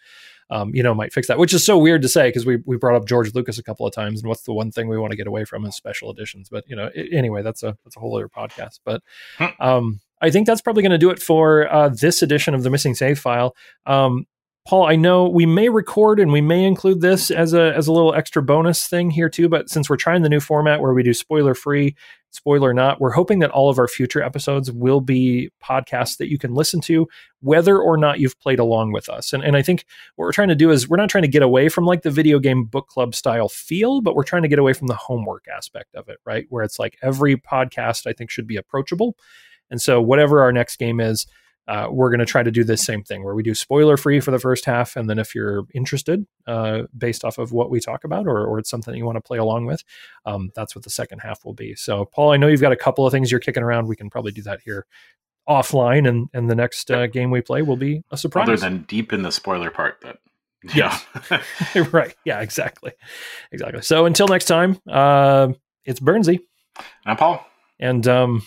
um, 0.50 0.76
you 0.76 0.84
know, 0.84 0.94
might 0.94 1.14
fix 1.14 1.28
that. 1.28 1.38
Which 1.38 1.54
is 1.54 1.66
so 1.66 1.78
weird 1.78 2.02
to 2.02 2.10
say 2.10 2.28
because 2.30 2.46
we 2.46 2.58
we 2.66 2.78
brought 2.78 2.96
up 2.96 3.06
George 3.08 3.34
Lucas 3.34 3.58
a 3.58 3.64
couple 3.64 3.86
of 3.88 3.94
times, 3.94 4.22
and 4.22 4.28
what's 4.30 4.44
the 4.44 4.54
one 4.54 4.72
thing 4.72 4.88
we 4.88 4.98
want 4.98 5.12
to 5.12 5.18
get 5.18 5.28
away 5.28 5.46
from 5.46 5.66
is 5.66 5.76
special 5.76 6.12
editions. 6.12 6.50
But 6.50 6.64
you 6.68 6.76
know, 6.76 6.90
i 6.96 7.08
anyway, 7.12 7.42
that's 7.42 7.64
a 7.64 7.78
that's 7.84 7.96
a 7.96 8.00
whole 8.00 8.16
other 8.16 8.30
podcast. 8.30 8.80
But 8.84 9.02
Hmm. 9.38 9.46
um, 9.60 10.00
I 10.22 10.30
think 10.30 10.46
that's 10.46 10.62
probably 10.62 10.84
going 10.84 10.92
to 10.92 10.98
do 10.98 11.10
it 11.10 11.22
for 11.22 11.72
uh, 11.74 11.90
this 11.90 12.22
edition 12.22 12.54
of 12.54 12.64
the 12.64 12.70
missing 12.70 12.94
save 12.96 13.18
file. 13.18 13.56
Um, 13.86 14.28
Paul, 14.68 14.86
I 14.86 14.96
know 14.96 15.28
we 15.28 15.48
may 15.48 15.70
record 15.70 16.20
and 16.20 16.32
we 16.32 16.40
may 16.42 16.64
include 16.64 17.02
this 17.02 17.32
as 17.32 17.54
a 17.56 17.76
as 17.76 17.88
a 17.88 17.92
little 17.92 18.14
extra 18.14 18.44
bonus 18.44 18.88
thing 18.88 19.10
here 19.10 19.28
too, 19.28 19.50
but 19.50 19.70
since 19.70 19.90
we're 19.90 19.98
trying 19.98 20.22
the 20.22 20.30
new 20.30 20.40
format 20.40 20.82
where 20.82 20.94
we 20.94 21.02
do 21.02 21.16
spoiler 21.16 21.56
free, 21.56 21.96
spoiler 22.30 22.72
not, 22.72 23.02
we're 23.02 23.12
hoping 23.12 23.40
that 23.40 23.50
all 23.50 23.72
of 23.72 23.80
our 23.80 23.88
future 23.88 24.22
episodes 24.22 24.72
will 24.72 25.02
be 25.02 25.50
podcasts 25.64 26.18
that 26.18 26.30
you 26.30 26.38
can 26.38 26.54
listen 26.54 26.80
to 26.82 27.08
whether 27.40 27.80
or 27.80 27.98
not 27.98 28.20
you've 28.20 28.40
played 28.40 28.60
along 28.60 28.92
with 28.92 29.10
us. 29.10 29.34
And 29.34 29.44
and 29.44 29.58
I 29.58 29.64
think 29.64 29.84
what 30.16 30.26
we're 30.26 30.32
trying 30.32 30.50
to 30.50 30.56
do 30.56 30.70
is 30.70 30.88
we're 30.88 30.98
not 30.98 31.10
trying 31.10 31.24
to 31.24 31.28
get 31.28 31.42
away 31.42 31.68
from 31.68 31.86
like 31.86 32.04
the 32.04 32.12
video 32.12 32.38
game 32.38 32.64
book 32.64 32.88
club 32.88 33.16
style 33.16 33.50
feel, 33.50 34.00
but 34.00 34.16
we're 34.16 34.24
trying 34.24 34.44
to 34.44 34.48
get 34.48 34.60
away 34.60 34.74
from 34.74 34.88
the 34.88 34.96
homework 34.96 35.48
aspect 35.48 35.96
of 35.96 36.08
it, 36.08 36.20
right? 36.24 36.46
Where 36.50 36.64
it's 36.64 36.78
like 36.78 37.00
every 37.02 37.36
podcast 37.36 38.06
I 38.06 38.14
think 38.14 38.30
should 38.30 38.48
be 38.48 38.58
approachable. 38.58 39.18
And 39.72 39.82
so 39.82 40.00
whatever 40.00 40.44
our 40.44 40.52
next 40.52 40.78
game 40.78 41.00
is, 41.00 41.26
uh, 41.68 41.88
we're 41.90 42.10
going 42.10 42.20
to 42.20 42.26
try 42.26 42.44
to 42.44 42.52
do 42.52 42.64
this 42.64 42.84
same 42.84 43.04
thing 43.04 43.24
where 43.24 43.36
we 43.36 43.44
do 43.44 43.54
spoiler 43.54 43.96
free 43.98 44.20
for 44.20 44.32
the 44.32 44.40
first 44.40 44.66
half. 44.66 44.96
And 44.96 45.10
then 45.10 45.20
if 45.20 45.36
you're 45.36 45.64
interested, 45.74 46.26
uh, 46.48 46.84
based 46.98 47.24
off 47.24 47.38
of 47.38 47.52
what 47.52 47.70
we 47.70 47.80
talk 47.80 48.04
about, 48.04 48.28
or, 48.28 48.46
or 48.46 48.60
it's 48.60 48.70
something 48.70 48.94
you 48.96 49.06
want 49.06 49.18
to 49.18 49.22
play 49.22 49.38
along 49.38 49.66
with, 49.66 49.84
um, 50.26 50.52
that's 50.56 50.76
what 50.76 50.84
the 50.84 50.90
second 50.90 51.20
half 51.20 51.46
will 51.46 51.54
be. 51.54 51.76
So, 51.76 52.06
Paul, 52.06 52.32
I 52.32 52.38
know 52.38 52.48
you've 52.48 52.62
got 52.62 52.72
a 52.72 52.78
couple 52.78 53.06
of 53.06 53.12
things 53.12 53.32
you're 53.32 53.40
kicking 53.40 53.64
around. 53.64 53.88
We 53.88 53.96
can 53.96 54.10
probably 54.10 54.32
do 54.32 54.42
that 54.44 54.62
here 54.66 54.86
offline. 55.48 56.08
And, 56.08 56.30
and 56.34 56.50
the 56.50 56.56
next 56.56 56.90
uh, 56.90 57.08
game 57.08 57.32
we 57.32 57.42
play 57.42 57.62
will 57.62 57.78
be 57.78 58.04
a 58.12 58.18
surprise. 58.18 58.48
Other 58.48 58.58
than 58.58 58.84
deep 58.84 59.14
in 59.14 59.22
the 59.22 59.32
spoiler 59.32 59.70
part 59.70 60.02
that. 60.02 60.18
Yeah. 60.76 60.98
right. 61.92 62.16
Yeah, 62.24 62.42
exactly. 62.42 62.92
Exactly. 63.52 63.82
So 63.82 64.06
until 64.06 64.28
next 64.28 64.46
time, 64.46 64.80
uh, 64.88 65.54
it's 65.86 66.00
Burnsy. 66.00 66.40
I'm 67.06 67.18
Paul. 67.18 67.46
And 67.80 68.08
um, 68.08 68.44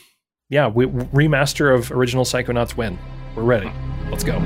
yeah, 0.49 0.69
we, 0.69 0.87
remaster 0.87 1.75
of 1.75 1.91
original 1.91 2.25
Psychonauts 2.25 2.77
win. 2.77 2.99
We're 3.35 3.45
ready. 3.45 3.73
Let's 4.11 4.25
go. 4.25 4.39